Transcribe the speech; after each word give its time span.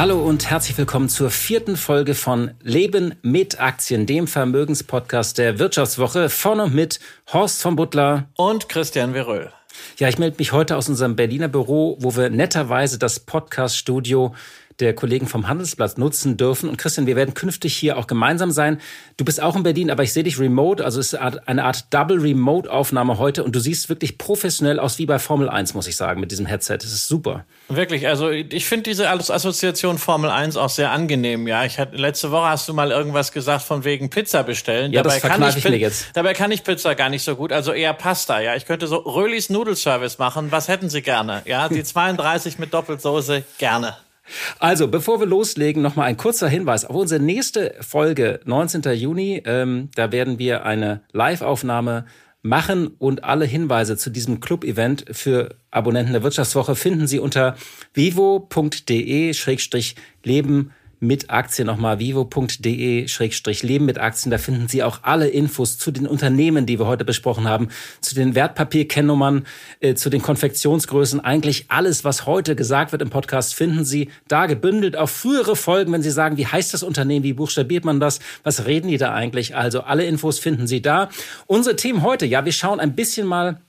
Hallo 0.00 0.18
und 0.18 0.48
herzlich 0.48 0.78
willkommen 0.78 1.10
zur 1.10 1.30
vierten 1.30 1.76
Folge 1.76 2.14
von 2.14 2.52
Leben 2.62 3.16
mit 3.20 3.60
Aktien, 3.60 4.06
dem 4.06 4.26
Vermögenspodcast 4.26 5.36
der 5.36 5.58
Wirtschaftswoche 5.58 6.30
von 6.30 6.58
und 6.58 6.74
mit 6.74 7.00
Horst 7.30 7.60
von 7.60 7.76
Butler 7.76 8.26
und 8.34 8.70
Christian 8.70 9.12
Veröll. 9.12 9.52
Ja, 9.98 10.08
ich 10.08 10.16
melde 10.16 10.38
mich 10.38 10.52
heute 10.52 10.78
aus 10.78 10.88
unserem 10.88 11.16
Berliner 11.16 11.48
Büro, 11.48 11.98
wo 12.00 12.16
wir 12.16 12.30
netterweise 12.30 12.98
das 12.98 13.20
Podcaststudio 13.20 14.34
der 14.80 14.94
Kollegen 14.94 15.26
vom 15.26 15.48
Handelsblatt 15.48 15.98
nutzen 15.98 16.36
dürfen. 16.36 16.68
Und 16.68 16.76
Christian, 16.76 17.06
wir 17.06 17.16
werden 17.16 17.34
künftig 17.34 17.76
hier 17.76 17.98
auch 17.98 18.06
gemeinsam 18.06 18.50
sein. 18.50 18.80
Du 19.16 19.24
bist 19.24 19.42
auch 19.42 19.56
in 19.56 19.62
Berlin, 19.62 19.90
aber 19.90 20.02
ich 20.02 20.12
sehe 20.12 20.24
dich 20.24 20.38
remote. 20.38 20.84
Also 20.84 21.00
es 21.00 21.12
ist 21.12 21.18
eine 21.20 21.64
Art 21.64 21.92
Double 21.92 22.18
Remote 22.20 22.70
Aufnahme 22.70 23.18
heute. 23.18 23.44
Und 23.44 23.54
du 23.54 23.60
siehst 23.60 23.88
wirklich 23.88 24.18
professionell 24.18 24.78
aus 24.78 24.98
wie 24.98 25.06
bei 25.06 25.18
Formel 25.18 25.48
1, 25.48 25.74
muss 25.74 25.86
ich 25.86 25.96
sagen, 25.96 26.20
mit 26.20 26.30
diesem 26.30 26.46
Headset. 26.46 26.78
Das 26.78 26.92
ist 26.92 27.08
super. 27.08 27.44
Wirklich, 27.68 28.08
also 28.08 28.30
ich 28.30 28.66
finde 28.66 28.84
diese 28.84 29.08
Assoziation 29.10 29.98
Formel 29.98 30.30
1 30.30 30.56
auch 30.56 30.70
sehr 30.70 30.90
angenehm. 30.90 31.46
Ja, 31.46 31.64
ich 31.64 31.78
hatte, 31.78 31.96
letzte 31.96 32.30
Woche 32.30 32.48
hast 32.48 32.68
du 32.68 32.74
mal 32.74 32.90
irgendwas 32.90 33.32
gesagt 33.32 33.64
von 33.64 33.84
wegen 33.84 34.10
Pizza 34.10 34.42
bestellen. 34.42 34.92
Ja, 34.92 35.02
dabei 35.02 35.20
das 35.20 35.22
kann 35.22 35.42
ich, 35.42 35.56
ich 35.56 35.64
mir 35.64 35.76
jetzt. 35.76 36.08
Dabei 36.14 36.34
kann 36.34 36.50
ich 36.50 36.64
Pizza 36.64 36.94
gar 36.94 37.08
nicht 37.08 37.22
so 37.22 37.36
gut, 37.36 37.52
also 37.52 37.72
eher 37.72 37.92
Pasta. 37.92 38.40
Ja, 38.40 38.56
ich 38.56 38.66
könnte 38.66 38.86
so 38.86 38.96
Rölis 38.96 39.50
Nudelservice 39.50 40.18
machen. 40.18 40.50
Was 40.50 40.68
hätten 40.68 40.88
Sie 40.88 41.02
gerne? 41.02 41.42
Ja, 41.44 41.68
die 41.68 41.82
32 41.90 42.58
mit 42.58 42.72
Doppelsoße 42.74 43.44
gerne. 43.58 43.96
Also, 44.58 44.88
bevor 44.88 45.20
wir 45.20 45.26
loslegen, 45.26 45.82
nochmal 45.82 46.06
ein 46.06 46.16
kurzer 46.16 46.48
Hinweis 46.48 46.84
auf 46.84 46.96
unsere 46.96 47.22
nächste 47.22 47.74
Folge, 47.80 48.40
19. 48.44 48.82
Juni. 48.94 49.42
Ähm, 49.44 49.90
da 49.94 50.12
werden 50.12 50.38
wir 50.38 50.64
eine 50.64 51.02
Live-Aufnahme 51.12 52.06
machen 52.42 52.88
und 52.98 53.24
alle 53.24 53.44
Hinweise 53.44 53.96
zu 53.96 54.10
diesem 54.10 54.40
Club-Event 54.40 55.04
für 55.12 55.56
Abonnenten 55.70 56.12
der 56.12 56.22
Wirtschaftswoche 56.22 56.74
finden 56.74 57.06
Sie 57.06 57.18
unter 57.18 57.56
vivo.de-leben 57.92 59.32
mit 61.00 61.30
Aktien 61.30 61.66
nochmal 61.66 61.98
vivo.de-leben 61.98 63.86
mit 63.86 63.98
Aktien. 63.98 64.30
Da 64.30 64.38
finden 64.38 64.68
Sie 64.68 64.82
auch 64.82 65.00
alle 65.02 65.28
Infos 65.28 65.78
zu 65.78 65.90
den 65.90 66.06
Unternehmen, 66.06 66.66
die 66.66 66.78
wir 66.78 66.86
heute 66.86 67.04
besprochen 67.04 67.48
haben, 67.48 67.68
zu 68.00 68.14
den 68.14 68.34
Wertpapierkennnummern, 68.34 69.46
äh, 69.80 69.94
zu 69.94 70.10
den 70.10 70.20
Konfektionsgrößen. 70.20 71.20
Eigentlich 71.20 71.64
alles, 71.68 72.04
was 72.04 72.26
heute 72.26 72.54
gesagt 72.54 72.92
wird 72.92 73.02
im 73.02 73.10
Podcast, 73.10 73.54
finden 73.54 73.84
Sie 73.84 74.10
da 74.28 74.46
gebündelt 74.46 74.96
auf 74.96 75.10
frühere 75.10 75.56
Folgen, 75.56 75.92
wenn 75.92 76.02
Sie 76.02 76.10
sagen, 76.10 76.36
wie 76.36 76.46
heißt 76.46 76.74
das 76.74 76.82
Unternehmen, 76.82 77.24
wie 77.24 77.32
buchstabiert 77.32 77.84
man 77.84 77.98
das, 77.98 78.20
was 78.44 78.66
reden 78.66 78.88
die 78.88 78.98
da 78.98 79.14
eigentlich? 79.14 79.56
Also 79.56 79.80
alle 79.80 80.04
Infos 80.04 80.38
finden 80.38 80.66
Sie 80.66 80.82
da. 80.82 81.08
Unsere 81.46 81.76
Themen 81.76 82.02
heute, 82.02 82.26
ja, 82.26 82.44
wir 82.44 82.52
schauen 82.52 82.78
ein 82.78 82.94
bisschen 82.94 83.26
mal 83.26 83.60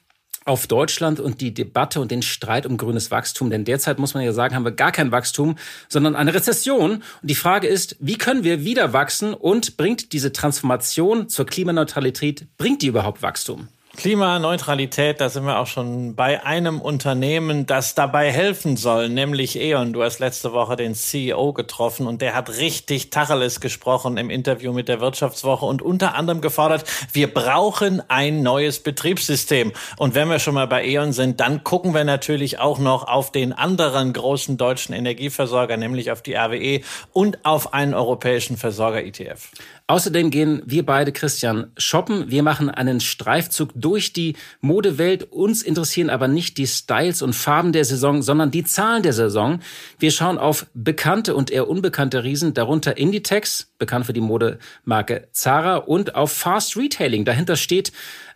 auf 0.46 0.68
Deutschland 0.68 1.20
und 1.20 1.42
die 1.42 1.54
Debatte 1.54 2.02
und 2.02 2.12
den 2.12 2.22
Streit 2.22 2.66
um 2.66 2.78
grünes 2.78 3.12
Wachstum. 3.12 3.50
Denn 3.50 3.66
derzeit 3.66 4.00
muss 4.00 4.14
man 4.14 4.24
ja 4.24 4.34
sagen, 4.34 4.56
haben 4.56 4.66
wir 4.66 4.72
gar 4.72 4.92
kein 4.92 5.12
Wachstum, 5.12 5.56
sondern 5.88 6.16
eine 6.16 6.34
Rezession. 6.34 6.94
Und 6.94 7.04
die 7.22 7.36
Frage 7.36 7.68
ist, 7.68 7.96
wie 8.00 8.18
können 8.18 8.44
wir 8.44 8.64
wieder 8.64 8.94
wachsen 8.94 9.34
und 9.34 9.78
bringt 9.78 10.14
diese 10.14 10.32
Transformation 10.32 11.30
zur 11.30 11.46
Klimaneutralität, 11.46 12.48
bringt 12.58 12.82
die 12.82 12.88
überhaupt 12.88 13.22
Wachstum? 13.22 13.68
Klimaneutralität, 13.98 15.20
da 15.20 15.28
sind 15.28 15.44
wir 15.46 15.60
auch 15.60 15.68
schon 15.68 16.16
bei 16.16 16.46
einem 16.46 16.80
Unternehmen, 16.80 17.66
das 17.66 17.94
dabei 17.94 18.32
helfen 18.32 18.78
soll, 18.78 19.10
nämlich 19.10 19.60
E.ON. 19.60 19.92
Du 19.92 20.02
hast 20.02 20.20
letzte 20.20 20.54
Woche 20.54 20.78
den 20.78 20.96
CEO 20.96 21.52
getroffen 21.52 22.08
und 22.08 22.22
der 22.22 22.34
hat 22.34 22.58
richtig 22.58 23.10
Tacheles 23.10 23.60
gesprochen 23.60 24.16
im 24.16 24.30
Interview 24.30 24.72
mit 24.72 24.88
der 24.88 25.02
Wirtschaftswoche 25.02 25.66
und 25.66 25.82
unter 25.82 26.16
anderem 26.16 26.40
gefordert, 26.40 26.86
wir 27.12 27.34
brauchen 27.34 28.02
ein 28.08 28.42
neues 28.44 28.80
Betriebssystem. 28.80 29.74
Und 29.98 30.16
wenn 30.16 30.30
wir 30.30 30.40
schon 30.40 30.54
mal 30.54 30.68
bei 30.68 30.86
E.ON 30.86 31.12
sind, 31.12 31.42
dann 31.42 31.66
gucken 31.66 31.94
wir 31.94 32.06
natürlich 32.06 32.60
auch 32.60 32.80
noch 32.80 33.08
auf 33.10 33.34
den 33.34 33.52
anderen 33.52 34.14
großen 34.14 34.56
deutschen 34.56 34.96
Energieversorger, 34.96 35.76
nämlich 35.76 36.12
auf 36.12 36.22
die 36.22 36.36
RWE 36.36 36.80
und 37.12 37.44
auf 37.44 37.74
einen 37.74 37.94
europäischen 37.94 38.56
Versorger 38.56 39.04
ETF. 39.04 39.50
Außerdem 39.92 40.30
gehen 40.30 40.62
wir 40.66 40.86
beide, 40.86 41.12
Christian, 41.12 41.70
shoppen. 41.78 42.32
Wir 42.32 42.44
machen 42.44 42.70
einen 42.70 43.02
Streifzug 43.02 43.72
durch 43.76 44.14
die 44.14 44.38
Modewelt. 44.62 45.34
Uns 45.34 45.64
interessieren 45.64 46.10
aber 46.10 46.30
nicht 46.30 46.58
die 46.58 46.66
Styles 46.66 47.22
und 47.22 47.34
Farben 47.34 47.74
der 47.74 47.84
Saison, 47.84 48.22
sondern 48.22 48.52
die 48.52 48.64
Zahlen 48.64 49.04
der 49.04 49.12
Saison. 49.12 49.60
Wir 50.00 50.12
schauen 50.12 50.38
auf 50.38 50.66
bekannte 50.74 51.36
und 51.36 51.52
eher 51.52 51.68
unbekannte 51.68 52.24
Riesen, 52.24 52.54
darunter 52.54 52.96
Inditex, 52.96 53.74
bekannt 53.80 54.06
für 54.06 54.14
die 54.14 54.22
Modemarke 54.22 55.28
Zara, 55.34 55.76
und 55.76 56.16
auf 56.16 56.32
Fast 56.32 56.78
Retailing. 56.78 57.26
Dahinter 57.26 57.58
steht 57.58 57.92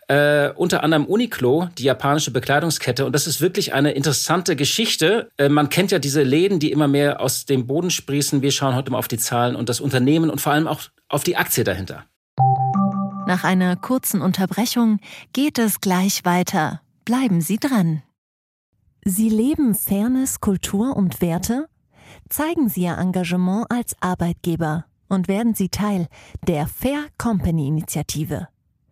äh, 0.08 0.52
unter 0.56 0.84
anderem 0.84 1.06
Uniqlo, 1.06 1.70
die 1.78 1.84
japanische 1.84 2.32
Bekleidungskette. 2.32 3.06
Und 3.06 3.14
das 3.14 3.28
ist 3.28 3.42
wirklich 3.42 3.74
eine 3.74 3.92
interessante 3.92 4.56
Geschichte. 4.56 5.30
Äh, 5.38 5.50
man 5.50 5.70
kennt 5.70 5.92
ja 5.92 6.00
diese 6.00 6.24
Läden, 6.24 6.60
die 6.60 6.72
immer 6.72 6.88
mehr 6.88 7.22
aus 7.22 7.46
dem 7.46 7.68
Boden 7.68 7.90
sprießen. 7.90 8.42
Wir 8.42 8.52
schauen 8.52 8.76
heute 8.76 8.92
mal 8.92 9.00
auf 9.00 9.08
die 9.08 9.18
Zahlen 9.18 9.56
und 9.56 9.70
das 9.70 9.80
Unternehmen 9.80 10.30
und 10.30 10.42
vor 10.42 10.54
allem 10.54 10.68
auch 10.68 10.82
auf 11.10 11.24
die 11.24 11.38
Aktie 11.38 11.64
dahinter. 11.64 12.06
Nach 13.28 13.44
einer 13.44 13.76
kurzen 13.76 14.22
Unterbrechung 14.22 15.00
geht 15.34 15.58
es 15.58 15.82
gleich 15.82 16.26
weiter. 16.26 16.82
Bleiben 17.06 17.42
Sie 17.42 17.58
dran. 17.58 18.04
Sie 19.04 19.30
leben 19.30 19.76
Fairness, 19.76 20.40
Kultur 20.40 20.96
und 20.96 21.22
Werte? 21.22 21.68
Zeigen 22.30 22.70
Sie 22.70 22.84
Ihr 22.84 22.98
Engagement 22.98 23.66
als 23.70 23.96
Arbeitgeber 24.00 24.86
und 25.08 25.28
werden 25.28 25.54
Sie 25.54 25.70
Teil 25.70 26.08
der 26.48 26.68
Fair 26.68 27.06
Company 27.18 27.68
Initiative. 27.68 28.48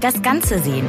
Das 0.00 0.20
Ganze 0.20 0.58
sehen. 0.58 0.86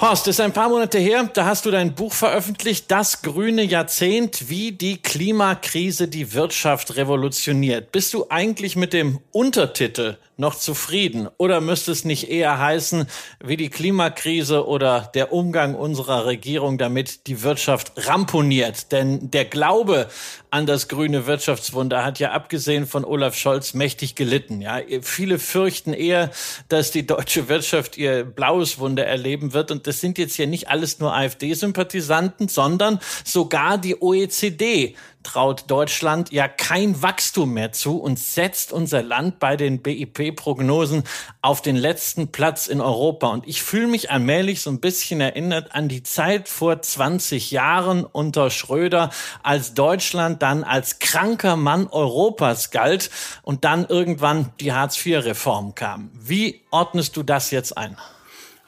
Horst, 0.00 0.26
ist 0.28 0.40
ein 0.40 0.52
paar 0.52 0.70
Monate 0.70 0.98
her, 0.98 1.28
da 1.32 1.44
hast 1.44 1.66
du 1.66 1.70
dein 1.70 1.94
Buch 1.94 2.14
veröffentlicht, 2.14 2.90
Das 2.90 3.20
grüne 3.20 3.62
Jahrzehnt, 3.62 4.48
wie 4.48 4.72
die 4.72 4.96
Klimakrise 4.96 6.08
die 6.08 6.32
Wirtschaft 6.32 6.96
revolutioniert. 6.96 7.92
Bist 7.92 8.14
du 8.14 8.26
eigentlich 8.30 8.76
mit 8.76 8.94
dem 8.94 9.20
Untertitel 9.30 10.16
noch 10.40 10.56
zufrieden? 10.56 11.28
Oder 11.36 11.60
müsste 11.60 11.92
es 11.92 12.04
nicht 12.04 12.28
eher 12.28 12.58
heißen, 12.58 13.06
wie 13.44 13.56
die 13.56 13.68
Klimakrise 13.68 14.66
oder 14.66 15.10
der 15.14 15.32
Umgang 15.32 15.74
unserer 15.74 16.26
Regierung 16.26 16.78
damit 16.78 17.28
die 17.28 17.42
Wirtschaft 17.42 17.92
ramponiert? 17.96 18.90
Denn 18.90 19.30
der 19.30 19.44
Glaube 19.44 20.08
an 20.50 20.66
das 20.66 20.88
grüne 20.88 21.26
Wirtschaftswunder 21.26 22.04
hat 22.04 22.18
ja 22.18 22.32
abgesehen 22.32 22.86
von 22.86 23.04
Olaf 23.04 23.36
Scholz 23.36 23.74
mächtig 23.74 24.16
gelitten. 24.16 24.60
Ja, 24.60 24.80
viele 25.02 25.38
fürchten 25.38 25.92
eher, 25.92 26.30
dass 26.68 26.90
die 26.90 27.06
deutsche 27.06 27.48
Wirtschaft 27.48 27.96
ihr 27.96 28.24
blaues 28.24 28.78
Wunder 28.78 29.06
erleben 29.06 29.52
wird. 29.52 29.70
Und 29.70 29.86
das 29.86 30.00
sind 30.00 30.18
jetzt 30.18 30.34
hier 30.34 30.48
nicht 30.48 30.68
alles 30.68 30.98
nur 30.98 31.14
AfD-Sympathisanten, 31.14 32.48
sondern 32.48 32.98
sogar 33.24 33.78
die 33.78 34.00
OECD 34.00 34.96
traut 35.22 35.70
Deutschland 35.70 36.32
ja 36.32 36.48
kein 36.48 37.02
Wachstum 37.02 37.52
mehr 37.52 37.72
zu 37.72 37.98
und 37.98 38.18
setzt 38.18 38.72
unser 38.72 39.02
Land 39.02 39.38
bei 39.38 39.56
den 39.56 39.82
BIP-Prognosen 39.82 41.04
auf 41.42 41.62
den 41.62 41.76
letzten 41.76 42.32
Platz 42.32 42.66
in 42.66 42.80
Europa. 42.80 43.28
Und 43.28 43.46
ich 43.46 43.62
fühle 43.62 43.86
mich 43.86 44.10
allmählich 44.10 44.62
so 44.62 44.70
ein 44.70 44.80
bisschen 44.80 45.20
erinnert 45.20 45.74
an 45.74 45.88
die 45.88 46.02
Zeit 46.02 46.48
vor 46.48 46.80
20 46.80 47.50
Jahren 47.50 48.04
unter 48.04 48.50
Schröder, 48.50 49.10
als 49.42 49.74
Deutschland 49.74 50.42
dann 50.42 50.64
als 50.64 50.98
kranker 50.98 51.56
Mann 51.56 51.86
Europas 51.88 52.70
galt 52.70 53.10
und 53.42 53.64
dann 53.64 53.86
irgendwann 53.86 54.52
die 54.60 54.72
Hartz-IV-Reform 54.72 55.74
kam. 55.74 56.10
Wie 56.14 56.62
ordnest 56.70 57.16
du 57.16 57.22
das 57.22 57.50
jetzt 57.50 57.76
ein? 57.76 57.96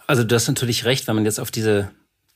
Also 0.06 0.24
du 0.24 0.34
hast 0.34 0.48
natürlich 0.48 0.84
recht, 0.84 1.06
wenn 1.06 1.14
man 1.14 1.24
jetzt 1.24 1.40
auf 1.40 1.50
diese 1.50 1.90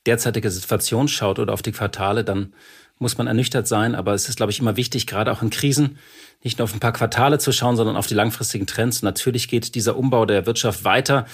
derzeitige 0.07 0.49
Situation 0.49 1.07
schaut 1.07 1.37
oder 1.37 1.53
auf 1.53 1.61
die 1.61 1.73
Quartale, 1.73 2.23
dann 2.23 2.53
muss 2.99 3.17
man 3.17 3.27
ernüchtert 3.27 3.67
sein. 3.67 3.95
Aber 3.95 4.13
es 4.13 4.29
ist, 4.29 4.37
glaube 4.37 4.51
ich, 4.51 4.59
immer 4.59 4.77
wichtig, 4.77 5.07
gerade 5.07 5.31
auch 5.31 5.41
in 5.41 5.49
Krisen, 5.49 5.97
nicht 6.43 6.59
nur 6.59 6.65
auf 6.65 6.73
ein 6.73 6.79
paar 6.79 6.93
Quartale 6.93 7.39
zu 7.39 7.51
schauen, 7.51 7.75
sondern 7.75 7.95
auf 7.95 8.07
die 8.07 8.13
langfristigen 8.13 8.67
Trends. 8.67 9.01
Und 9.01 9.05
natürlich 9.05 9.47
geht 9.47 9.75
dieser 9.75 9.97
Umbau 9.97 10.25
der 10.25 10.45
Wirtschaft 10.45 10.83
weiter. 10.83 11.25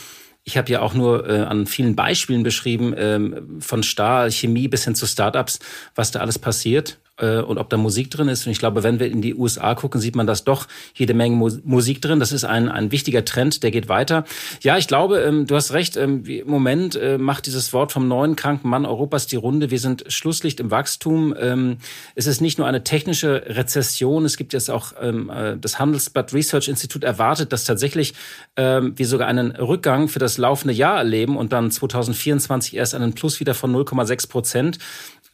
Ich 0.43 0.57
habe 0.57 0.69
ja 0.71 0.81
auch 0.81 0.93
nur 0.93 1.29
äh, 1.29 1.41
an 1.41 1.67
vielen 1.67 1.95
Beispielen 1.95 2.43
beschrieben, 2.43 2.93
ähm, 2.97 3.61
von 3.61 3.83
Stahl, 3.83 4.31
Chemie 4.31 4.67
bis 4.67 4.83
hin 4.83 4.95
zu 4.95 5.05
Startups, 5.05 5.59
was 5.95 6.11
da 6.11 6.19
alles 6.19 6.37
passiert 6.39 6.99
äh, 7.17 7.39
und 7.39 7.57
ob 7.57 7.69
da 7.69 7.77
Musik 7.77 8.09
drin 8.11 8.27
ist. 8.27 8.45
Und 8.45 8.51
ich 8.51 8.59
glaube, 8.59 8.83
wenn 8.83 8.99
wir 8.99 9.07
in 9.07 9.21
die 9.21 9.35
USA 9.35 9.75
gucken, 9.75 10.01
sieht 10.01 10.15
man 10.15 10.27
das 10.27 10.43
doch 10.43 10.67
jede 10.95 11.13
Menge 11.13 11.35
Mu 11.35 11.49
Musik 11.63 12.01
drin. 12.01 12.19
Das 12.19 12.31
ist 12.31 12.43
ein, 12.43 12.69
ein 12.69 12.91
wichtiger 12.91 13.23
Trend, 13.25 13.63
der 13.63 13.71
geht 13.71 13.89
weiter. 13.89 14.25
Ja, 14.61 14.77
ich 14.77 14.87
glaube, 14.87 15.19
ähm, 15.19 15.45
du 15.45 15.55
hast 15.55 15.73
recht. 15.73 15.97
Ähm, 15.97 16.25
im 16.25 16.47
Moment 16.47 16.95
äh, 16.95 17.17
macht 17.17 17.45
dieses 17.45 17.73
Wort 17.73 17.91
vom 17.91 18.07
neuen 18.07 18.35
kranken 18.35 18.69
Mann 18.69 18.85
Europas 18.85 19.27
die 19.27 19.35
Runde. 19.35 19.69
Wir 19.69 19.79
sind 19.79 20.05
Schlusslicht 20.07 20.59
im 20.59 20.71
Wachstum. 20.71 21.35
Ähm, 21.39 21.77
es 22.15 22.27
ist 22.27 22.41
nicht 22.41 22.57
nur 22.57 22.67
eine 22.67 22.83
technische 22.83 23.43
Rezession. 23.47 24.25
Es 24.25 24.37
gibt 24.37 24.53
jetzt 24.53 24.71
auch 24.71 24.93
äh, 24.93 25.57
das 25.59 25.79
Handelsblatt 25.79 26.33
Research 26.33 26.67
Institute 26.67 27.05
erwartet, 27.05 27.53
dass 27.53 27.65
tatsächlich 27.65 28.13
wir 28.55 29.07
sogar 29.07 29.27
einen 29.27 29.51
Rückgang 29.51 30.07
für 30.07 30.19
das 30.19 30.37
laufende 30.37 30.73
Jahr 30.73 30.97
erleben 30.97 31.37
und 31.37 31.53
dann 31.53 31.71
2024 31.71 32.75
erst 32.75 32.93
einen 32.93 33.13
Plus 33.13 33.39
wieder 33.39 33.53
von 33.53 33.73
0,6 33.75 34.29
Prozent. 34.29 34.79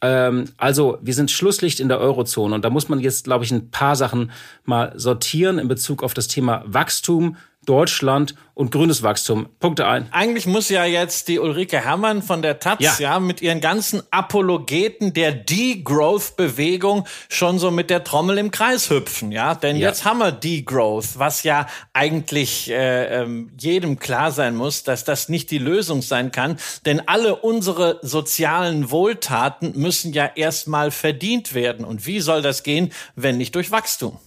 Ähm, 0.02 0.46
also 0.56 0.98
wir 1.02 1.14
sind 1.14 1.30
Schlusslicht 1.30 1.80
in 1.80 1.88
der 1.88 1.98
Eurozone 1.98 2.54
und 2.54 2.64
da 2.64 2.70
muss 2.70 2.88
man 2.88 3.00
jetzt, 3.00 3.24
glaube 3.24 3.44
ich, 3.44 3.52
ein 3.52 3.70
paar 3.70 3.96
Sachen 3.96 4.30
mal 4.64 4.92
sortieren 4.96 5.58
in 5.58 5.68
Bezug 5.68 6.02
auf 6.02 6.14
das 6.14 6.28
Thema 6.28 6.62
Wachstum, 6.66 7.36
Deutschland 7.66 8.34
und 8.54 8.72
grünes 8.72 9.02
Wachstum. 9.02 9.48
Punkte 9.58 9.86
ein. 9.86 10.08
Eigentlich 10.12 10.46
muss 10.46 10.70
ja 10.70 10.84
jetzt 10.84 11.28
die 11.28 11.38
Ulrike 11.38 11.78
Herrmann 11.84 12.22
von 12.22 12.42
der 12.42 12.58
Taz 12.58 12.78
ja, 12.80 12.94
ja 12.98 13.20
mit 13.20 13.42
ihren 13.42 13.60
ganzen 13.60 14.02
Apologeten 14.10 15.12
der 15.12 15.32
Degrowth-Bewegung 15.32 17.06
schon 17.28 17.58
so 17.58 17.70
mit 17.70 17.90
der 17.90 18.02
Trommel 18.02 18.38
im 18.38 18.50
Kreis 18.50 18.88
hüpfen, 18.88 19.30
ja. 19.30 19.54
Denn 19.54 19.76
ja. 19.76 19.88
jetzt 19.88 20.04
haben 20.04 20.18
wir 20.18 20.32
Degrowth, 20.32 21.18
was 21.18 21.42
ja 21.42 21.66
eigentlich 21.92 22.70
äh, 22.70 23.22
ähm, 23.22 23.50
jedem 23.58 23.98
klar 23.98 24.30
sein 24.30 24.56
muss, 24.56 24.82
dass 24.82 25.04
das 25.04 25.28
nicht 25.28 25.50
die 25.50 25.58
Lösung 25.58 26.02
sein 26.02 26.32
kann. 26.32 26.56
Denn 26.86 27.02
alle 27.08 27.36
unsere 27.36 27.98
sozialen 28.02 28.90
Wohltaten 28.90 29.72
müssen 29.74 30.12
ja 30.12 30.30
erstmal 30.34 30.90
verdient 30.90 31.54
werden. 31.54 31.84
Und 31.84 32.06
wie 32.06 32.20
soll 32.20 32.40
das 32.42 32.62
gehen, 32.62 32.92
wenn 33.16 33.36
nicht 33.36 33.54
durch 33.54 33.70
Wachstum? 33.70 34.18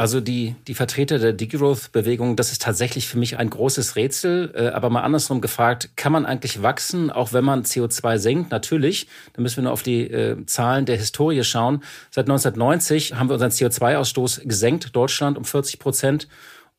Also 0.00 0.22
die, 0.22 0.54
die 0.66 0.72
Vertreter 0.72 1.18
der 1.18 1.34
Degrowth-Bewegung, 1.34 2.34
das 2.34 2.52
ist 2.52 2.62
tatsächlich 2.62 3.06
für 3.06 3.18
mich 3.18 3.36
ein 3.36 3.50
großes 3.50 3.96
Rätsel. 3.96 4.50
Äh, 4.56 4.68
aber 4.68 4.88
mal 4.88 5.02
andersrum 5.02 5.42
gefragt, 5.42 5.90
kann 5.94 6.10
man 6.10 6.24
eigentlich 6.24 6.62
wachsen, 6.62 7.10
auch 7.10 7.34
wenn 7.34 7.44
man 7.44 7.64
CO2 7.64 8.16
senkt? 8.16 8.50
Natürlich. 8.50 9.08
Da 9.34 9.42
müssen 9.42 9.56
wir 9.56 9.64
nur 9.64 9.72
auf 9.72 9.82
die 9.82 10.10
äh, 10.10 10.42
Zahlen 10.46 10.86
der 10.86 10.96
Historie 10.96 11.44
schauen. 11.44 11.82
Seit 12.10 12.30
1990 12.30 13.16
haben 13.16 13.28
wir 13.28 13.34
unseren 13.34 13.50
CO2-Ausstoß 13.50 14.48
gesenkt, 14.48 14.96
Deutschland 14.96 15.36
um 15.36 15.44
40 15.44 15.78
Prozent. 15.78 16.28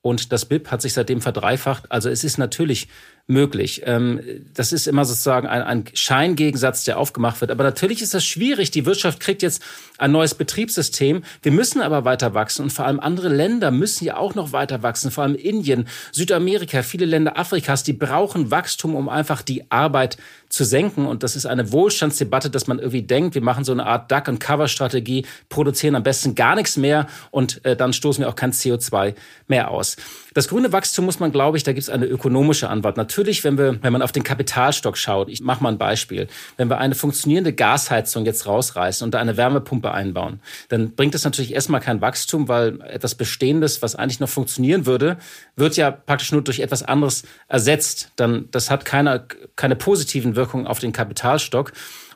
Und 0.01 0.31
das 0.31 0.45
BIP 0.45 0.71
hat 0.71 0.81
sich 0.81 0.93
seitdem 0.93 1.21
verdreifacht. 1.21 1.91
Also 1.91 2.09
es 2.09 2.23
ist 2.23 2.39
natürlich 2.39 2.87
möglich. 3.27 3.83
Ähm, 3.85 4.19
das 4.53 4.71
ist 4.71 4.87
immer 4.87 5.05
sozusagen 5.05 5.47
ein, 5.47 5.61
ein 5.61 5.85
Scheingegensatz, 5.93 6.83
der 6.83 6.97
aufgemacht 6.97 7.41
wird. 7.41 7.51
Aber 7.51 7.63
natürlich 7.63 8.01
ist 8.01 8.13
das 8.13 8.25
schwierig. 8.25 8.71
Die 8.71 8.85
Wirtschaft 8.85 9.19
kriegt 9.19 9.41
jetzt 9.41 9.63
ein 9.97 10.11
neues 10.11 10.33
Betriebssystem. 10.35 11.23
Wir 11.41 11.51
müssen 11.51 11.81
aber 11.81 12.05
weiter 12.05 12.33
wachsen. 12.33 12.63
Und 12.63 12.71
vor 12.71 12.85
allem 12.85 12.99
andere 12.99 13.29
Länder 13.29 13.71
müssen 13.71 14.05
ja 14.05 14.17
auch 14.17 14.35
noch 14.35 14.51
weiter 14.51 14.83
wachsen. 14.83 15.11
Vor 15.11 15.23
allem 15.23 15.35
Indien, 15.35 15.87
Südamerika, 16.11 16.83
viele 16.83 17.05
Länder 17.05 17.37
Afrikas, 17.37 17.83
die 17.83 17.93
brauchen 17.93 18.51
Wachstum, 18.51 18.95
um 18.95 19.09
einfach 19.09 19.41
die 19.41 19.69
Arbeit 19.71 20.17
zu 20.51 20.65
senken. 20.65 21.05
Und 21.05 21.23
das 21.23 21.35
ist 21.35 21.45
eine 21.45 21.71
Wohlstandsdebatte, 21.71 22.49
dass 22.49 22.67
man 22.67 22.77
irgendwie 22.77 23.01
denkt, 23.01 23.35
wir 23.35 23.41
machen 23.41 23.63
so 23.63 23.71
eine 23.71 23.85
Art 23.85 24.11
Duck-and-Cover-Strategie, 24.11 25.25
produzieren 25.49 25.95
am 25.95 26.03
besten 26.03 26.35
gar 26.35 26.55
nichts 26.55 26.77
mehr 26.77 27.07
und 27.31 27.63
äh, 27.65 27.75
dann 27.75 27.93
stoßen 27.93 28.23
wir 28.23 28.29
auch 28.29 28.35
kein 28.35 28.51
CO2 28.51 29.15
mehr 29.47 29.71
aus. 29.71 29.95
Das 30.33 30.47
grüne 30.47 30.71
Wachstum 30.71 31.05
muss 31.05 31.19
man, 31.19 31.31
glaube 31.31 31.57
ich, 31.57 31.63
da 31.63 31.73
gibt 31.73 31.83
es 31.83 31.89
eine 31.89 32.05
ökonomische 32.05 32.69
Antwort. 32.69 32.95
Natürlich, 32.97 33.43
wenn 33.43 33.57
wir, 33.57 33.81
wenn 33.81 33.91
man 33.91 34.01
auf 34.01 34.11
den 34.11 34.23
Kapitalstock 34.23 34.97
schaut, 34.97 35.29
ich 35.29 35.41
mache 35.41 35.63
mal 35.63 35.69
ein 35.69 35.77
Beispiel, 35.77 36.27
wenn 36.57 36.69
wir 36.69 36.77
eine 36.77 36.95
funktionierende 36.95 37.53
Gasheizung 37.53 38.25
jetzt 38.25 38.45
rausreißen 38.45 39.03
und 39.03 39.13
da 39.13 39.19
eine 39.19 39.35
Wärmepumpe 39.35 39.91
einbauen, 39.91 40.39
dann 40.69 40.91
bringt 40.91 41.15
das 41.15 41.23
natürlich 41.23 41.53
erstmal 41.53 41.81
kein 41.81 42.01
Wachstum, 42.01 42.47
weil 42.47 42.81
etwas 42.81 43.15
Bestehendes, 43.15 43.81
was 43.81 43.95
eigentlich 43.95 44.19
noch 44.19 44.29
funktionieren 44.29 44.85
würde, 44.85 45.17
wird 45.55 45.75
ja 45.77 45.91
praktisch 45.91 46.31
nur 46.31 46.41
durch 46.41 46.59
etwas 46.59 46.83
anderes 46.83 47.23
ersetzt. 47.47 48.11
Dann, 48.15 48.47
das 48.51 48.69
hat 48.69 48.85
keine, 48.85 49.25
keine 49.55 49.75
positiven 49.75 50.35
Wirkungen 50.35 50.40
auf 50.67 50.79
den 50.79 50.91
Kapitalstock. 50.91 51.71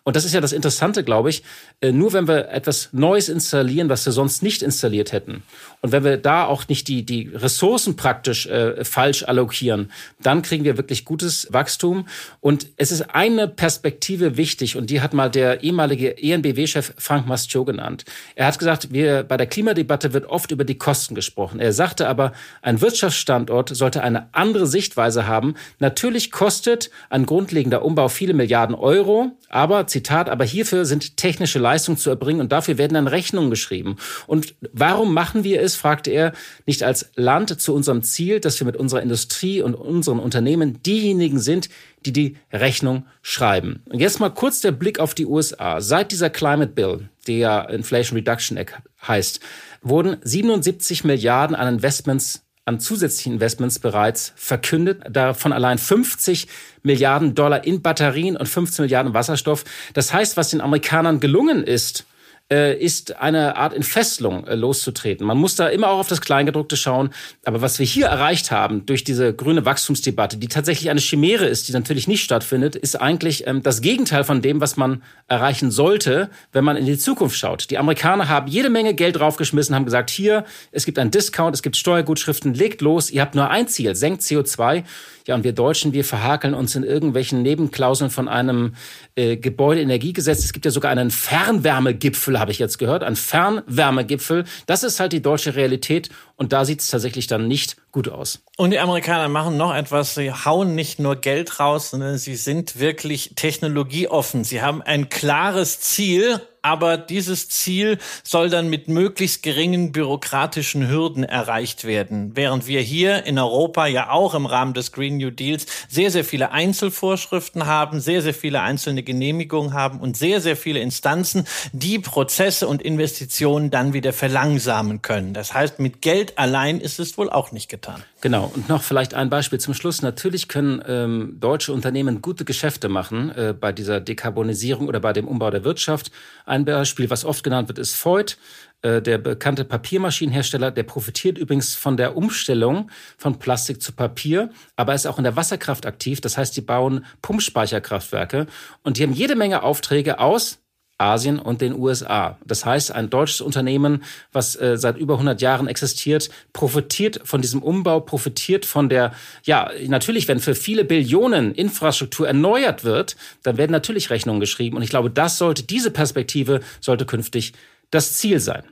Und 0.05 0.15
das 0.15 0.23
ist 0.23 0.33
ja 0.33 0.39
das 0.39 0.53
Interessante, 0.53 1.03
glaube 1.03 1.31
ich. 1.31 1.43
Äh, 1.81 1.91
nur 1.91 2.13
wenn 2.13 2.27
wir 2.27 2.49
etwas 2.49 2.89
Neues 2.91 3.27
installieren, 3.27 3.89
was 3.89 4.05
wir 4.05 4.13
sonst 4.13 4.43
nicht 4.43 4.61
installiert 4.61 5.11
hätten, 5.11 5.41
und 5.81 5.91
wenn 5.91 6.03
wir 6.03 6.17
da 6.17 6.45
auch 6.45 6.67
nicht 6.67 6.87
die, 6.87 7.03
die 7.05 7.29
Ressourcen 7.33 7.95
praktisch 7.95 8.45
äh, 8.45 8.83
falsch 8.85 9.23
allokieren, 9.23 9.91
dann 10.21 10.43
kriegen 10.43 10.63
wir 10.63 10.77
wirklich 10.77 11.05
gutes 11.05 11.47
Wachstum. 11.51 12.07
Und 12.39 12.67
es 12.77 12.91
ist 12.91 13.15
eine 13.15 13.47
Perspektive 13.47 14.37
wichtig, 14.37 14.77
und 14.77 14.91
die 14.91 15.01
hat 15.01 15.13
mal 15.13 15.29
der 15.29 15.63
ehemalige 15.63 16.17
ENBW-Chef 16.21 16.93
Frank 16.97 17.27
Mastio 17.27 17.65
genannt. 17.65 18.05
Er 18.35 18.45
hat 18.45 18.59
gesagt, 18.59 18.93
wir, 18.93 19.23
bei 19.23 19.37
der 19.37 19.47
Klimadebatte 19.47 20.13
wird 20.13 20.27
oft 20.27 20.51
über 20.51 20.65
die 20.65 20.77
Kosten 20.77 21.15
gesprochen. 21.15 21.59
Er 21.59 21.73
sagte 21.73 22.07
aber, 22.07 22.31
ein 22.61 22.79
Wirtschaftsstandort 22.81 23.75
sollte 23.75 24.03
eine 24.03 24.29
andere 24.33 24.67
Sichtweise 24.67 25.25
haben. 25.25 25.55
Natürlich 25.79 26.31
kostet 26.31 26.91
ein 27.09 27.25
grundlegender 27.25 27.83
Umbau 27.83 28.07
viele 28.07 28.35
Milliarden 28.35 28.75
Euro, 28.75 29.31
aber, 29.49 29.87
Zitat, 29.95 30.29
aber 30.29 30.43
hierfür 30.43 30.83
sind 30.83 31.15
technische 31.15 31.57
Leistungen 31.57 31.97
zu 31.97 32.09
erbringen 32.09 32.41
und 32.41 32.51
dafür 32.51 32.77
werden 32.77 32.95
dann 32.95 33.07
Rechnungen 33.07 33.49
geschrieben. 33.49 33.95
Und 34.27 34.55
warum 34.73 35.13
machen 35.13 35.45
wir 35.45 35.61
es, 35.61 35.75
fragte 35.75 36.11
er, 36.11 36.33
nicht 36.65 36.83
als 36.83 37.11
Land 37.15 37.61
zu 37.61 37.73
unserem 37.73 38.03
Ziel, 38.03 38.41
dass 38.41 38.59
wir 38.59 38.65
mit 38.65 38.75
unserer 38.75 39.01
Industrie 39.01 39.61
und 39.61 39.73
unseren 39.73 40.19
Unternehmen 40.19 40.83
diejenigen 40.83 41.39
sind, 41.39 41.69
die 42.05 42.11
die 42.11 42.37
Rechnung 42.51 43.05
schreiben. 43.21 43.83
Und 43.85 43.99
jetzt 43.99 44.19
mal 44.19 44.29
kurz 44.29 44.59
der 44.59 44.73
Blick 44.73 44.99
auf 44.99 45.13
die 45.13 45.25
USA. 45.25 45.79
Seit 45.79 46.11
dieser 46.11 46.29
Climate 46.29 46.73
Bill, 46.73 47.09
der 47.25 47.69
Inflation 47.69 48.17
Reduction 48.17 48.57
Act 48.57 48.75
heißt, 49.07 49.39
wurden 49.81 50.17
77 50.21 51.05
Milliarden 51.05 51.55
an 51.55 51.73
Investments 51.73 52.44
an 52.65 52.79
zusätzlichen 52.79 53.33
Investments 53.33 53.77
bereits 53.77 54.33
verkündet, 54.35 55.03
davon 55.09 55.53
allein 55.53 55.77
50 55.77 56.47
Milliarden 56.81 57.35
Dollar 57.35 57.63
in 57.63 57.81
Batterien 57.81 58.35
und 58.35 58.47
15 58.47 58.83
Milliarden 58.83 59.13
Wasserstoff. 59.13 59.63
Das 59.93 60.11
heißt, 60.11 60.35
was 60.35 60.49
den 60.49 60.61
Amerikanern 60.61 61.19
gelungen 61.19 61.63
ist, 61.63 62.05
äh, 62.51 62.77
ist 62.77 63.15
eine 63.15 63.55
Art 63.55 63.73
Entfesselung 63.73 64.45
äh, 64.45 64.55
loszutreten. 64.55 65.25
Man 65.25 65.37
muss 65.37 65.55
da 65.55 65.67
immer 65.67 65.89
auch 65.89 65.99
auf 65.99 66.07
das 66.07 66.21
Kleingedruckte 66.21 66.77
schauen. 66.77 67.09
Aber 67.43 67.61
was 67.61 67.79
wir 67.79 67.85
hier 67.85 68.05
erreicht 68.05 68.51
haben 68.51 68.85
durch 68.85 69.03
diese 69.03 69.33
grüne 69.33 69.65
Wachstumsdebatte, 69.65 70.37
die 70.37 70.47
tatsächlich 70.47 70.89
eine 70.91 70.99
Chimäre 70.99 71.45
ist, 71.45 71.67
die 71.67 71.73
natürlich 71.73 72.07
nicht 72.07 72.23
stattfindet, 72.23 72.75
ist 72.75 73.01
eigentlich 73.01 73.47
ähm, 73.47 73.63
das 73.63 73.81
Gegenteil 73.81 74.23
von 74.23 74.41
dem, 74.41 74.61
was 74.61 74.77
man 74.77 75.01
erreichen 75.27 75.71
sollte, 75.71 76.29
wenn 76.51 76.63
man 76.63 76.77
in 76.77 76.85
die 76.85 76.99
Zukunft 76.99 77.37
schaut. 77.37 77.71
Die 77.71 77.79
Amerikaner 77.79 78.29
haben 78.29 78.47
jede 78.47 78.69
Menge 78.69 78.93
Geld 78.93 79.15
draufgeschmissen, 79.17 79.73
haben 79.73 79.85
gesagt, 79.85 80.11
hier, 80.11 80.45
es 80.71 80.85
gibt 80.85 80.99
einen 80.99 81.11
Discount, 81.11 81.55
es 81.55 81.63
gibt 81.63 81.77
Steuergutschriften, 81.77 82.53
legt 82.53 82.81
los, 82.81 83.09
ihr 83.09 83.21
habt 83.21 83.33
nur 83.33 83.49
ein 83.49 83.67
Ziel, 83.67 83.95
senkt 83.95 84.21
CO2. 84.21 84.83
Ja, 85.27 85.33
und 85.33 85.43
wir 85.43 85.53
Deutschen, 85.53 85.93
wir 85.93 86.05
verhakeln 86.05 86.53
uns 86.53 86.75
in 86.75 86.83
irgendwelchen 86.83 87.41
Nebenklauseln 87.41 88.11
von 88.11 88.27
einem 88.27 88.75
äh, 89.15 89.37
Gebäudeenergiegesetz. 89.37 90.45
Es 90.45 90.53
gibt 90.53 90.65
ja 90.65 90.71
sogar 90.71 90.91
einen 90.91 91.09
Fernwärmegipfel, 91.09 92.39
habe 92.39 92.51
ich 92.51 92.59
jetzt 92.59 92.77
gehört, 92.77 93.03
ein 93.03 93.15
Fernwärmegipfel. 93.15 94.43
Das 94.67 94.83
ist 94.83 94.99
halt 94.99 95.13
die 95.13 95.23
deutsche 95.23 95.55
Realität 95.55 96.09
und 96.35 96.53
da 96.53 96.63
sieht 96.63 96.81
es 96.81 96.89
tatsächlich 96.89 97.25
dann 97.25 97.47
nicht 97.47 97.77
gut 97.91 98.07
aus. 98.07 98.43
Und 98.57 98.71
die 98.71 98.79
Amerikaner 98.79 99.27
machen 99.27 99.57
noch 99.57 99.73
etwas. 99.73 100.13
Sie 100.13 100.31
hauen 100.31 100.75
nicht 100.75 100.99
nur 100.99 101.15
Geld 101.15 101.59
raus, 101.59 101.89
sondern 101.89 102.19
sie 102.19 102.35
sind 102.35 102.79
wirklich 102.79 103.31
technologieoffen. 103.35 104.43
Sie 104.43 104.61
haben 104.61 104.83
ein 104.83 105.09
klares 105.09 105.79
Ziel 105.79 106.39
aber 106.65 106.97
dieses 106.97 107.47
Ziel 107.47 107.99
soll 108.23 108.49
dann 108.49 108.71
mit 108.71 108.87
möglichst 108.87 109.43
geringen 109.43 109.91
bürokratischen 109.91 110.89
Hürden 110.89 111.23
erreicht 111.23 111.85
werden. 111.85 112.31
Während 112.35 112.65
wir 112.65 112.81
hier 112.81 113.23
in 113.25 113.37
Europa 113.37 113.85
ja 113.85 114.09
auch 114.09 114.33
im 114.33 114.47
Rahmen 114.47 114.73
des 114.73 114.91
Green 114.91 115.17
New 115.17 115.29
Deals 115.29 115.67
sehr, 115.87 116.09
sehr 116.09 116.25
viele 116.25 116.51
Einzelvorschriften 116.51 117.67
haben, 117.67 117.99
sehr, 117.99 118.23
sehr 118.23 118.33
viele 118.33 118.61
einzelne 118.61 119.03
Genehmigungen 119.03 119.73
haben 119.73 119.99
und 119.99 120.17
sehr, 120.17 120.41
sehr 120.41 120.57
viele 120.57 120.79
Instanzen, 120.79 121.45
die 121.71 121.99
Prozesse 121.99 122.67
und 122.67 122.81
Investitionen 122.81 123.69
dann 123.69 123.93
wieder 123.93 124.11
verlangsamen 124.11 125.03
können. 125.03 125.35
Das 125.35 125.53
heißt, 125.53 125.79
mit 125.79 126.01
Geld 126.01 126.39
allein 126.39 126.81
ist 126.81 126.97
es 126.97 127.15
wohl 127.19 127.29
auch 127.29 127.51
nicht 127.51 127.69
getan. 127.69 128.01
Genau. 128.25 128.51
Und 128.55 128.69
noch 128.69 128.81
vielleicht 128.81 129.13
ein 129.13 129.29
Beispiel 129.29 129.59
zum 129.59 129.75
Schluss. 129.75 130.01
Natürlich 130.01 130.47
können 130.47 130.81
ähm, 130.87 131.37
deutsche 131.39 131.71
Unternehmen 131.71 132.23
gute 132.23 132.43
Geschäfte 132.43 132.89
machen 132.89 133.29
äh, 133.29 133.53
bei 133.53 133.71
dieser 133.71 134.01
Dekarbonisierung 134.01 134.87
oder 134.87 134.99
bei 134.99 135.13
dem 135.13 135.27
Umbau 135.27 135.51
der 135.51 135.63
Wirtschaft. 135.63 136.09
ein 136.43 136.65
Beispiel, 136.65 137.11
was 137.11 137.23
oft 137.23 137.43
genannt 137.43 137.67
wird, 137.67 137.77
ist 137.77 138.03
Voigt. 138.03 138.39
Äh, 138.81 139.03
der 139.03 139.19
bekannte 139.19 139.63
Papiermaschinenhersteller, 139.63 140.71
der 140.71 140.81
profitiert 140.81 141.37
übrigens 141.37 141.75
von 141.75 141.97
der 141.97 142.17
Umstellung 142.17 142.89
von 143.15 143.37
Plastik 143.37 143.79
zu 143.79 143.91
Papier, 143.91 144.49
aber 144.75 144.95
ist 144.95 145.05
auch 145.05 145.19
in 145.19 145.23
der 145.23 145.35
Wasserkraft 145.35 145.85
aktiv. 145.85 146.19
Das 146.19 146.35
heißt, 146.35 146.57
die 146.57 146.61
bauen 146.61 147.05
Pumpspeicherkraftwerke 147.21 148.47
und 148.81 148.97
die 148.97 149.03
haben 149.03 149.13
jede 149.13 149.35
Menge 149.35 149.61
Aufträge 149.61 150.17
aus 150.17 150.64
Asien 150.97 151.39
und 151.39 151.61
den 151.61 151.77
USA. 151.77 152.37
Das 152.45 152.65
heißt, 152.65 152.91
ein 152.91 153.09
deutsches 153.09 153.41
Unternehmen, 153.41 154.03
was 154.31 154.55
äh, 154.55 154.77
seit 154.77 154.97
über 154.97 155.15
100 155.15 155.41
Jahren 155.41 155.67
existiert, 155.67 156.29
profitiert 156.53 157.19
von 157.23 157.41
diesem 157.41 157.61
Umbau, 157.61 157.99
profitiert 157.99 158.65
von 158.65 158.87
der, 158.87 159.13
ja, 159.43 159.69
natürlich, 159.87 160.27
wenn 160.27 160.39
für 160.39 160.55
viele 160.55 160.85
Billionen 160.85 161.53
Infrastruktur 161.53 162.27
erneuert 162.27 162.83
wird, 162.83 163.17
dann 163.43 163.57
werden 163.57 163.71
natürlich 163.71 164.09
Rechnungen 164.09 164.39
geschrieben. 164.39 164.77
Und 164.77 164.83
ich 164.83 164.89
glaube, 164.89 165.09
das 165.09 165.37
sollte, 165.37 165.63
diese 165.63 165.91
Perspektive 165.91 166.61
sollte 166.79 167.05
künftig 167.05 167.53
das 167.91 168.13
Ziel 168.13 168.39
sein. 168.39 168.63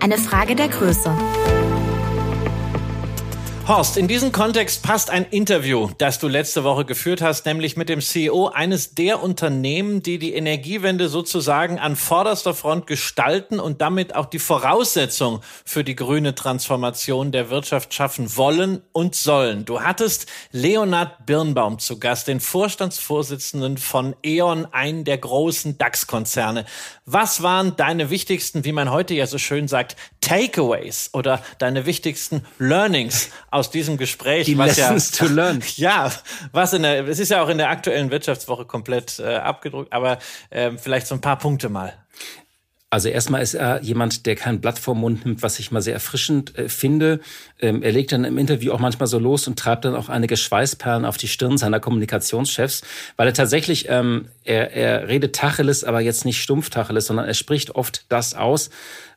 Eine 0.00 0.18
Frage 0.18 0.54
der 0.54 0.68
Größe. 0.68 1.12
Horst, 3.68 3.96
in 3.96 4.08
diesem 4.08 4.32
Kontext 4.32 4.82
passt 4.82 5.08
ein 5.08 5.24
Interview, 5.24 5.88
das 5.98 6.18
du 6.18 6.26
letzte 6.26 6.64
Woche 6.64 6.84
geführt 6.84 7.22
hast, 7.22 7.46
nämlich 7.46 7.76
mit 7.76 7.88
dem 7.88 8.00
CEO 8.00 8.48
eines 8.48 8.96
der 8.96 9.22
Unternehmen, 9.22 10.02
die 10.02 10.18
die 10.18 10.34
Energiewende 10.34 11.08
sozusagen 11.08 11.78
an 11.78 11.94
vorderster 11.94 12.54
Front 12.54 12.88
gestalten 12.88 13.60
und 13.60 13.80
damit 13.80 14.16
auch 14.16 14.26
die 14.26 14.40
Voraussetzung 14.40 15.42
für 15.64 15.84
die 15.84 15.94
grüne 15.94 16.34
Transformation 16.34 17.30
der 17.30 17.50
Wirtschaft 17.50 17.94
schaffen 17.94 18.36
wollen 18.36 18.82
und 18.90 19.14
sollen. 19.14 19.64
Du 19.64 19.80
hattest 19.80 20.26
Leonhard 20.50 21.24
Birnbaum 21.24 21.78
zu 21.78 22.00
Gast, 22.00 22.26
den 22.26 22.40
Vorstandsvorsitzenden 22.40 23.78
von 23.78 24.16
E.ON, 24.24 24.66
einen 24.72 25.04
der 25.04 25.18
großen 25.18 25.78
DAX-Konzerne. 25.78 26.64
Was 27.06 27.44
waren 27.44 27.76
deine 27.76 28.10
wichtigsten, 28.10 28.64
wie 28.64 28.72
man 28.72 28.90
heute 28.90 29.14
ja 29.14 29.28
so 29.28 29.38
schön 29.38 29.68
sagt, 29.68 29.94
Takeaways 30.20 31.10
oder 31.12 31.42
deine 31.58 31.86
wichtigsten 31.86 32.44
Learnings 32.58 33.30
aus 33.52 33.70
diesem 33.70 33.98
Gespräch. 33.98 34.46
Die 34.46 34.56
was 34.56 34.76
Lessons 34.76 35.18
ja, 35.18 35.26
to 35.26 35.32
learn. 35.32 35.62
Ja, 35.76 36.10
was 36.52 36.72
in 36.72 36.82
der, 36.82 37.06
es 37.06 37.18
ist 37.18 37.30
ja 37.30 37.42
auch 37.42 37.48
in 37.48 37.58
der 37.58 37.68
aktuellen 37.68 38.10
Wirtschaftswoche 38.10 38.64
komplett 38.64 39.18
äh, 39.18 39.36
abgedruckt, 39.36 39.92
aber 39.92 40.18
äh, 40.50 40.72
vielleicht 40.76 41.06
so 41.06 41.14
ein 41.14 41.20
paar 41.20 41.38
Punkte 41.38 41.68
mal. 41.68 41.92
Also 42.88 43.08
erstmal 43.08 43.40
ist 43.40 43.54
er 43.54 43.82
jemand, 43.82 44.26
der 44.26 44.36
kein 44.36 44.60
Blatt 44.60 44.78
vom 44.78 45.00
Mund 45.00 45.24
nimmt, 45.24 45.42
was 45.42 45.58
ich 45.58 45.70
mal 45.70 45.80
sehr 45.80 45.94
erfrischend 45.94 46.58
äh, 46.58 46.68
finde. 46.68 47.20
Ähm, 47.58 47.82
er 47.82 47.92
legt 47.92 48.12
dann 48.12 48.24
im 48.24 48.36
Interview 48.36 48.72
auch 48.72 48.80
manchmal 48.80 49.06
so 49.06 49.18
los 49.18 49.46
und 49.46 49.58
treibt 49.58 49.86
dann 49.86 49.94
auch 49.94 50.10
einige 50.10 50.36
Schweißperlen 50.36 51.06
auf 51.06 51.16
die 51.16 51.28
Stirn 51.28 51.56
seiner 51.56 51.80
Kommunikationschefs, 51.80 52.82
weil 53.16 53.28
er 53.28 53.32
tatsächlich, 53.32 53.86
ähm, 53.88 54.28
er, 54.44 54.72
er 54.72 55.08
redet 55.08 55.34
Tacheles, 55.34 55.84
aber 55.84 56.00
jetzt 56.00 56.26
nicht 56.26 56.42
stumpf 56.42 56.68
Tacheles, 56.68 57.06
sondern 57.06 57.26
er 57.26 57.32
spricht 57.32 57.74
oft 57.74 58.04
das 58.10 58.34
aus, 58.34 58.68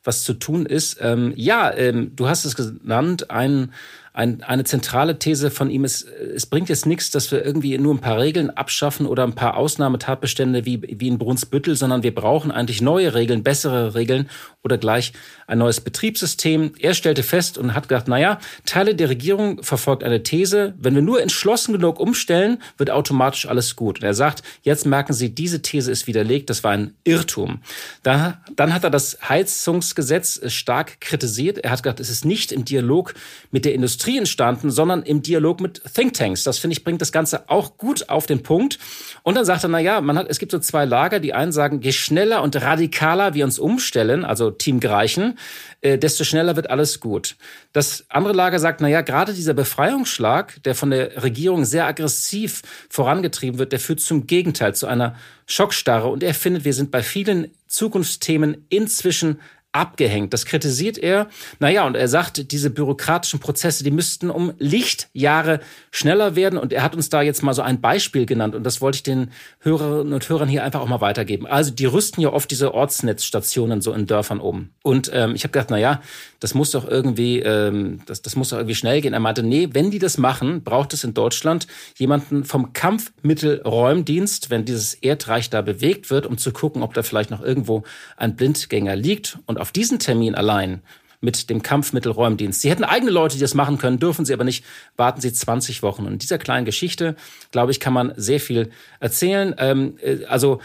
was 0.06 0.24
zu 0.24 0.36
tun 0.36 0.66
ist. 0.66 0.98
Ähm, 1.02 1.34
ja, 1.36 1.74
ähm, 1.74 2.16
du 2.16 2.30
hast 2.30 2.46
es 2.46 2.56
genannt, 2.56 3.30
ein 3.30 3.74
ein, 4.16 4.44
eine 4.44 4.64
zentrale 4.64 5.20
These 5.20 5.52
von 5.52 5.70
ihm 5.70 5.84
ist, 5.84 6.08
es 6.08 6.46
bringt 6.46 6.70
jetzt 6.70 6.86
nichts, 6.86 7.12
dass 7.12 7.34
wir 7.34 7.44
irgendwie 7.44 7.78
nur 7.78 7.94
ein 7.94 8.00
paar 8.00 8.18
Regeln 8.18 8.50
abschaffen 8.50 9.08
oder 9.08 9.24
ein 9.24 9.36
paar 9.36 9.58
Ausnahmetatbestände 9.58 10.66
wie, 10.66 10.82
wie 10.82 11.10
in 11.10 11.18
Brunsbüttel, 11.18 11.76
sondern 11.76 12.02
wir 12.02 12.16
brauchen 12.16 12.50
eigentlich 12.50 12.82
neue 12.82 13.14
Regeln, 13.14 13.44
bessere 13.44 13.94
Regeln 13.94 14.30
oder 14.66 14.78
gleich 14.78 15.14
ein 15.48 15.60
neues 15.60 15.80
Betriebssystem. 15.80 16.74
Er 16.80 16.96
stellte 16.96 17.24
fest 17.24 17.58
und 17.58 17.76
hat 17.76 17.88
gedacht, 17.88 18.08
naja, 18.08 18.40
Teile 18.66 18.96
der 18.96 19.10
Regierung 19.10 19.62
verfolgt 19.64 20.04
eine 20.04 20.24
These, 20.24 20.74
wenn 20.80 20.96
wir 20.96 21.04
nur 21.04 21.22
entschlossen 21.22 21.72
genug 21.72 22.00
umstellen, 22.00 22.58
wird 22.78 22.90
automatisch 22.90 23.48
alles 23.48 23.76
gut. 23.76 24.00
Und 24.00 24.06
er 24.06 24.16
sagt, 24.16 24.42
jetzt 24.64 24.86
merken 24.86 25.14
Sie, 25.14 25.34
diese 25.34 25.62
These 25.62 25.92
ist 25.92 26.08
widerlegt, 26.08 26.50
das 26.50 26.64
war 26.64 26.72
ein 26.72 26.96
Irrtum. 27.04 27.62
Da, 28.02 28.42
dann 28.56 28.74
hat 28.74 28.84
er 28.84 28.90
das 28.90 29.20
Heizungsgesetz 29.30 30.42
stark 30.52 31.00
kritisiert. 31.00 31.60
Er 31.60 31.70
hat 31.70 31.84
gesagt, 31.84 32.00
es 32.00 32.10
ist 32.10 32.26
nicht 32.26 32.52
im 32.52 32.66
Dialog 32.66 33.14
mit 33.52 33.66
der 33.66 33.76
Industrie 33.76 34.18
entstanden, 34.18 34.72
sondern 34.72 35.04
im 35.04 35.22
Dialog 35.22 35.62
mit 35.62 35.82
Thinktanks. 35.94 36.44
Das 36.44 36.58
finde 36.58 36.76
ich 36.76 36.84
bringt 36.84 37.02
das 37.02 37.12
Ganze 37.12 37.50
auch 37.50 37.78
gut 37.78 38.10
auf 38.10 38.26
den 38.26 38.42
Punkt. 38.42 38.80
Und 39.22 39.36
dann 39.36 39.46
sagt 39.46 39.64
er, 39.64 39.70
na 39.70 39.80
ja, 39.80 40.02
man 40.02 40.18
hat, 40.18 40.28
es 40.28 40.40
gibt 40.40 40.52
so 40.52 40.60
zwei 40.60 40.86
Lager. 40.86 41.20
Die 41.20 41.34
einen 41.34 41.52
sagen, 41.52 41.82
je 41.82 41.92
schneller 41.92 42.42
und 42.42 42.60
radikaler 42.60 43.36
wir 43.36 43.46
uns 43.46 43.60
umstellen, 43.60 44.26
also 44.26 44.55
Team 44.58 44.80
Greichen, 44.80 45.38
äh, 45.82 45.98
desto 45.98 46.24
schneller 46.24 46.56
wird 46.56 46.70
alles 46.70 47.00
gut. 47.00 47.36
Das 47.74 48.06
andere 48.10 48.34
Lager 48.34 48.60
sagt, 48.60 48.82
na 48.82 48.88
ja, 48.88 49.02
gerade 49.02 49.34
dieser 49.34 49.54
Befreiungsschlag, 49.54 50.62
der 50.64 50.76
von 50.76 50.92
der 50.92 51.24
Regierung 51.24 51.66
sehr 51.66 51.86
aggressiv 51.86 52.62
vorangetrieben 52.90 53.60
wird, 53.60 53.72
der 53.72 53.80
führt 53.80 54.00
zum 54.00 54.28
Gegenteil, 54.28 54.76
zu 54.76 54.88
einer 54.88 55.16
Schockstarre. 55.46 56.08
Und 56.08 56.24
er 56.24 56.34
findet, 56.34 56.66
wir 56.66 56.74
sind 56.74 56.92
bei 56.92 57.04
vielen 57.04 57.52
Zukunftsthemen 57.68 58.66
inzwischen 58.70 59.40
abgehängt. 59.76 60.34
Das 60.34 60.46
kritisiert 60.46 60.98
er. 60.98 61.28
Naja, 61.60 61.86
und 61.86 61.96
er 61.96 62.08
sagt, 62.08 62.52
diese 62.52 62.70
bürokratischen 62.70 63.40
Prozesse, 63.40 63.84
die 63.84 63.92
müssten 63.92 64.30
um 64.30 64.54
Lichtjahre 64.58 65.60
schneller 65.92 66.36
werden. 66.36 66.58
Und 66.58 66.72
er 66.72 66.82
hat 66.82 66.96
uns 66.96 67.10
da 67.10 67.22
jetzt 67.22 67.44
mal 67.44 67.54
so 67.54 67.62
ein 67.62 67.82
Beispiel 67.82 68.26
genannt. 68.26 68.56
Und 68.56 68.64
das 68.64 68.82
wollte 68.82 68.98
ich 68.98 69.04
den 69.04 69.32
Hörerinnen 69.60 70.14
und 70.14 70.30
Hörern 70.30 70.48
hier 70.48 70.64
einfach 70.64 70.80
auch 70.80 70.88
mal 70.88 71.02
weitergeben. 71.02 71.46
Also 71.46 71.72
die 71.72 71.86
rüsten 71.86 72.22
ja 72.22 72.32
oft 72.32 72.50
diese 72.50 72.74
Ortsnetzstationen 72.74 73.82
so 73.82 73.92
in 73.92 74.08
Dörfern 74.08 74.40
um. 74.40 74.70
Und 74.82 75.12
ähm, 75.14 75.36
ich 75.36 75.44
habe 75.44 75.52
gedacht, 75.52 75.70
naja, 75.70 76.02
das 76.40 76.54
muss 76.54 76.72
doch 76.72 76.88
irgendwie, 76.88 77.40
ähm, 77.40 78.00
das, 78.06 78.22
das 78.22 78.36
muss 78.36 78.50
doch 78.50 78.58
irgendwie 78.58 78.76
schnell 78.76 79.02
gehen. 79.02 79.14
Er 79.14 79.20
meinte, 79.20 79.44
nee, 79.44 79.70
wenn 79.74 79.92
die 79.92 80.00
das 80.00 80.18
machen, 80.18 80.64
braucht 80.64 80.94
es 80.94 81.04
in 81.04 81.14
Deutschland 81.14 81.68
jemanden 81.98 82.46
vom 82.46 82.72
Kampfmittelräumdienst, 82.72 84.50
wenn 84.50 84.64
dieses 84.64 84.94
Erdreich 84.94 85.50
da 85.50 85.62
bewegt 85.62 86.10
wird, 86.12 86.26
um 86.26 86.38
zu 86.38 86.52
gucken, 86.52 86.82
ob 86.82 86.94
da 86.94 87.04
vielleicht 87.04 87.32
noch 87.32 87.42
irgendwo 87.42 87.84
ein 88.16 88.36
Blindgänger 88.36 88.96
liegt. 88.96 89.40
Und 89.46 89.60
auf 89.66 89.72
diesen 89.72 89.98
Termin 89.98 90.36
allein 90.36 90.84
mit 91.22 91.50
dem 91.50 91.64
Kampfmittelräumdienst. 91.64 92.62
Sie 92.62 92.70
hätten 92.70 92.84
eigene 92.84 93.10
Leute, 93.10 93.34
die 93.34 93.42
das 93.42 93.56
machen 93.56 93.80
können, 93.80 93.98
dürfen 93.98 94.24
sie 94.24 94.34
aber 94.34 94.44
nicht. 94.44 94.64
Warten 94.96 95.22
Sie 95.22 95.34
20 95.34 95.82
Wochen. 95.82 96.06
Und 96.06 96.14
in 96.14 96.20
dieser 96.20 96.38
kleinen 96.38 96.66
Geschichte, 96.66 97.16
glaube 97.50 97.72
ich, 97.72 97.80
kann 97.80 97.94
man 97.94 98.14
sehr 98.16 98.40
viel 98.40 98.70
erzählen. 99.00 99.56
Ähm, 99.58 99.98
äh, 100.04 100.24
also 100.26 100.60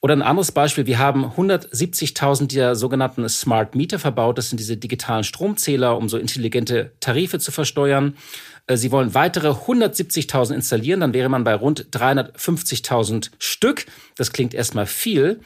oder 0.00 0.14
ein 0.16 0.22
anderes 0.22 0.52
Beispiel, 0.52 0.86
wir 0.86 0.98
haben 0.98 1.26
170.000 1.26 2.54
der 2.54 2.76
sogenannten 2.76 3.28
Smart 3.28 3.74
Meter 3.74 3.98
verbaut. 3.98 4.38
Das 4.38 4.48
sind 4.48 4.58
diese 4.58 4.78
digitalen 4.78 5.24
Stromzähler, 5.24 5.98
um 5.98 6.08
so 6.08 6.16
intelligente 6.16 6.92
Tarife 7.00 7.38
zu 7.38 7.52
versteuern. 7.52 8.16
Äh, 8.66 8.78
Sie 8.78 8.90
wollen 8.92 9.12
weitere 9.12 9.50
170.000 9.50 10.54
installieren, 10.54 11.00
dann 11.00 11.12
wäre 11.12 11.28
man 11.28 11.44
bei 11.44 11.54
rund 11.54 11.88
350.000 11.90 13.32
Stück. 13.38 13.84
Das 14.16 14.32
klingt 14.32 14.54
erstmal 14.54 14.86
viel. 14.86 15.40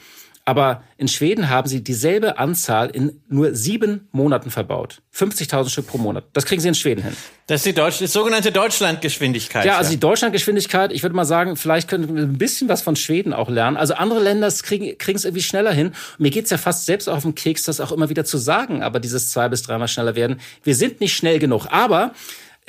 Aber 0.45 0.83
in 0.97 1.07
Schweden 1.07 1.49
haben 1.49 1.69
sie 1.69 1.85
dieselbe 1.85 2.39
Anzahl 2.39 2.89
in 2.91 3.21
nur 3.29 3.55
sieben 3.55 4.09
Monaten 4.11 4.51
verbaut. 4.51 5.03
50.000 5.15 5.69
Stück 5.69 5.87
pro 5.87 5.99
Monat. 5.99 6.25
Das 6.33 6.47
kriegen 6.47 6.61
sie 6.61 6.69
in 6.69 6.75
Schweden 6.75 7.03
hin. 7.03 7.17
Das 7.47 7.61
ist 7.61 7.67
die, 7.67 7.73
Deutsch 7.73 7.99
die 7.99 8.07
sogenannte 8.07 8.51
Deutschlandgeschwindigkeit. 8.51 9.65
Ja, 9.65 9.77
also 9.77 9.91
die 9.91 10.01
Deutschlandgeschwindigkeit, 10.01 10.93
ich 10.93 11.03
würde 11.03 11.15
mal 11.15 11.25
sagen, 11.25 11.57
vielleicht 11.57 11.89
können 11.89 12.15
wir 12.15 12.23
ein 12.23 12.39
bisschen 12.39 12.69
was 12.69 12.81
von 12.81 12.97
Schweden 12.97 13.33
auch 13.33 13.49
lernen. 13.49 13.77
Also 13.77 13.95
andere 13.95 14.21
Länder 14.21 14.51
kriegen, 14.63 14.97
es 14.99 15.25
irgendwie 15.25 15.43
schneller 15.43 15.73
hin. 15.73 15.93
Mir 16.19 16.31
geht's 16.31 16.51
ja 16.51 16.59
fast 16.59 16.87
selbst 16.87 17.09
auf 17.09 17.23
den 17.23 17.35
Keks, 17.35 17.65
das 17.65 17.81
auch 17.81 17.93
immer 17.93 18.09
wieder 18.09 18.25
zu 18.25 18.39
sagen, 18.39 18.83
aber 18.83 18.99
dieses 18.99 19.31
zwei 19.31 19.49
bis 19.49 19.63
dreimal 19.63 19.89
schneller 19.89 20.17
werden. 20.17 20.41
Wir 20.63 20.75
sind 20.75 21.01
nicht 21.01 21.15
schnell 21.15 21.39
genug. 21.39 21.67
Aber 21.71 22.13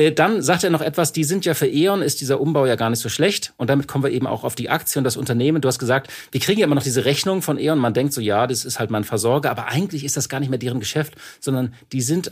dann 0.10 0.42
sagt 0.42 0.64
er 0.64 0.72
noch 0.72 0.82
etwas, 0.82 1.14
die 1.14 1.24
sind 1.24 1.46
ja 1.46 1.54
für 1.54 1.68
E.ON, 1.68 2.02
ist 2.02 2.22
dieser 2.22 2.42
Umbau 2.42 2.66
ja 2.66 2.76
gar 2.76 2.90
nicht 2.90 3.00
so 3.00 3.10
schlecht. 3.10 3.54
Und 3.58 3.70
damit 3.70 3.88
kommen 3.88 4.04
wir 4.04 4.12
eben 4.12 4.26
auch 4.26 4.44
auf 4.44 4.56
die 4.56 4.70
Aktie 4.70 5.00
und 5.00 5.04
das 5.04 5.18
Unternehmen. 5.18 5.62
Du 5.62 5.68
hast 5.68 5.78
gesagt, 5.78 6.12
wir 6.32 6.42
kriegen 6.42 6.60
ja 6.60 6.66
immer 6.66 6.76
noch 6.76 6.84
diese 6.84 7.06
Rechnung 7.06 7.44
von 7.44 7.60
E.ON. 7.60 7.78
Man 7.78 7.94
denkt 7.94 8.14
so, 8.14 8.22
ja, 8.22 8.48
das 8.48 8.66
ist 8.66 8.80
halt 8.80 8.90
mein 8.90 9.04
Versorger. 9.04 9.52
Aber 9.52 9.68
eigentlich 9.68 10.04
ist 10.04 10.18
das 10.18 10.30
gar 10.30 10.40
nicht 10.40 10.50
mehr 10.50 10.58
deren 10.58 10.80
Geschäft, 10.80 11.14
sondern 11.40 11.76
die 11.92 12.02
sind 12.02 12.32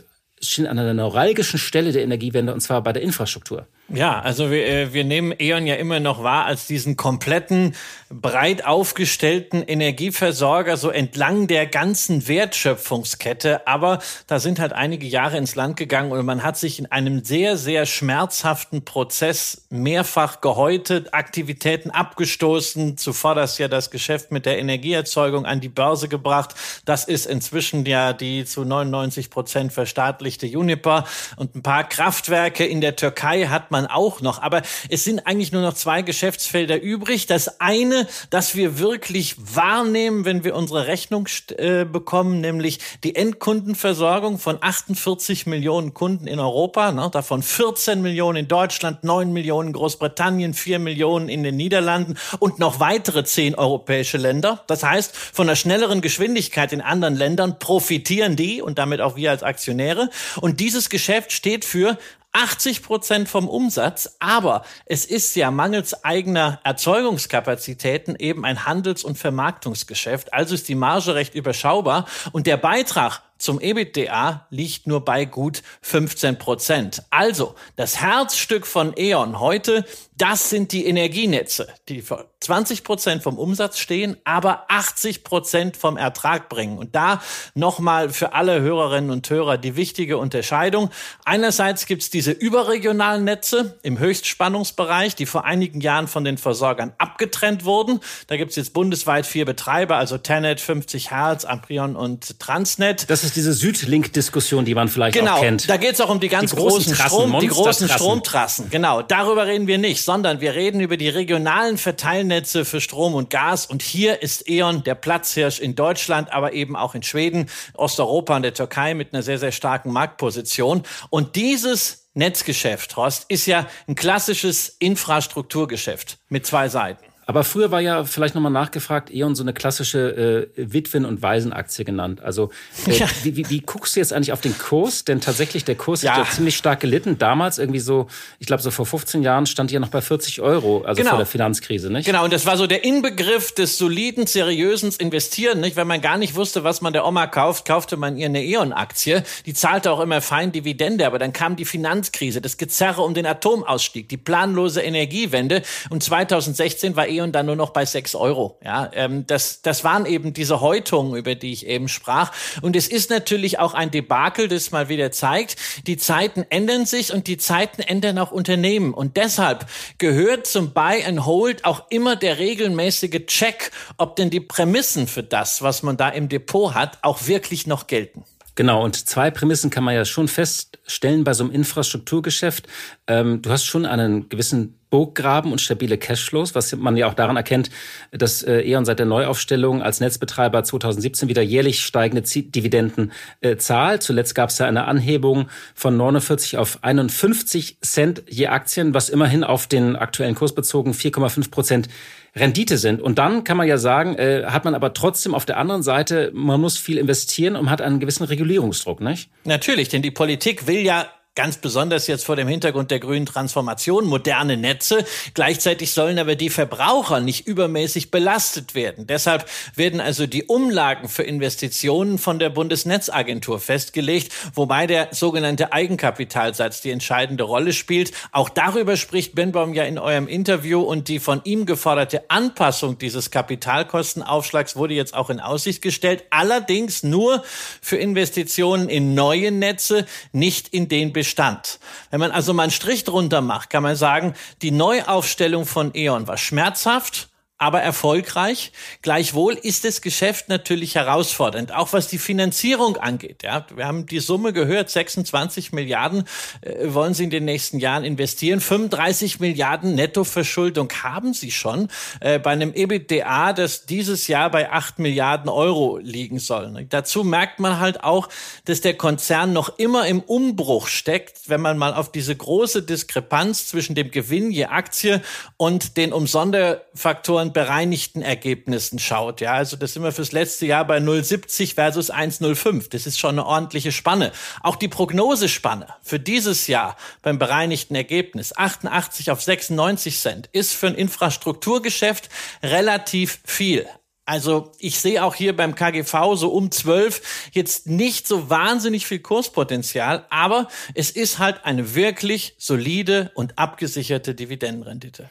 an 0.58 0.78
einer 0.78 0.94
neuralgischen 0.94 1.58
Stelle 1.58 1.92
der 1.92 2.02
Energiewende 2.02 2.54
und 2.54 2.60
zwar 2.60 2.82
bei 2.82 2.92
der 2.92 3.02
Infrastruktur. 3.02 3.66
Ja, 3.92 4.20
also 4.20 4.52
wir, 4.52 4.66
äh, 4.66 4.92
wir 4.92 5.02
nehmen 5.02 5.34
E.ON 5.36 5.66
ja 5.66 5.74
immer 5.74 5.98
noch 5.98 6.22
wahr 6.22 6.44
als 6.44 6.68
diesen 6.68 6.96
kompletten, 6.96 7.74
breit 8.08 8.64
aufgestellten 8.64 9.62
Energieversorger 9.62 10.76
so 10.76 10.90
entlang 10.90 11.48
der 11.48 11.66
ganzen 11.66 12.26
Wertschöpfungskette. 12.28 13.66
Aber 13.66 13.98
da 14.28 14.38
sind 14.38 14.60
halt 14.60 14.72
einige 14.72 15.06
Jahre 15.06 15.38
ins 15.38 15.54
Land 15.54 15.76
gegangen 15.76 16.12
und 16.12 16.24
man 16.24 16.42
hat 16.42 16.56
sich 16.56 16.78
in 16.78 16.86
einem 16.86 17.24
sehr, 17.24 17.56
sehr 17.56 17.84
schmerzhaften 17.86 18.84
Prozess 18.84 19.66
mehrfach 19.70 20.40
gehäutet, 20.40 21.12
Aktivitäten 21.12 21.90
abgestoßen, 21.90 22.96
zuvorderst 22.96 23.58
ja 23.58 23.66
das 23.66 23.90
Geschäft 23.90 24.30
mit 24.30 24.46
der 24.46 24.58
Energieerzeugung 24.58 25.46
an 25.46 25.60
die 25.60 25.68
Börse 25.68 26.08
gebracht. 26.08 26.54
Das 26.84 27.04
ist 27.04 27.26
inzwischen 27.26 27.84
ja 27.86 28.12
die 28.12 28.44
zu 28.44 28.64
99 28.64 29.30
Prozent 29.30 29.72
verstaatlichte 29.72 30.46
Uniper 30.46 31.04
und 31.36 31.54
ein 31.54 31.62
paar 31.62 31.88
Kraftwerke 31.88 32.64
in 32.64 32.80
der 32.80 32.94
Türkei 32.94 33.46
hat 33.46 33.70
man 33.70 33.79
man 33.80 33.90
auch 33.90 34.20
noch. 34.20 34.42
Aber 34.42 34.62
es 34.88 35.04
sind 35.04 35.26
eigentlich 35.26 35.52
nur 35.52 35.62
noch 35.62 35.74
zwei 35.74 36.02
Geschäftsfelder 36.02 36.80
übrig. 36.80 37.26
Das 37.26 37.60
eine, 37.60 38.06
das 38.30 38.54
wir 38.54 38.78
wirklich 38.78 39.36
wahrnehmen, 39.38 40.24
wenn 40.24 40.44
wir 40.44 40.54
unsere 40.54 40.86
Rechnung 40.86 41.28
äh, 41.56 41.84
bekommen, 41.84 42.40
nämlich 42.40 42.78
die 43.04 43.14
Endkundenversorgung 43.14 44.38
von 44.38 44.58
48 44.60 45.46
Millionen 45.46 45.94
Kunden 45.94 46.26
in 46.26 46.40
Europa, 46.40 46.92
ne, 46.92 47.08
davon 47.12 47.42
14 47.42 48.02
Millionen 48.02 48.38
in 48.38 48.48
Deutschland, 48.48 49.04
9 49.04 49.32
Millionen 49.32 49.68
in 49.68 49.72
Großbritannien, 49.72 50.54
4 50.54 50.78
Millionen 50.78 51.28
in 51.28 51.42
den 51.42 51.56
Niederlanden 51.56 52.16
und 52.38 52.58
noch 52.58 52.80
weitere 52.80 53.24
10 53.24 53.54
europäische 53.54 54.18
Länder. 54.18 54.64
Das 54.66 54.82
heißt, 54.82 55.16
von 55.16 55.46
der 55.46 55.56
schnelleren 55.56 56.00
Geschwindigkeit 56.00 56.72
in 56.72 56.80
anderen 56.80 57.14
Ländern 57.14 57.58
profitieren 57.58 58.36
die 58.36 58.60
und 58.60 58.78
damit 58.78 59.00
auch 59.00 59.16
wir 59.16 59.30
als 59.30 59.42
Aktionäre. 59.42 60.10
Und 60.40 60.60
dieses 60.60 60.90
Geschäft 60.90 61.32
steht 61.32 61.64
für 61.64 61.96
80 62.32 62.82
Prozent 62.82 63.28
vom 63.28 63.48
Umsatz, 63.48 64.16
aber 64.20 64.64
es 64.86 65.04
ist 65.04 65.34
ja 65.36 65.50
mangels 65.50 66.04
eigener 66.04 66.60
Erzeugungskapazitäten 66.64 68.16
eben 68.16 68.44
ein 68.44 68.66
Handels- 68.66 69.04
und 69.04 69.18
Vermarktungsgeschäft. 69.18 70.32
Also 70.32 70.54
ist 70.54 70.68
die 70.68 70.74
Marge 70.74 71.14
recht 71.14 71.34
überschaubar 71.34 72.06
und 72.32 72.46
der 72.46 72.56
Beitrag 72.56 73.22
zum 73.40 73.58
EBITDA 73.58 74.46
liegt 74.50 74.86
nur 74.86 75.04
bei 75.04 75.24
gut 75.24 75.62
15 75.80 76.38
Prozent. 76.38 77.02
Also 77.10 77.54
das 77.74 78.00
Herzstück 78.00 78.66
von 78.66 78.92
E.ON 78.96 79.40
heute, 79.40 79.84
das 80.20 80.50
sind 80.50 80.72
die 80.72 80.84
Energienetze, 80.84 81.66
die 81.88 82.02
für 82.02 82.28
20 82.40 82.84
Prozent 82.84 83.22
vom 83.22 83.38
Umsatz 83.38 83.78
stehen, 83.78 84.18
aber 84.24 84.64
80 84.68 85.24
Prozent 85.24 85.78
vom 85.78 85.96
Ertrag 85.96 86.50
bringen. 86.50 86.76
Und 86.76 86.94
da 86.94 87.22
nochmal 87.54 88.10
für 88.10 88.34
alle 88.34 88.60
Hörerinnen 88.60 89.10
und 89.10 89.28
Hörer 89.30 89.56
die 89.56 89.76
wichtige 89.76 90.18
Unterscheidung. 90.18 90.90
Einerseits 91.24 91.86
gibt's 91.86 92.10
diese 92.10 92.32
überregionalen 92.32 93.24
Netze 93.24 93.78
im 93.82 93.98
Höchstspannungsbereich, 93.98 95.16
die 95.16 95.24
vor 95.24 95.44
einigen 95.44 95.80
Jahren 95.80 96.06
von 96.06 96.24
den 96.24 96.36
Versorgern 96.36 96.92
abgetrennt 96.98 97.64
wurden. 97.64 98.00
Da 98.26 98.36
gibt's 98.36 98.56
jetzt 98.56 98.74
bundesweit 98.74 99.24
vier 99.24 99.46
Betreiber, 99.46 99.96
also 99.96 100.18
Tenet, 100.18 100.60
50 100.60 101.10
Hertz, 101.10 101.46
Amprion 101.46 101.96
und 101.96 102.38
Transnet. 102.40 103.08
Das 103.08 103.24
ist 103.24 103.29
diese 103.36 103.52
Südlink-Diskussion, 103.52 104.64
die 104.64 104.74
man 104.74 104.88
vielleicht 104.88 105.16
genau, 105.16 105.36
auch 105.36 105.40
kennt. 105.40 105.62
Genau, 105.62 105.74
da 105.74 105.76
geht's 105.78 106.00
auch 106.00 106.10
um 106.10 106.20
die 106.20 106.28
ganz 106.28 106.50
die 106.50 106.56
großen, 106.56 106.78
großen 106.78 106.94
Trassen, 106.94 107.28
Strom, 107.28 107.40
die 107.40 107.46
großen. 107.48 107.88
Stromtrassen. 107.88 108.70
Genau, 108.70 109.02
darüber 109.02 109.46
reden 109.46 109.66
wir 109.66 109.78
nicht, 109.78 110.04
sondern 110.04 110.40
wir 110.40 110.54
reden 110.54 110.80
über 110.80 110.96
die 110.96 111.08
regionalen 111.08 111.78
Verteilnetze 111.78 112.64
für 112.64 112.80
Strom 112.80 113.14
und 113.14 113.30
Gas. 113.30 113.66
Und 113.66 113.82
hier 113.82 114.22
ist 114.22 114.48
E.ON 114.48 114.82
der 114.84 114.94
Platzhirsch 114.94 115.60
in 115.60 115.74
Deutschland, 115.74 116.32
aber 116.32 116.52
eben 116.52 116.76
auch 116.76 116.94
in 116.94 117.02
Schweden, 117.02 117.48
Osteuropa 117.74 118.36
und 118.36 118.42
der 118.42 118.54
Türkei 118.54 118.94
mit 118.94 119.12
einer 119.12 119.22
sehr, 119.22 119.38
sehr 119.38 119.52
starken 119.52 119.92
Marktposition. 119.92 120.82
Und 121.10 121.36
dieses 121.36 122.08
Netzgeschäft, 122.14 122.96
Horst, 122.96 123.26
ist 123.28 123.46
ja 123.46 123.66
ein 123.86 123.94
klassisches 123.94 124.76
Infrastrukturgeschäft 124.78 126.18
mit 126.28 126.46
zwei 126.46 126.68
Seiten. 126.68 127.09
Aber 127.30 127.44
früher 127.44 127.70
war 127.70 127.80
ja 127.80 128.02
vielleicht 128.02 128.34
nochmal 128.34 128.50
nachgefragt, 128.50 129.08
E.ON 129.14 129.36
so 129.36 129.44
eine 129.44 129.52
klassische 129.52 130.48
äh, 130.56 130.72
Witwen- 130.72 131.04
und 131.04 131.22
Waisenaktie 131.22 131.84
genannt. 131.84 132.20
Also 132.22 132.50
äh, 132.88 132.90
Ja. 132.98 133.06
wie, 133.22 133.36
wie, 133.36 133.48
wie 133.48 133.60
guckst 133.60 133.94
du 133.94 134.00
jetzt 134.00 134.12
eigentlich 134.12 134.32
auf 134.32 134.40
den 134.40 134.58
Kurs? 134.58 135.04
Denn 135.04 135.20
tatsächlich, 135.20 135.64
der 135.64 135.76
Kurs 135.76 136.02
Ja. 136.02 136.16
hat 136.16 136.26
ja 136.26 136.30
ziemlich 136.32 136.56
stark 136.56 136.80
gelitten. 136.80 137.18
Damals 137.18 137.58
irgendwie 137.58 137.78
so, 137.78 138.08
ich 138.40 138.48
glaube 138.48 138.64
so 138.64 138.72
vor 138.72 138.84
15 138.84 139.22
Jahren 139.22 139.46
stand 139.46 139.70
die 139.70 139.74
ja 139.74 139.80
noch 139.80 139.90
bei 139.90 140.00
40 140.00 140.40
Euro, 140.40 140.82
also 140.82 140.96
Genau. 140.98 141.10
vor 141.10 141.18
der 141.18 141.26
Finanzkrise, 141.26 141.88
nicht? 141.92 142.04
Genau, 142.06 142.24
und 142.24 142.32
das 142.32 142.46
war 142.46 142.56
so 142.56 142.66
der 142.66 142.82
Inbegriff 142.82 143.52
des 143.52 143.78
soliden, 143.78 144.26
seriösen 144.26 144.90
Investieren, 144.98 145.60
nicht? 145.60 145.76
Wenn 145.76 145.86
man 145.86 146.00
gar 146.00 146.18
nicht 146.18 146.34
wusste, 146.34 146.64
was 146.64 146.80
man 146.80 146.92
der 146.92 147.06
Oma 147.06 147.28
kauft, 147.28 147.64
kaufte 147.64 147.96
man 147.96 148.16
ihr 148.16 148.26
eine 148.26 148.42
E.ON-Aktie. 148.44 149.22
Die 149.46 149.54
zahlte 149.54 149.92
auch 149.92 150.00
immer 150.00 150.20
fein 150.20 150.50
Dividende, 150.50 151.06
aber 151.06 151.20
dann 151.20 151.32
kam 151.32 151.54
die 151.54 151.64
Finanzkrise, 151.64 152.40
das 152.40 152.56
Gezerre 152.56 153.02
um 153.02 153.14
den 153.14 153.24
Atomausstieg, 153.26 154.08
die 154.08 154.16
planlose 154.16 154.80
Energiewende 154.82 155.62
und 155.90 156.02
2016 156.02 156.96
war 156.96 157.06
E.ON 157.06 157.19
dann 157.28 157.46
nur 157.46 157.56
noch 157.56 157.70
bei 157.70 157.84
6 157.84 158.14
Euro. 158.14 158.58
Ja, 158.64 158.90
ähm, 158.94 159.26
das, 159.26 159.62
das 159.62 159.84
waren 159.84 160.06
eben 160.06 160.32
diese 160.32 160.60
Häutungen, 160.60 161.16
über 161.16 161.34
die 161.34 161.52
ich 161.52 161.66
eben 161.66 161.88
sprach. 161.88 162.32
Und 162.62 162.76
es 162.76 162.88
ist 162.88 163.10
natürlich 163.10 163.58
auch 163.58 163.74
ein 163.74 163.90
Debakel, 163.90 164.48
das 164.48 164.70
mal 164.70 164.88
wieder 164.88 165.12
zeigt, 165.12 165.56
die 165.86 165.96
Zeiten 165.96 166.44
ändern 166.48 166.86
sich 166.86 167.12
und 167.12 167.26
die 167.26 167.36
Zeiten 167.36 167.82
ändern 167.82 168.18
auch 168.18 168.30
Unternehmen. 168.30 168.94
Und 168.94 169.16
deshalb 169.16 169.66
gehört 169.98 170.46
zum 170.46 170.72
Buy 170.72 171.04
and 171.04 171.26
Hold 171.26 171.64
auch 171.64 171.84
immer 171.90 172.16
der 172.16 172.38
regelmäßige 172.38 173.26
Check, 173.26 173.70
ob 173.96 174.16
denn 174.16 174.30
die 174.30 174.40
Prämissen 174.40 175.06
für 175.06 175.22
das, 175.22 175.62
was 175.62 175.82
man 175.82 175.96
da 175.96 176.08
im 176.08 176.28
Depot 176.28 176.74
hat, 176.74 176.98
auch 177.02 177.26
wirklich 177.26 177.66
noch 177.66 177.86
gelten. 177.86 178.24
Genau, 178.60 178.84
und 178.84 179.08
zwei 179.08 179.30
Prämissen 179.30 179.70
kann 179.70 179.84
man 179.84 179.94
ja 179.94 180.04
schon 180.04 180.28
feststellen 180.28 181.24
bei 181.24 181.32
so 181.32 181.44
einem 181.44 181.50
Infrastrukturgeschäft. 181.50 182.68
Ähm, 183.06 183.40
du 183.40 183.48
hast 183.48 183.64
schon 183.64 183.86
einen 183.86 184.28
gewissen 184.28 184.78
Burggraben 184.90 185.50
und 185.50 185.62
stabile 185.62 185.96
Cashflows, 185.96 186.54
was 186.54 186.76
man 186.76 186.94
ja 186.98 187.06
auch 187.06 187.14
daran 187.14 187.36
erkennt, 187.36 187.70
dass 188.10 188.42
äh, 188.42 188.60
E.ON 188.60 188.84
seit 188.84 188.98
der 188.98 189.06
Neuaufstellung 189.06 189.80
als 189.80 190.00
Netzbetreiber 190.00 190.62
2017 190.62 191.30
wieder 191.30 191.40
jährlich 191.40 191.82
steigende 191.82 192.20
Dividenden 192.22 193.12
äh, 193.40 193.56
zahlt. 193.56 194.02
Zuletzt 194.02 194.34
gab 194.34 194.50
es 194.50 194.58
ja 194.58 194.66
eine 194.66 194.84
Anhebung 194.84 195.48
von 195.74 195.96
49 195.96 196.58
auf 196.58 196.80
51 196.82 197.78
Cent 197.80 198.24
je 198.28 198.48
Aktien, 198.48 198.92
was 198.92 199.08
immerhin 199.08 199.42
auf 199.42 199.68
den 199.68 199.96
aktuellen 199.96 200.34
Kurs 200.34 200.54
bezogen 200.54 200.92
4,5 200.92 201.50
Prozent 201.50 201.88
Rendite 202.34 202.78
sind. 202.78 203.00
Und 203.02 203.18
dann 203.18 203.44
kann 203.44 203.56
man 203.56 203.66
ja 203.66 203.78
sagen, 203.78 204.14
äh, 204.16 204.44
hat 204.46 204.64
man 204.64 204.74
aber 204.74 204.92
trotzdem 204.92 205.34
auf 205.34 205.46
der 205.46 205.56
anderen 205.56 205.82
Seite, 205.82 206.30
man 206.34 206.60
muss 206.60 206.78
viel 206.78 206.98
investieren 206.98 207.56
und 207.56 207.70
hat 207.70 207.82
einen 207.82 208.00
gewissen 208.00 208.24
Regulierungsdruck, 208.24 209.00
nicht? 209.00 209.30
Natürlich, 209.44 209.88
denn 209.88 210.02
die 210.02 210.10
Politik 210.10 210.66
will 210.66 210.80
ja 210.80 211.06
ganz 211.36 211.58
besonders 211.58 212.08
jetzt 212.08 212.24
vor 212.24 212.34
dem 212.34 212.48
Hintergrund 212.48 212.90
der 212.90 212.98
grünen 212.98 213.24
Transformation, 213.24 214.06
moderne 214.06 214.56
Netze. 214.56 215.04
Gleichzeitig 215.34 215.92
sollen 215.92 216.18
aber 216.18 216.34
die 216.34 216.50
Verbraucher 216.50 217.20
nicht 217.20 217.46
übermäßig 217.46 218.10
belastet 218.10 218.74
werden. 218.74 219.06
Deshalb 219.06 219.48
werden 219.76 220.00
also 220.00 220.26
die 220.26 220.44
Umlagen 220.44 221.08
für 221.08 221.22
Investitionen 221.22 222.18
von 222.18 222.40
der 222.40 222.50
Bundesnetzagentur 222.50 223.60
festgelegt, 223.60 224.32
wobei 224.54 224.88
der 224.88 225.08
sogenannte 225.12 225.72
Eigenkapitalsatz 225.72 226.80
die 226.80 226.90
entscheidende 226.90 227.44
Rolle 227.44 227.72
spielt. 227.72 228.10
Auch 228.32 228.48
darüber 228.48 228.96
spricht 228.96 229.36
Benbaum 229.36 229.72
ja 229.72 229.84
in 229.84 229.98
eurem 229.98 230.26
Interview 230.26 230.80
und 230.80 231.06
die 231.06 231.20
von 231.20 231.42
ihm 231.44 231.64
geforderte 231.64 232.28
Anpassung 232.28 232.98
dieses 232.98 233.30
Kapitalkostenaufschlags 233.30 234.74
wurde 234.74 234.94
jetzt 234.94 235.14
auch 235.14 235.30
in 235.30 235.38
Aussicht 235.38 235.80
gestellt. 235.80 236.24
Allerdings 236.30 237.04
nur 237.04 237.44
für 237.80 237.98
Investitionen 237.98 238.88
in 238.88 239.14
neue 239.14 239.52
Netze, 239.52 240.06
nicht 240.32 240.68
in 240.68 240.88
den 240.88 241.12
Bestand. 241.20 241.80
Wenn 242.10 242.20
man 242.20 242.30
also 242.30 242.54
mal 242.54 242.62
einen 242.62 242.72
Strich 242.72 243.04
drunter 243.04 243.42
macht, 243.42 243.68
kann 243.68 243.82
man 243.82 243.94
sagen, 243.94 244.32
die 244.62 244.70
Neuaufstellung 244.70 245.66
von 245.66 245.90
E.ON 245.94 246.26
war 246.26 246.38
schmerzhaft, 246.38 247.29
aber 247.60 247.82
erfolgreich. 247.82 248.72
Gleichwohl 249.02 249.52
ist 249.52 249.84
das 249.84 250.00
Geschäft 250.00 250.48
natürlich 250.48 250.94
herausfordernd, 250.94 251.74
auch 251.74 251.92
was 251.92 252.08
die 252.08 252.16
Finanzierung 252.16 252.96
angeht. 252.96 253.42
Ja, 253.42 253.66
wir 253.76 253.86
haben 253.86 254.06
die 254.06 254.18
Summe 254.18 254.54
gehört, 254.54 254.88
26 254.88 255.70
Milliarden 255.72 256.24
äh, 256.62 256.94
wollen 256.94 257.12
sie 257.12 257.24
in 257.24 257.30
den 257.30 257.44
nächsten 257.44 257.78
Jahren 257.78 258.02
investieren. 258.02 258.62
35 258.62 259.40
Milliarden 259.40 259.94
Nettoverschuldung 259.94 260.90
haben 261.02 261.34
sie 261.34 261.50
schon 261.50 261.88
äh, 262.20 262.38
bei 262.38 262.50
einem 262.52 262.72
EBITDA, 262.72 263.52
das 263.52 263.84
dieses 263.84 264.26
Jahr 264.26 264.50
bei 264.50 264.72
8 264.72 264.98
Milliarden 264.98 265.50
Euro 265.50 265.98
liegen 265.98 266.38
soll. 266.38 266.86
Dazu 266.88 267.24
merkt 267.24 267.60
man 267.60 267.78
halt 267.78 268.02
auch, 268.02 268.30
dass 268.64 268.80
der 268.80 268.94
Konzern 268.94 269.52
noch 269.52 269.78
immer 269.78 270.06
im 270.06 270.20
Umbruch 270.20 270.88
steckt, 270.88 271.50
wenn 271.50 271.60
man 271.60 271.76
mal 271.76 271.92
auf 271.92 272.10
diese 272.10 272.34
große 272.34 272.82
Diskrepanz 272.82 273.66
zwischen 273.66 273.94
dem 273.94 274.10
Gewinn 274.10 274.50
je 274.50 274.64
Aktie 274.64 275.20
und 275.58 275.98
den 275.98 276.14
um 276.14 276.26
Sonderfaktoren 276.26 277.49
bereinigten 277.52 278.22
Ergebnissen 278.22 278.98
schaut. 278.98 279.40
Ja, 279.40 279.54
also 279.54 279.76
das 279.76 279.94
sind 279.94 280.02
wir 280.02 280.12
fürs 280.12 280.32
letzte 280.32 280.66
Jahr 280.66 280.86
bei 280.86 280.98
0,70 280.98 281.74
versus 281.74 282.12
1,05. 282.12 282.90
Das 282.90 283.06
ist 283.06 283.18
schon 283.18 283.30
eine 283.30 283.46
ordentliche 283.46 283.92
Spanne. 283.92 284.32
Auch 284.62 284.76
die 284.76 284.88
Prognosespanne 284.88 285.88
für 286.02 286.18
dieses 286.18 286.66
Jahr 286.66 286.96
beim 287.22 287.38
bereinigten 287.38 287.94
Ergebnis 287.94 288.56
88 288.56 289.30
auf 289.30 289.42
96 289.42 290.18
Cent 290.18 290.48
ist 290.52 290.74
für 290.74 290.88
ein 290.88 290.94
Infrastrukturgeschäft 290.94 292.28
relativ 292.62 293.40
viel. 293.44 293.86
Also 294.30 294.70
ich 294.78 295.00
sehe 295.00 295.24
auch 295.24 295.34
hier 295.34 295.56
beim 295.56 295.74
KGV 295.74 296.36
so 296.36 296.52
um 296.52 296.70
12 296.70 297.50
jetzt 297.50 297.88
nicht 297.88 298.28
so 298.28 298.48
wahnsinnig 298.48 299.04
viel 299.04 299.18
Kurspotenzial, 299.18 300.24
aber 300.30 300.68
es 300.94 301.10
ist 301.10 301.40
halt 301.40 301.64
eine 301.64 301.96
wirklich 301.96 302.54
solide 302.56 303.32
und 303.34 303.58
abgesicherte 303.58 304.36
Dividendenrendite. 304.36 305.30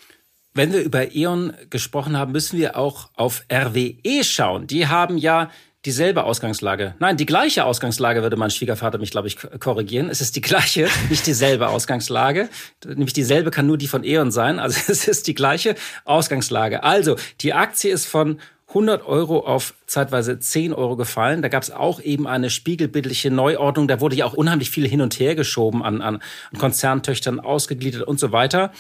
Wenn 0.60 0.74
wir 0.74 0.82
über 0.82 1.16
E.ON 1.16 1.54
gesprochen 1.70 2.18
haben, 2.18 2.34
müssen 2.34 2.60
wir 2.60 2.76
auch 2.76 3.12
auf 3.16 3.46
RWE 3.50 4.26
schauen. 4.26 4.68
Die 4.68 4.88
haben 4.88 5.18
ja 5.18 5.50
dieselbe 5.86 6.26
Ausgangslage. 6.26 6.96
Nein, 7.00 7.16
die 7.16 7.26
gleiche 7.26 7.64
Ausgangslage 7.64 8.24
würde 8.24 8.36
mein 8.36 8.50
Schwiegervater 8.50 8.98
mich, 8.98 9.12
glaube 9.12 9.30
ich, 9.30 9.38
korrigieren. 9.62 10.10
Es 10.10 10.20
ist 10.20 10.36
die 10.36 10.42
gleiche, 10.42 10.90
nicht 11.10 11.26
dieselbe 11.26 11.70
Ausgangslage. 11.70 12.50
Nämlich 12.86 13.14
dieselbe 13.14 13.52
kann 13.52 13.68
nur 13.68 13.78
die 13.78 13.88
von 13.88 14.04
E.ON 14.04 14.32
sein. 14.32 14.60
Also 14.60 14.82
es 14.92 15.08
ist 15.08 15.28
die 15.28 15.34
gleiche 15.34 15.76
Ausgangslage. 16.04 16.84
Also, 16.84 17.16
die 17.40 17.54
Aktie 17.54 17.94
ist 17.94 18.06
von 18.06 18.42
100 18.70 19.06
Euro 19.08 19.40
auf 19.40 19.74
zeitweise 19.88 20.40
10 20.40 20.74
Euro 20.74 20.96
gefallen. 20.96 21.42
Da 21.42 21.48
gab 21.48 21.64
es 21.64 21.72
auch 21.72 22.00
eben 22.00 22.28
eine 22.28 22.52
spiegelbildliche 22.52 23.32
Neuordnung. 23.32 23.88
Da 23.88 24.00
wurde 24.00 24.16
ja 24.16 24.26
auch 24.26 24.34
unheimlich 24.34 24.70
viel 24.70 24.88
hin 24.88 25.02
und 25.02 25.20
her 25.20 25.34
geschoben, 25.34 25.84
an, 25.84 26.02
an 26.02 26.22
Konzerntöchtern 26.58 27.40
ausgegliedert 27.40 28.04
und 28.04 28.20
so 28.20 28.32
weiter. 28.32 28.72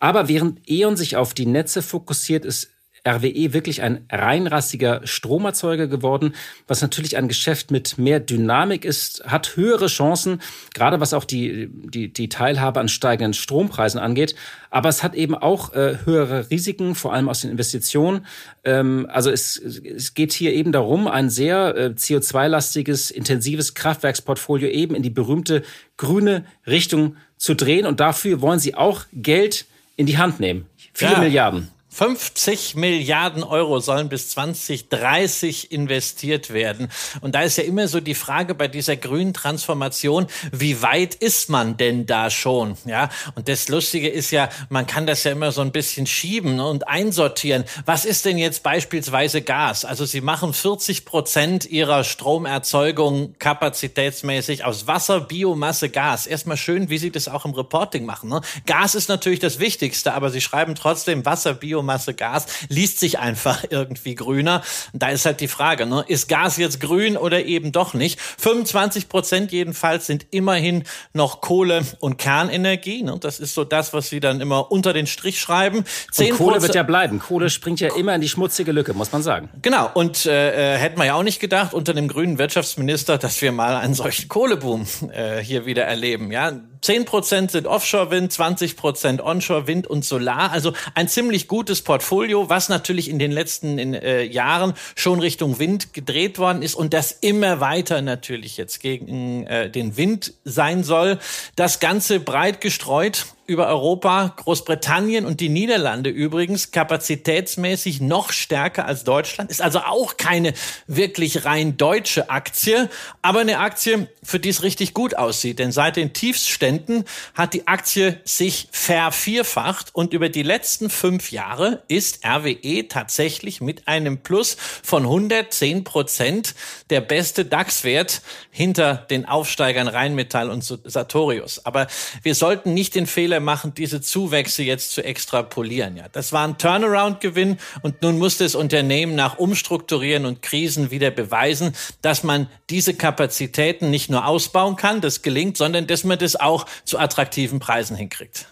Aber 0.00 0.28
während 0.28 0.68
E.ON 0.68 0.96
sich 0.96 1.16
auf 1.16 1.32
die 1.32 1.46
Netze 1.46 1.82
fokussiert, 1.82 2.44
ist 2.44 2.75
RWE 3.06 3.52
wirklich 3.52 3.82
ein 3.82 4.04
reinrassiger 4.10 5.00
Stromerzeuger 5.04 5.86
geworden, 5.86 6.34
was 6.66 6.82
natürlich 6.82 7.16
ein 7.16 7.28
Geschäft 7.28 7.70
mit 7.70 7.98
mehr 7.98 8.20
Dynamik 8.20 8.84
ist, 8.84 9.24
hat 9.26 9.56
höhere 9.56 9.86
Chancen, 9.86 10.40
gerade 10.74 11.00
was 11.00 11.14
auch 11.14 11.24
die, 11.24 11.68
die, 11.72 12.12
die 12.12 12.28
Teilhabe 12.28 12.80
an 12.80 12.88
steigenden 12.88 13.34
Strompreisen 13.34 14.00
angeht. 14.00 14.34
Aber 14.70 14.88
es 14.88 15.02
hat 15.02 15.14
eben 15.14 15.34
auch 15.34 15.72
äh, 15.74 15.98
höhere 16.04 16.50
Risiken, 16.50 16.94
vor 16.94 17.12
allem 17.12 17.28
aus 17.28 17.40
den 17.40 17.50
Investitionen. 17.50 18.26
Ähm, 18.64 19.06
also 19.10 19.30
es, 19.30 19.56
es 19.56 20.14
geht 20.14 20.32
hier 20.32 20.52
eben 20.52 20.72
darum, 20.72 21.06
ein 21.06 21.30
sehr 21.30 21.76
äh, 21.76 21.86
CO2-lastiges, 21.96 23.10
intensives 23.10 23.74
Kraftwerksportfolio 23.74 24.68
eben 24.68 24.94
in 24.94 25.02
die 25.02 25.10
berühmte 25.10 25.62
grüne 25.96 26.44
Richtung 26.66 27.16
zu 27.36 27.54
drehen. 27.54 27.86
Und 27.86 28.00
dafür 28.00 28.40
wollen 28.40 28.58
sie 28.58 28.74
auch 28.74 29.04
Geld 29.12 29.66
in 29.96 30.06
die 30.06 30.18
Hand 30.18 30.40
nehmen. 30.40 30.66
Vier 30.92 31.12
ja. 31.12 31.18
Milliarden. 31.18 31.68
50 31.96 32.74
Milliarden 32.74 33.42
Euro 33.42 33.80
sollen 33.80 34.10
bis 34.10 34.28
2030 34.28 35.72
investiert 35.72 36.52
werden. 36.52 36.88
Und 37.22 37.34
da 37.34 37.40
ist 37.40 37.56
ja 37.56 37.64
immer 37.64 37.88
so 37.88 38.00
die 38.00 38.14
Frage 38.14 38.54
bei 38.54 38.68
dieser 38.68 38.96
grünen 38.96 39.32
Transformation, 39.32 40.26
wie 40.52 40.82
weit 40.82 41.14
ist 41.14 41.48
man 41.48 41.78
denn 41.78 42.04
da 42.04 42.28
schon? 42.28 42.76
Ja, 42.84 43.08
und 43.34 43.48
das 43.48 43.68
Lustige 43.68 44.10
ist 44.10 44.30
ja, 44.30 44.50
man 44.68 44.86
kann 44.86 45.06
das 45.06 45.24
ja 45.24 45.32
immer 45.32 45.52
so 45.52 45.62
ein 45.62 45.72
bisschen 45.72 46.06
schieben 46.06 46.60
und 46.60 46.86
einsortieren. 46.86 47.64
Was 47.86 48.04
ist 48.04 48.26
denn 48.26 48.36
jetzt 48.36 48.62
beispielsweise 48.62 49.40
Gas? 49.40 49.86
Also 49.86 50.04
sie 50.04 50.20
machen 50.20 50.52
40 50.52 51.06
Prozent 51.06 51.64
ihrer 51.64 52.04
Stromerzeugung 52.04 53.36
kapazitätsmäßig 53.38 54.66
aus 54.66 54.86
Wasser, 54.86 55.20
Biomasse, 55.20 55.88
Gas. 55.88 56.26
Erstmal 56.26 56.58
schön, 56.58 56.90
wie 56.90 56.98
sie 56.98 57.10
das 57.10 57.26
auch 57.26 57.46
im 57.46 57.54
Reporting 57.54 58.04
machen. 58.04 58.28
Ne? 58.28 58.42
Gas 58.66 58.94
ist 58.94 59.08
natürlich 59.08 59.40
das 59.40 59.60
Wichtigste, 59.60 60.12
aber 60.12 60.28
sie 60.28 60.42
schreiben 60.42 60.74
trotzdem 60.74 61.24
Wasser, 61.24 61.54
Biomasse, 61.54 61.85
Biomasse, 61.86 62.14
Gas, 62.14 62.46
liest 62.68 62.98
sich 62.98 63.18
einfach 63.18 63.64
irgendwie 63.70 64.14
grüner. 64.14 64.62
Da 64.92 65.08
ist 65.08 65.24
halt 65.24 65.40
die 65.40 65.48
Frage, 65.48 65.86
ne? 65.86 66.04
ist 66.06 66.28
Gas 66.28 66.56
jetzt 66.56 66.80
grün 66.80 67.16
oder 67.16 67.44
eben 67.44 67.72
doch 67.72 67.94
nicht? 67.94 68.20
25 68.20 69.08
Prozent 69.08 69.52
jedenfalls 69.52 70.06
sind 70.06 70.26
immerhin 70.30 70.84
noch 71.12 71.40
Kohle 71.40 71.84
und 72.00 72.18
Kernenergie. 72.18 73.02
Ne? 73.02 73.16
Das 73.20 73.38
ist 73.38 73.54
so 73.54 73.64
das, 73.64 73.92
was 73.92 74.08
sie 74.08 74.20
dann 74.20 74.40
immer 74.40 74.70
unter 74.72 74.92
den 74.92 75.06
Strich 75.06 75.40
schreiben. 75.40 75.84
10 76.10 76.32
und 76.32 76.38
Kohle 76.38 76.62
wird 76.62 76.74
ja 76.74 76.82
bleiben. 76.82 77.20
Kohle 77.20 77.50
springt 77.50 77.80
ja 77.80 77.94
immer 77.94 78.14
in 78.14 78.20
die 78.20 78.28
schmutzige 78.28 78.72
Lücke, 78.72 78.92
muss 78.94 79.12
man 79.12 79.22
sagen. 79.22 79.48
Genau. 79.62 79.90
Und 79.94 80.26
äh, 80.26 80.74
äh 80.74 80.78
hätten 80.78 80.98
wir 80.98 81.06
ja 81.06 81.14
auch 81.14 81.22
nicht 81.22 81.40
gedacht 81.40 81.72
unter 81.72 81.94
dem 81.94 82.08
grünen 82.08 82.38
Wirtschaftsminister, 82.38 83.18
dass 83.18 83.40
wir 83.40 83.52
mal 83.52 83.76
einen 83.76 83.94
solchen 83.94 84.28
Kohleboom 84.28 84.86
äh, 85.12 85.38
hier 85.38 85.66
wieder 85.66 85.84
erleben. 85.84 86.32
Ja, 86.32 86.52
10 86.80 87.04
Prozent 87.04 87.50
sind 87.50 87.66
Offshore-Wind, 87.66 88.32
20 88.32 88.76
Prozent 88.76 89.20
Onshore-Wind 89.20 89.86
und 89.86 90.04
Solar. 90.04 90.52
Also 90.52 90.72
ein 90.94 91.08
ziemlich 91.08 91.48
gutes 91.48 91.82
Portfolio, 91.82 92.48
was 92.48 92.68
natürlich 92.68 93.08
in 93.08 93.18
den 93.18 93.32
letzten 93.32 93.78
in, 93.78 93.94
äh, 93.94 94.22
Jahren 94.22 94.74
schon 94.94 95.20
Richtung 95.20 95.58
Wind 95.58 95.92
gedreht 95.92 96.38
worden 96.38 96.62
ist 96.62 96.74
und 96.74 96.92
das 96.92 97.12
immer 97.12 97.60
weiter 97.60 98.02
natürlich 98.02 98.56
jetzt 98.56 98.80
gegen 98.80 99.46
äh, 99.46 99.70
den 99.70 99.96
Wind 99.96 100.34
sein 100.44 100.84
soll. 100.84 101.18
Das 101.54 101.80
Ganze 101.80 102.20
breit 102.20 102.60
gestreut 102.60 103.26
über 103.46 103.68
Europa, 103.68 104.34
Großbritannien 104.36 105.24
und 105.24 105.40
die 105.40 105.48
Niederlande 105.48 106.10
übrigens 106.10 106.72
kapazitätsmäßig 106.72 108.00
noch 108.00 108.32
stärker 108.32 108.86
als 108.86 109.04
Deutschland. 109.04 109.50
Ist 109.50 109.62
also 109.62 109.80
auch 109.80 110.16
keine 110.16 110.52
wirklich 110.86 111.44
rein 111.44 111.76
deutsche 111.76 112.28
Aktie, 112.30 112.88
aber 113.22 113.40
eine 113.40 113.58
Aktie, 113.58 114.08
für 114.22 114.40
die 114.40 114.48
es 114.48 114.62
richtig 114.62 114.94
gut 114.94 115.16
aussieht. 115.16 115.58
Denn 115.58 115.72
seit 115.72 115.96
den 115.96 116.12
Tiefsständen 116.12 117.04
hat 117.34 117.54
die 117.54 117.68
Aktie 117.68 118.20
sich 118.24 118.68
vervierfacht 118.72 119.94
und 119.94 120.12
über 120.12 120.28
die 120.28 120.42
letzten 120.42 120.90
fünf 120.90 121.30
Jahre 121.30 121.82
ist 121.88 122.24
RWE 122.26 122.88
tatsächlich 122.88 123.60
mit 123.60 123.86
einem 123.86 124.18
Plus 124.18 124.56
von 124.82 125.04
110 125.04 125.84
Prozent 125.84 126.54
der 126.90 127.00
beste 127.00 127.44
DAX-Wert 127.44 128.22
hinter 128.50 128.94
den 128.94 129.26
Aufsteigern 129.26 129.88
Rheinmetall 129.88 130.50
und 130.50 130.62
Sartorius. 130.62 131.64
Aber 131.64 131.86
wir 132.22 132.34
sollten 132.34 132.74
nicht 132.74 132.94
den 132.94 133.06
Fehler 133.06 133.35
Fehler 133.36 133.40
machen, 133.40 133.74
diese 133.74 134.00
Zuwächse 134.00 134.62
jetzt 134.62 134.92
zu 134.92 135.04
extrapolieren. 135.04 135.96
Ja, 135.96 136.06
das 136.10 136.32
war 136.32 136.46
ein 136.46 136.56
Turnaround-Gewinn 136.58 137.58
und 137.82 138.02
nun 138.02 138.18
muss 138.18 138.38
das 138.38 138.54
Unternehmen 138.54 139.14
nach 139.14 139.38
Umstrukturieren 139.38 140.24
und 140.24 140.40
Krisen 140.42 140.90
wieder 140.90 141.10
beweisen, 141.10 141.72
dass 142.02 142.22
man 142.22 142.48
diese 142.70 142.94
Kapazitäten 142.94 143.90
nicht 143.90 144.10
nur 144.10 144.26
ausbauen 144.26 144.76
kann, 144.76 145.00
das 145.00 145.22
gelingt, 145.22 145.56
sondern 145.56 145.86
dass 145.86 146.04
man 146.04 146.18
das 146.18 146.36
auch 146.36 146.66
zu 146.84 146.98
attraktiven 146.98 147.58
Preisen 147.58 147.96
hinkriegt. 147.96 148.46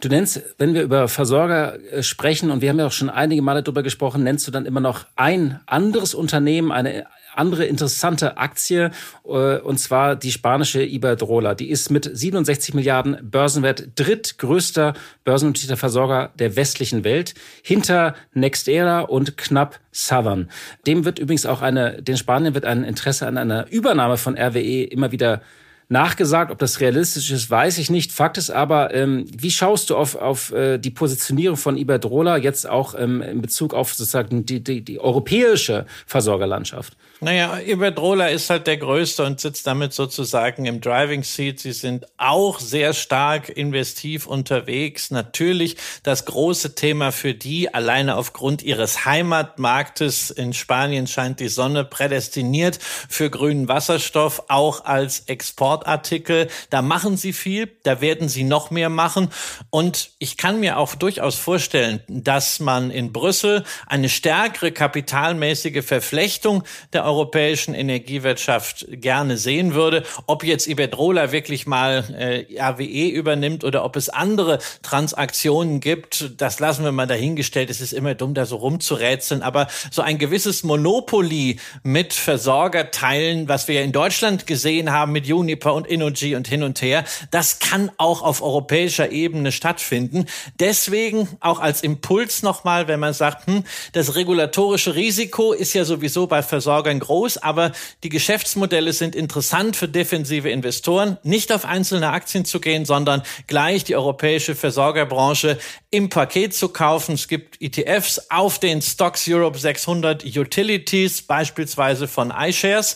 Du 0.00 0.08
nennst, 0.08 0.40
wenn 0.56 0.72
wir 0.72 0.82
über 0.82 1.08
Versorger 1.08 1.78
äh, 1.92 2.02
sprechen, 2.02 2.50
und 2.50 2.62
wir 2.62 2.70
haben 2.70 2.78
ja 2.78 2.86
auch 2.86 2.92
schon 2.92 3.10
einige 3.10 3.42
Male 3.42 3.62
darüber 3.62 3.82
gesprochen, 3.82 4.22
nennst 4.22 4.46
du 4.46 4.50
dann 4.50 4.64
immer 4.64 4.80
noch 4.80 5.06
ein 5.16 5.60
anderes 5.66 6.14
Unternehmen, 6.14 6.72
eine 6.72 7.06
andere 7.34 7.64
interessante 7.64 8.36
Aktie, 8.36 8.90
äh, 9.24 9.58
und 9.58 9.78
zwar 9.78 10.16
die 10.16 10.32
spanische 10.32 10.82
Iberdrola. 10.82 11.54
Die 11.54 11.70
ist 11.70 11.90
mit 11.90 12.10
67 12.12 12.74
Milliarden 12.74 13.18
Börsenwert 13.22 13.88
drittgrößter 13.96 14.94
börsennotierter 15.24 15.76
Versorger 15.76 16.30
der 16.38 16.56
westlichen 16.56 17.04
Welt, 17.04 17.34
hinter 17.62 18.14
NextEra 18.34 19.00
und 19.00 19.36
knapp 19.36 19.80
Southern. 19.92 20.50
Dem 20.86 21.04
wird 21.04 21.18
übrigens 21.18 21.46
auch 21.46 21.62
eine, 21.62 22.02
den 22.02 22.16
Spaniern 22.16 22.54
wird 22.54 22.64
ein 22.64 22.84
Interesse 22.84 23.26
an 23.26 23.38
einer 23.38 23.70
Übernahme 23.70 24.16
von 24.16 24.36
RWE 24.36 24.84
immer 24.84 25.12
wieder 25.12 25.42
nachgesagt. 25.90 26.50
Ob 26.50 26.58
das 26.58 26.80
realistisch 26.80 27.30
ist, 27.30 27.50
weiß 27.50 27.78
ich 27.78 27.90
nicht. 27.90 28.12
Fakt 28.12 28.38
ist 28.38 28.50
aber, 28.50 28.94
ähm, 28.94 29.26
wie 29.36 29.50
schaust 29.50 29.90
du 29.90 29.96
auf, 29.96 30.14
auf 30.14 30.52
äh, 30.52 30.78
die 30.78 30.90
Positionierung 30.90 31.56
von 31.56 31.76
Iberdrola 31.76 32.38
jetzt 32.38 32.68
auch 32.68 32.94
ähm, 32.98 33.20
in 33.20 33.42
Bezug 33.42 33.74
auf 33.74 33.92
sozusagen 33.92 34.46
die, 34.46 34.64
die, 34.64 34.82
die 34.82 35.00
europäische 35.00 35.84
Versorgerlandschaft? 36.06 36.96
Naja, 37.22 37.58
Iberdrola 37.60 38.28
ist 38.28 38.48
halt 38.48 38.66
der 38.66 38.78
Größte 38.78 39.26
und 39.26 39.40
sitzt 39.40 39.66
damit 39.66 39.92
sozusagen 39.92 40.64
im 40.64 40.80
Driving 40.80 41.22
Seat. 41.22 41.60
Sie 41.60 41.72
sind 41.72 42.06
auch 42.16 42.58
sehr 42.58 42.94
stark 42.94 43.50
investiv 43.50 44.26
unterwegs. 44.26 45.10
Natürlich 45.10 45.76
das 46.02 46.24
große 46.24 46.74
Thema 46.74 47.12
für 47.12 47.34
die, 47.34 47.74
alleine 47.74 48.16
aufgrund 48.16 48.62
ihres 48.62 49.04
Heimatmarktes 49.04 50.30
in 50.30 50.54
Spanien 50.54 51.06
scheint 51.06 51.40
die 51.40 51.48
Sonne 51.48 51.84
prädestiniert 51.84 52.78
für 52.80 53.28
grünen 53.28 53.68
Wasserstoff, 53.68 54.44
auch 54.48 54.86
als 54.86 55.24
Exportartikel. 55.26 56.48
Da 56.70 56.80
machen 56.80 57.18
sie 57.18 57.34
viel, 57.34 57.70
da 57.82 58.00
werden 58.00 58.30
sie 58.30 58.44
noch 58.44 58.70
mehr 58.70 58.88
machen. 58.88 59.28
Und 59.68 60.12
ich 60.20 60.38
kann 60.38 60.58
mir 60.58 60.78
auch 60.78 60.94
durchaus 60.94 61.34
vorstellen, 61.34 62.00
dass 62.08 62.60
man 62.60 62.90
in 62.90 63.12
Brüssel 63.12 63.64
eine 63.86 64.08
stärkere 64.08 64.72
kapitalmäßige 64.72 65.84
Verflechtung 65.84 66.64
der 66.94 67.09
europäischen 67.10 67.74
Energiewirtschaft 67.74 68.86
gerne 68.88 69.36
sehen 69.36 69.74
würde. 69.74 70.04
Ob 70.26 70.44
jetzt 70.44 70.68
Iberdrola 70.68 71.32
wirklich 71.32 71.66
mal 71.66 72.04
äh, 72.16 72.60
RWE 72.60 73.08
übernimmt 73.08 73.64
oder 73.64 73.84
ob 73.84 73.96
es 73.96 74.08
andere 74.08 74.58
Transaktionen 74.82 75.80
gibt, 75.80 76.40
das 76.40 76.60
lassen 76.60 76.84
wir 76.84 76.92
mal 76.92 77.08
dahingestellt. 77.08 77.68
Es 77.68 77.80
ist 77.80 77.92
immer 77.92 78.14
dumm, 78.14 78.34
da 78.34 78.46
so 78.46 78.56
rumzurätseln. 78.56 79.42
Aber 79.42 79.66
so 79.90 80.02
ein 80.02 80.18
gewisses 80.18 80.62
Monopoly 80.62 81.58
mit 81.82 82.12
Versorgerteilen, 82.12 83.48
was 83.48 83.66
wir 83.66 83.76
ja 83.76 83.82
in 83.82 83.92
Deutschland 83.92 84.46
gesehen 84.46 84.92
haben 84.92 85.10
mit 85.10 85.28
Uniper 85.28 85.74
und 85.74 85.88
Innogy 85.88 86.36
und 86.36 86.46
hin 86.46 86.62
und 86.62 86.80
her, 86.80 87.04
das 87.32 87.58
kann 87.58 87.90
auch 87.96 88.22
auf 88.22 88.40
europäischer 88.40 89.10
Ebene 89.10 89.50
stattfinden. 89.50 90.26
Deswegen 90.60 91.28
auch 91.40 91.58
als 91.58 91.82
Impuls 91.82 92.44
nochmal, 92.44 92.86
wenn 92.86 93.00
man 93.00 93.14
sagt, 93.14 93.48
hm, 93.48 93.64
das 93.94 94.14
regulatorische 94.14 94.94
Risiko 94.94 95.52
ist 95.52 95.74
ja 95.74 95.84
sowieso 95.84 96.28
bei 96.28 96.42
Versorgern 96.42 96.99
groß, 97.00 97.38
aber 97.38 97.72
die 98.04 98.08
Geschäftsmodelle 98.08 98.92
sind 98.92 99.16
interessant 99.16 99.76
für 99.76 99.88
defensive 99.88 100.50
Investoren, 100.50 101.18
nicht 101.22 101.52
auf 101.52 101.64
einzelne 101.64 102.10
Aktien 102.10 102.44
zu 102.44 102.60
gehen, 102.60 102.84
sondern 102.84 103.22
gleich 103.46 103.84
die 103.84 103.96
europäische 103.96 104.54
Versorgerbranche 104.54 105.58
im 105.90 106.08
Paket 106.08 106.54
zu 106.54 106.68
kaufen. 106.68 107.14
Es 107.14 107.26
gibt 107.26 107.60
ETFs 107.60 108.30
auf 108.30 108.58
den 108.58 108.82
Stocks 108.82 109.26
Europe 109.28 109.58
600 109.58 110.24
Utilities, 110.24 111.22
beispielsweise 111.22 112.06
von 112.06 112.30
iShares 112.30 112.94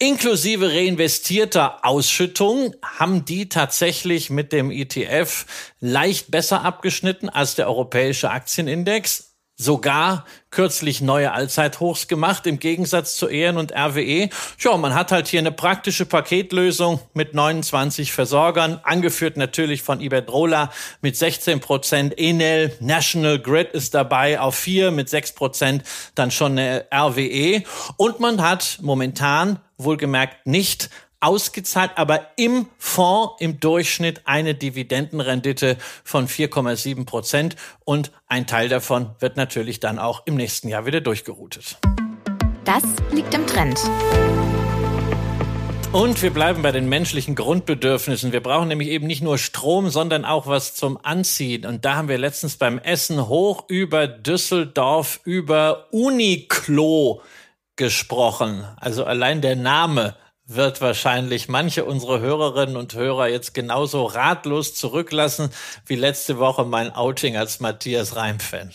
inklusive 0.00 0.72
reinvestierter 0.72 1.84
Ausschüttung 1.84 2.74
haben 2.82 3.26
die 3.26 3.50
tatsächlich 3.50 4.30
mit 4.30 4.50
dem 4.50 4.70
ETF 4.70 5.44
leicht 5.78 6.30
besser 6.30 6.64
abgeschnitten 6.64 7.28
als 7.28 7.54
der 7.54 7.68
europäische 7.68 8.30
Aktienindex 8.30 9.29
sogar 9.60 10.24
kürzlich 10.50 11.02
neue 11.02 11.32
Allzeithochs 11.32 12.08
gemacht, 12.08 12.46
im 12.46 12.58
Gegensatz 12.58 13.14
zu 13.14 13.28
EN 13.28 13.58
und 13.58 13.72
RWE. 13.72 14.30
Tja, 14.58 14.76
man 14.78 14.94
hat 14.94 15.12
halt 15.12 15.28
hier 15.28 15.40
eine 15.40 15.52
praktische 15.52 16.06
Paketlösung 16.06 16.98
mit 17.12 17.34
29 17.34 18.10
Versorgern, 18.10 18.80
angeführt 18.82 19.36
natürlich 19.36 19.82
von 19.82 20.00
Iberdrola 20.00 20.72
mit 21.02 21.16
16 21.16 21.60
Prozent. 21.60 22.18
Enel, 22.18 22.74
National 22.80 23.38
Grid 23.38 23.72
ist 23.72 23.94
dabei 23.94 24.40
auf 24.40 24.54
vier 24.54 24.90
mit 24.90 25.10
6 25.10 25.32
Prozent, 25.32 25.84
dann 26.14 26.30
schon 26.30 26.52
eine 26.52 26.86
RWE. 26.92 27.62
Und 27.96 28.18
man 28.18 28.40
hat 28.42 28.78
momentan 28.80 29.60
wohlgemerkt 29.76 30.46
nicht 30.46 30.90
ausgezahlt, 31.20 31.92
aber 31.96 32.28
im 32.36 32.66
Fonds 32.78 33.34
im 33.40 33.60
Durchschnitt 33.60 34.22
eine 34.24 34.54
Dividendenrendite 34.54 35.76
von 36.02 36.26
4,7 36.26 37.04
Prozent 37.04 37.56
und 37.84 38.10
ein 38.26 38.46
Teil 38.46 38.68
davon 38.68 39.10
wird 39.20 39.36
natürlich 39.36 39.80
dann 39.80 39.98
auch 39.98 40.22
im 40.26 40.36
nächsten 40.36 40.68
Jahr 40.68 40.86
wieder 40.86 41.00
durchgeroutet. 41.00 41.78
Das 42.64 42.82
liegt 43.10 43.34
im 43.34 43.46
Trend. 43.46 43.78
Und 45.92 46.22
wir 46.22 46.30
bleiben 46.30 46.62
bei 46.62 46.70
den 46.70 46.88
menschlichen 46.88 47.34
Grundbedürfnissen. 47.34 48.30
Wir 48.30 48.40
brauchen 48.40 48.68
nämlich 48.68 48.90
eben 48.90 49.08
nicht 49.08 49.22
nur 49.22 49.38
Strom, 49.38 49.90
sondern 49.90 50.24
auch 50.24 50.46
was 50.46 50.76
zum 50.76 50.96
Anziehen. 51.02 51.66
Und 51.66 51.84
da 51.84 51.96
haben 51.96 52.08
wir 52.08 52.16
letztens 52.16 52.56
beim 52.56 52.78
Essen 52.78 53.26
hoch 53.26 53.64
über 53.66 54.06
Düsseldorf 54.06 55.18
über 55.24 55.88
Uniqlo 55.90 57.22
gesprochen. 57.74 58.64
Also 58.76 59.04
allein 59.04 59.40
der 59.40 59.56
Name 59.56 60.14
wird 60.54 60.80
wahrscheinlich 60.80 61.48
manche 61.48 61.84
unserer 61.84 62.20
Hörerinnen 62.20 62.76
und 62.76 62.94
Hörer 62.94 63.28
jetzt 63.28 63.54
genauso 63.54 64.04
ratlos 64.04 64.74
zurücklassen 64.74 65.50
wie 65.86 65.94
letzte 65.94 66.38
Woche 66.38 66.64
mein 66.64 66.92
Outing 66.92 67.36
als 67.36 67.60
Matthias 67.60 68.16
Reim-Fan. 68.16 68.70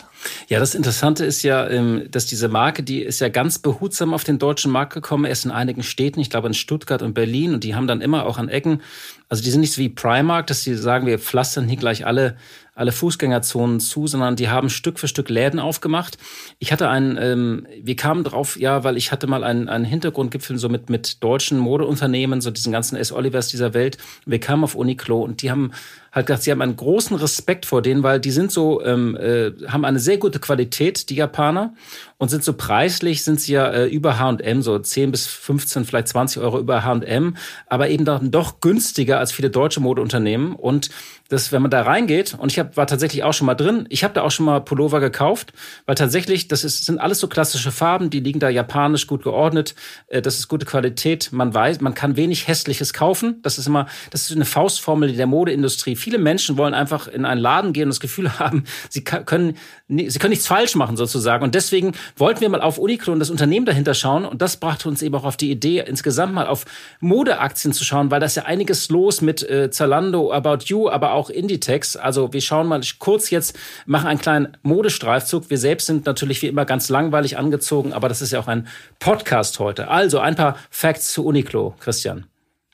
Ja, 0.48 0.58
das 0.58 0.74
Interessante 0.74 1.24
ist 1.24 1.42
ja, 1.42 1.68
ähm, 1.68 2.08
dass 2.10 2.26
diese 2.26 2.48
Marke, 2.48 2.82
die 2.82 3.02
ist 3.02 3.20
ja 3.20 3.28
ganz 3.28 3.58
behutsam 3.58 4.14
auf 4.14 4.24
den 4.24 4.38
deutschen 4.38 4.72
Markt 4.72 4.94
gekommen, 4.94 5.26
erst 5.26 5.44
in 5.44 5.50
einigen 5.50 5.82
Städten, 5.82 6.20
ich 6.20 6.30
glaube 6.30 6.48
in 6.48 6.54
Stuttgart 6.54 7.02
und 7.02 7.14
Berlin, 7.14 7.54
und 7.54 7.62
die 7.62 7.74
haben 7.74 7.86
dann 7.86 8.00
immer 8.00 8.26
auch 8.26 8.38
an 8.38 8.48
Ecken, 8.48 8.82
also 9.28 9.42
die 9.42 9.50
sind 9.50 9.60
nicht 9.60 9.72
so 9.72 9.80
wie 9.80 9.88
Primark, 9.88 10.46
dass 10.46 10.62
sie 10.62 10.74
sagen, 10.74 11.06
wir 11.06 11.18
pflastern 11.18 11.68
hier 11.68 11.76
gleich 11.76 12.06
alle 12.06 12.36
alle 12.76 12.92
Fußgängerzonen 12.92 13.80
zu, 13.80 14.06
sondern 14.06 14.36
die 14.36 14.50
haben 14.50 14.68
Stück 14.68 14.98
für 14.98 15.08
Stück 15.08 15.30
Läden 15.30 15.58
aufgemacht. 15.58 16.18
Ich 16.58 16.72
hatte 16.72 16.88
einen, 16.90 17.18
ähm, 17.18 17.66
wir 17.82 17.96
kamen 17.96 18.22
drauf, 18.22 18.58
ja, 18.60 18.84
weil 18.84 18.98
ich 18.98 19.10
hatte 19.10 19.26
mal 19.26 19.42
einen, 19.44 19.68
einen 19.70 19.86
Hintergrundgipfel 19.86 20.58
so 20.58 20.68
mit, 20.68 20.90
mit 20.90 21.24
deutschen 21.24 21.58
Modeunternehmen, 21.58 22.42
so 22.42 22.50
diesen 22.50 22.72
ganzen 22.72 22.96
S. 22.96 23.12
Olivers 23.12 23.48
dieser 23.48 23.72
Welt. 23.72 23.96
Wir 24.26 24.40
kamen 24.40 24.62
auf 24.62 24.74
Uniqlo 24.74 25.22
und 25.22 25.40
die 25.40 25.50
haben 25.50 25.72
halt 26.16 26.26
gesagt, 26.26 26.42
sie 26.42 26.50
haben 26.50 26.62
einen 26.62 26.76
großen 26.76 27.16
Respekt 27.16 27.66
vor 27.66 27.82
denen, 27.82 28.02
weil 28.02 28.18
die 28.18 28.30
sind 28.30 28.50
so, 28.50 28.82
ähm, 28.82 29.16
äh, 29.16 29.52
haben 29.68 29.84
eine 29.84 30.00
sehr 30.00 30.16
gute 30.16 30.40
Qualität, 30.40 31.10
die 31.10 31.14
Japaner, 31.14 31.74
und 32.18 32.30
sind 32.30 32.42
so 32.42 32.54
preislich, 32.54 33.22
sind 33.22 33.40
sie 33.40 33.52
ja 33.52 33.68
äh, 33.68 33.86
über 33.86 34.18
H&M, 34.18 34.62
so 34.62 34.78
10 34.78 35.10
bis 35.10 35.26
15, 35.26 35.84
vielleicht 35.84 36.08
20 36.08 36.42
Euro 36.42 36.58
über 36.58 36.82
H&M, 36.82 37.36
aber 37.66 37.90
eben 37.90 38.06
dann 38.06 38.30
doch 38.30 38.60
günstiger 38.60 39.18
als 39.18 39.32
viele 39.32 39.50
deutsche 39.50 39.80
Modeunternehmen 39.80 40.54
und 40.54 40.88
dass 41.28 41.50
wenn 41.50 41.60
man 41.60 41.70
da 41.70 41.82
reingeht 41.82 42.36
und 42.38 42.52
ich 42.52 42.58
hab, 42.58 42.76
war 42.76 42.86
tatsächlich 42.86 43.24
auch 43.24 43.34
schon 43.34 43.46
mal 43.46 43.54
drin, 43.54 43.86
ich 43.90 44.04
habe 44.04 44.14
da 44.14 44.22
auch 44.22 44.30
schon 44.30 44.46
mal 44.46 44.60
Pullover 44.60 45.00
gekauft, 45.00 45.52
weil 45.84 45.96
tatsächlich 45.96 46.48
das 46.48 46.64
ist, 46.64 46.86
sind 46.86 46.98
alles 46.98 47.18
so 47.18 47.26
klassische 47.28 47.72
Farben, 47.72 48.10
die 48.10 48.20
liegen 48.20 48.38
da 48.38 48.48
japanisch 48.48 49.06
gut 49.06 49.24
geordnet, 49.24 49.74
äh, 50.06 50.22
das 50.22 50.38
ist 50.38 50.48
gute 50.48 50.64
Qualität, 50.64 51.30
man 51.32 51.52
weiß, 51.52 51.80
man 51.80 51.94
kann 51.94 52.16
wenig 52.16 52.46
hässliches 52.46 52.92
kaufen, 52.92 53.40
das 53.42 53.58
ist 53.58 53.66
immer, 53.66 53.86
das 54.10 54.30
ist 54.30 54.36
eine 54.36 54.44
Faustformel 54.44 55.12
der 55.12 55.26
Modeindustrie. 55.26 55.96
Viele 56.06 56.18
Menschen 56.18 56.56
wollen 56.56 56.72
einfach 56.72 57.08
in 57.08 57.24
einen 57.24 57.40
Laden 57.40 57.72
gehen 57.72 57.86
und 57.86 57.88
das 57.88 57.98
Gefühl 57.98 58.30
haben, 58.38 58.62
sie 58.88 59.02
können, 59.02 59.56
sie 59.88 60.20
können 60.20 60.30
nichts 60.30 60.46
falsch 60.46 60.76
machen 60.76 60.96
sozusagen 60.96 61.42
und 61.42 61.56
deswegen 61.56 61.94
wollten 62.16 62.42
wir 62.42 62.48
mal 62.48 62.60
auf 62.60 62.78
Uniqlo 62.78 63.12
und 63.12 63.18
das 63.18 63.28
Unternehmen 63.28 63.66
dahinter 63.66 63.92
schauen 63.92 64.24
und 64.24 64.40
das 64.40 64.58
brachte 64.58 64.88
uns 64.88 65.02
eben 65.02 65.16
auch 65.16 65.24
auf 65.24 65.36
die 65.36 65.50
Idee, 65.50 65.82
insgesamt 65.84 66.32
mal 66.32 66.46
auf 66.46 66.64
Modeaktien 67.00 67.72
zu 67.72 67.82
schauen, 67.82 68.12
weil 68.12 68.20
da 68.20 68.26
ist 68.26 68.36
ja 68.36 68.44
einiges 68.44 68.88
los 68.88 69.20
mit 69.20 69.42
äh, 69.50 69.68
Zalando, 69.72 70.32
About 70.32 70.66
You, 70.66 70.88
aber 70.88 71.12
auch 71.12 71.28
Inditex. 71.28 71.96
Also 71.96 72.32
wir 72.32 72.40
schauen 72.40 72.68
mal 72.68 72.80
kurz 73.00 73.30
jetzt, 73.30 73.58
machen 73.84 74.06
einen 74.06 74.20
kleinen 74.20 74.56
Modestreifzug. 74.62 75.50
Wir 75.50 75.58
selbst 75.58 75.86
sind 75.86 76.06
natürlich 76.06 76.40
wie 76.40 76.46
immer 76.46 76.66
ganz 76.66 76.88
langweilig 76.88 77.36
angezogen, 77.36 77.92
aber 77.92 78.08
das 78.08 78.22
ist 78.22 78.30
ja 78.30 78.38
auch 78.38 78.46
ein 78.46 78.68
Podcast 79.00 79.58
heute. 79.58 79.88
Also 79.88 80.20
ein 80.20 80.36
paar 80.36 80.56
Facts 80.70 81.12
zu 81.12 81.26
Uniqlo, 81.26 81.74
Christian. 81.80 82.26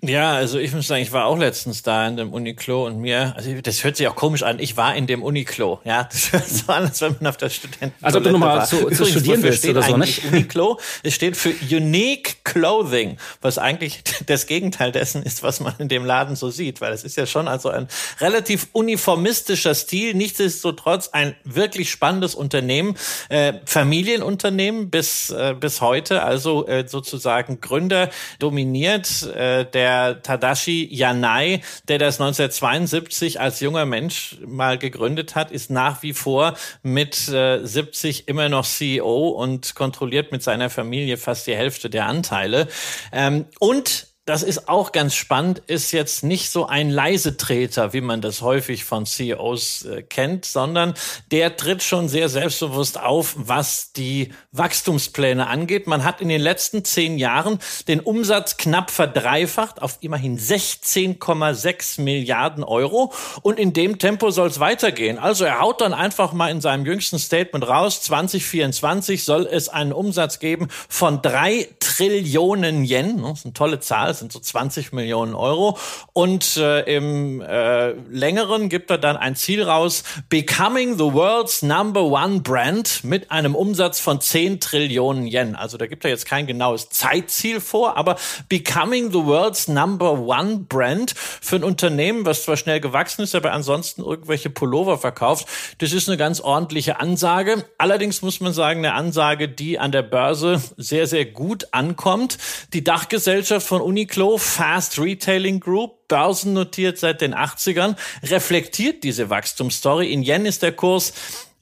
Ja, 0.05 0.33
also 0.33 0.59
ich 0.59 0.73
muss 0.73 0.88
sagen, 0.88 1.01
ich 1.01 1.12
war 1.12 1.27
auch 1.27 1.38
letztens 1.38 1.83
da 1.83 2.09
in 2.09 2.17
dem 2.17 2.33
Uniklo 2.33 2.87
und 2.87 2.99
mir, 2.99 3.35
also 3.37 3.53
das 3.62 3.85
hört 3.85 3.97
sich 3.97 4.09
auch 4.09 4.17
komisch 4.17 4.43
an, 4.43 4.59
ich 4.59 4.77
war 4.77 4.97
in 4.97 5.07
dem 5.07 5.23
Uniklo, 5.23 5.81
ja, 5.85 6.03
das 6.12 6.33
hört 6.33 6.49
so 6.49 6.73
an, 6.73 6.87
als 6.87 7.01
wenn 7.03 7.15
man 7.21 7.29
auf 7.29 7.37
der 7.37 7.51
Studenten. 7.51 7.95
Also 8.05 8.19
ob 8.19 8.25
du 8.25 8.33
nochmal 8.33 8.67
zu, 8.67 8.91
zu 8.91 9.07
studieren 9.07 9.45
willst 9.45 9.65
oder 9.65 9.81
so, 9.81 9.97
nicht? 9.97 10.25
Uniklo, 10.25 10.81
es 11.05 11.15
steht 11.15 11.37
für 11.37 11.51
Unique 11.71 12.38
Clothing, 12.43 13.17
was 13.43 13.59
eigentlich 13.59 14.03
das 14.27 14.49
Gegenteil 14.49 14.91
dessen 14.91 15.23
ist, 15.23 15.45
was 15.45 15.61
man 15.61 15.75
in 15.79 15.87
dem 15.87 16.05
Laden 16.05 16.35
so 16.35 16.51
sieht, 16.51 16.81
weil 16.81 16.93
es 16.93 17.05
ist 17.05 17.17
ja 17.17 17.25
schon 17.25 17.47
also 17.47 17.69
ein 17.69 17.87
relativ 18.21 18.67
uniformistischer 18.73 19.77
Stil, 19.77 20.15
nichtsdestotrotz 20.15 21.11
ein 21.11 21.37
wirklich 21.45 21.93
spannendes 21.93 22.35
Unternehmen, 22.35 22.97
äh, 23.29 23.53
Familienunternehmen 23.67 24.91
bis, 24.91 25.31
äh, 25.31 25.55
bis 25.55 25.81
heute, 25.81 26.25
also 26.25 26.67
äh, 26.67 26.88
sozusagen 26.88 27.61
Gründer 27.61 28.11
dominiert, 28.41 29.23
äh, 29.37 29.65
der 29.65 29.91
der 29.92 30.22
Tadashi 30.22 30.88
Yanai, 30.90 31.61
der 31.88 31.98
das 31.98 32.20
1972 32.20 33.40
als 33.40 33.61
junger 33.61 33.85
Mensch 33.85 34.38
mal 34.46 34.78
gegründet 34.78 35.35
hat, 35.35 35.50
ist 35.50 35.70
nach 35.70 36.02
wie 36.02 36.14
vor 36.14 36.55
mit 36.83 37.28
äh, 37.28 37.64
70 37.64 38.28
immer 38.28 38.48
noch 38.48 38.66
CEO 38.66 39.28
und 39.28 39.74
kontrolliert 39.74 40.33
mit 40.33 40.42
seiner 40.42 40.70
Familie 40.70 41.16
fast 41.16 41.46
die 41.46 41.55
Hälfte 41.55 41.90
der 41.90 42.07
Anteile. 42.07 42.68
Ähm, 43.12 43.46
und 43.59 44.07
das 44.24 44.44
ist 44.44 44.68
auch 44.68 44.92
ganz 44.92 45.16
spannend, 45.16 45.62
ist 45.66 45.90
jetzt 45.90 46.22
nicht 46.22 46.50
so 46.50 46.66
ein 46.66 46.90
Leisetreter, 46.90 47.92
wie 47.92 48.00
man 48.00 48.20
das 48.20 48.40
häufig 48.40 48.85
von 48.85 49.04
CEOs 49.04 49.85
äh, 49.85 50.02
kennt, 50.02 50.44
sondern 50.44 50.94
der 51.32 51.56
tritt 51.56 51.82
schon 51.82 52.08
sehr 52.08 52.28
selbstbewusst 52.28 53.00
auf, 53.00 53.35
was 53.37 53.92
die 53.92 54.32
Wachstumspläne 54.52 55.48
angeht. 55.48 55.88
Man 55.88 56.04
hat 56.04 56.20
in 56.20 56.28
den 56.28 56.40
letzten 56.40 56.85
zehn 56.85 57.18
Jahren 57.18 57.58
den 57.88 57.98
Umsatz 57.98 58.56
knapp 58.56 58.92
verdreifacht 58.92 59.82
auf 59.82 59.98
immerhin 60.02 60.38
16,6 60.38 62.00
Milliarden 62.00 62.62
Euro 62.62 63.12
und 63.42 63.58
in 63.58 63.72
dem 63.72 63.98
Tempo 63.98 64.30
soll 64.30 64.48
es 64.48 64.61
weitergehen. 64.61 65.18
Also 65.18 65.44
er 65.44 65.58
haut 65.58 65.80
dann 65.80 65.94
einfach 65.94 66.32
mal 66.32 66.48
in 66.48 66.61
seinem 66.61 66.87
jüngsten 66.87 67.18
Statement 67.18 67.66
raus, 67.66 68.02
2024 68.02 69.24
soll 69.24 69.48
es 69.50 69.68
einen 69.68 69.92
Umsatz 69.92 70.38
geben 70.38 70.68
von 70.88 71.22
drei 71.22 71.68
Trillionen 71.80 72.85
Yen. 72.85 73.20
Das 73.22 73.40
ist 73.40 73.46
eine 73.46 73.54
tolle 73.54 73.80
Zahl 73.80 74.12
das 74.12 74.18
sind 74.18 74.31
so 74.31 74.40
20 74.40 74.92
Millionen 74.92 75.35
Euro. 75.35 75.79
Und 76.12 76.59
äh, 76.59 76.83
im 76.83 77.40
äh, 77.40 77.92
längeren 78.11 78.68
gibt 78.68 78.90
er 78.90 78.98
dann 78.98 79.16
ein 79.16 79.37
Ziel 79.37 79.62
raus, 79.62 80.05
Becoming 80.29 80.98
the 80.98 81.14
World's 81.14 81.62
Number 81.62 82.03
One 82.03 82.40
Brand 82.40 83.05
mit 83.05 83.31
einem 83.31 83.55
Umsatz 83.55 84.01
von 84.01 84.20
10 84.20 84.61
Trillionen 84.61 85.27
Yen. 85.27 85.57
Also 85.57 85.79
da 85.79 85.87
gibt 85.87 86.05
er 86.05 86.11
jetzt 86.11 86.27
kein 86.27 86.46
genaues 86.46 86.90
Zeitziel 86.90 87.59
vor, 87.61 87.96
aber 87.96 88.16
Becoming 88.51 89.11
the 89.12 89.25
World's 89.25 89.66
Number 89.66 90.12
One 90.12 90.66
Brand 90.68 91.14
für 91.16 91.57
ein 91.57 91.64
Unternehmen, 91.64 92.27
was 92.27 92.44
zwar 92.44 92.59
schnell 92.59 92.81
gewachsen 92.81 93.22
ist, 93.22 93.35
aber 93.35 93.53
ansonsten 93.53 94.03
irgendwelche 94.03 94.51
Pullover 94.51 94.98
verkauft, 94.98 95.48
das 95.79 95.94
ist 95.94 96.07
eine 96.07 96.18
ganz 96.18 96.40
ordentliche 96.40 97.01
Ansage. 97.01 97.64
Allerdings 97.79 98.20
muss 98.20 98.40
man 98.40 98.53
sagen, 98.53 98.81
eine 98.81 98.92
Ansage, 98.92 99.48
die 99.48 99.79
an 99.79 99.90
der 99.90 100.03
Börse 100.03 100.62
sehr, 100.77 101.07
sehr 101.07 101.25
gut 101.25 101.68
ankommt. 101.72 102.37
Die 102.75 102.85
Dachgesellschaft 102.85 103.66
von 103.66 103.81
Uni 103.81 104.02
Uniqlo 104.03 104.37
Fast 104.37 104.99
Retailing 104.99 105.61
Group, 105.61 106.09
börsennotiert 106.09 106.99
seit 106.99 107.21
den 107.21 107.37
80ern, 107.37 107.95
reflektiert 108.25 109.05
diese 109.05 109.31
Wachstumsstory. 109.31 110.12
In 110.12 110.25
Yen 110.25 110.45
ist 110.45 110.65
der 110.65 110.73
Kurs 110.73 111.12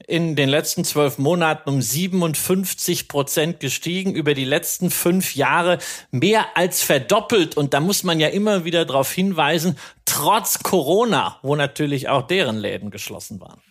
in 0.07 0.35
den 0.35 0.49
letzten 0.49 0.83
zwölf 0.83 1.19
Monaten 1.19 1.69
um 1.69 1.83
57 1.83 3.07
Prozent 3.07 3.59
gestiegen, 3.59 4.15
über 4.15 4.33
die 4.33 4.45
letzten 4.45 4.89
fünf 4.89 5.35
Jahre 5.35 5.77
mehr 6.09 6.57
als 6.57 6.81
verdoppelt. 6.81 7.57
Und 7.57 7.75
da 7.75 7.79
muss 7.79 8.01
man 8.01 8.19
ja 8.19 8.29
immer 8.29 8.65
wieder 8.65 8.85
darauf 8.85 9.11
hinweisen, 9.11 9.77
trotz 10.05 10.63
Corona, 10.63 11.37
wo 11.43 11.55
natürlich 11.55 12.09
auch 12.09 12.25
deren 12.25 12.57
Läden 12.57 12.89
geschlossen 12.89 13.39
waren. 13.39 13.61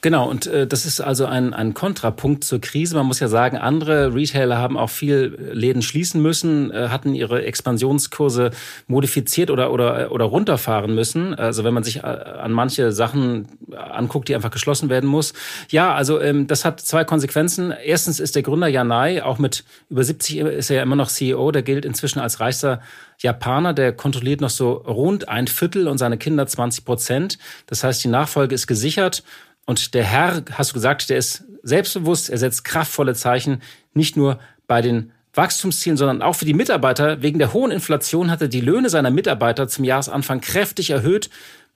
Genau, 0.00 0.28
und 0.28 0.46
äh, 0.46 0.66
das 0.66 0.86
ist 0.86 1.00
also 1.00 1.26
ein, 1.26 1.52
ein 1.52 1.74
Kontrapunkt 1.74 2.44
zur 2.44 2.60
Krise. 2.60 2.94
Man 2.94 3.06
muss 3.06 3.18
ja 3.18 3.26
sagen, 3.26 3.56
andere 3.56 4.14
Retailer 4.14 4.58
haben 4.58 4.78
auch 4.78 4.90
viel 4.90 5.50
Läden 5.52 5.82
schließen 5.82 6.22
müssen, 6.22 6.70
äh, 6.70 6.88
hatten 6.88 7.14
ihre 7.14 7.44
Expansionskurse 7.44 8.52
modifiziert 8.86 9.50
oder, 9.50 9.72
oder, 9.72 10.12
oder 10.12 10.24
runterfahren 10.26 10.94
müssen. 10.94 11.34
Also 11.34 11.64
wenn 11.64 11.74
man 11.74 11.82
sich 11.82 11.96
äh, 11.96 12.00
an 12.02 12.52
manche 12.52 12.92
Sachen 12.92 13.48
anguckt, 13.76 14.28
die 14.28 14.36
einfach 14.36 14.52
geschlossen 14.52 14.88
werden 14.88 15.08
muss. 15.08 15.32
Ja, 15.68 15.94
also 15.94 16.20
ähm, 16.20 16.46
das 16.46 16.64
hat 16.64 16.80
zwei 16.80 17.02
Konsequenzen. 17.02 17.72
Erstens 17.84 18.20
ist 18.20 18.36
der 18.36 18.42
Gründer 18.42 18.68
Yanai, 18.68 19.22
auch 19.22 19.38
mit 19.38 19.64
über 19.90 20.04
70 20.04 20.38
ist 20.38 20.70
er 20.70 20.76
ja 20.76 20.82
immer 20.82 20.96
noch 20.96 21.08
CEO, 21.08 21.50
der 21.50 21.62
gilt 21.62 21.84
inzwischen 21.84 22.20
als 22.20 22.38
reichster 22.38 22.80
Japaner, 23.18 23.74
der 23.74 23.92
kontrolliert 23.92 24.40
noch 24.40 24.50
so 24.50 24.72
rund 24.72 25.28
ein 25.28 25.48
Viertel 25.48 25.88
und 25.88 25.98
seine 25.98 26.18
Kinder 26.18 26.46
20 26.46 26.84
Prozent. 26.84 27.38
Das 27.66 27.84
heißt, 27.84 28.02
die 28.04 28.08
Nachfolge 28.08 28.54
ist 28.54 28.66
gesichert. 28.66 29.24
Und 29.66 29.94
der 29.94 30.04
Herr, 30.04 30.44
hast 30.52 30.70
du 30.70 30.74
gesagt, 30.74 31.10
der 31.10 31.18
ist 31.18 31.44
selbstbewusst, 31.62 32.30
er 32.30 32.38
setzt 32.38 32.64
kraftvolle 32.64 33.14
Zeichen, 33.14 33.60
nicht 33.92 34.16
nur 34.16 34.38
bei 34.66 34.80
den 34.80 35.12
Wachstumszielen, 35.34 35.96
sondern 35.96 36.22
auch 36.22 36.34
für 36.34 36.44
die 36.44 36.54
Mitarbeiter. 36.54 37.22
Wegen 37.22 37.38
der 37.38 37.52
hohen 37.52 37.70
Inflation 37.70 38.30
hat 38.30 38.40
er 38.40 38.48
die 38.48 38.60
Löhne 38.60 38.88
seiner 38.88 39.10
Mitarbeiter 39.10 39.68
zum 39.68 39.84
Jahresanfang 39.84 40.40
kräftig 40.40 40.90
erhöht 40.90 41.28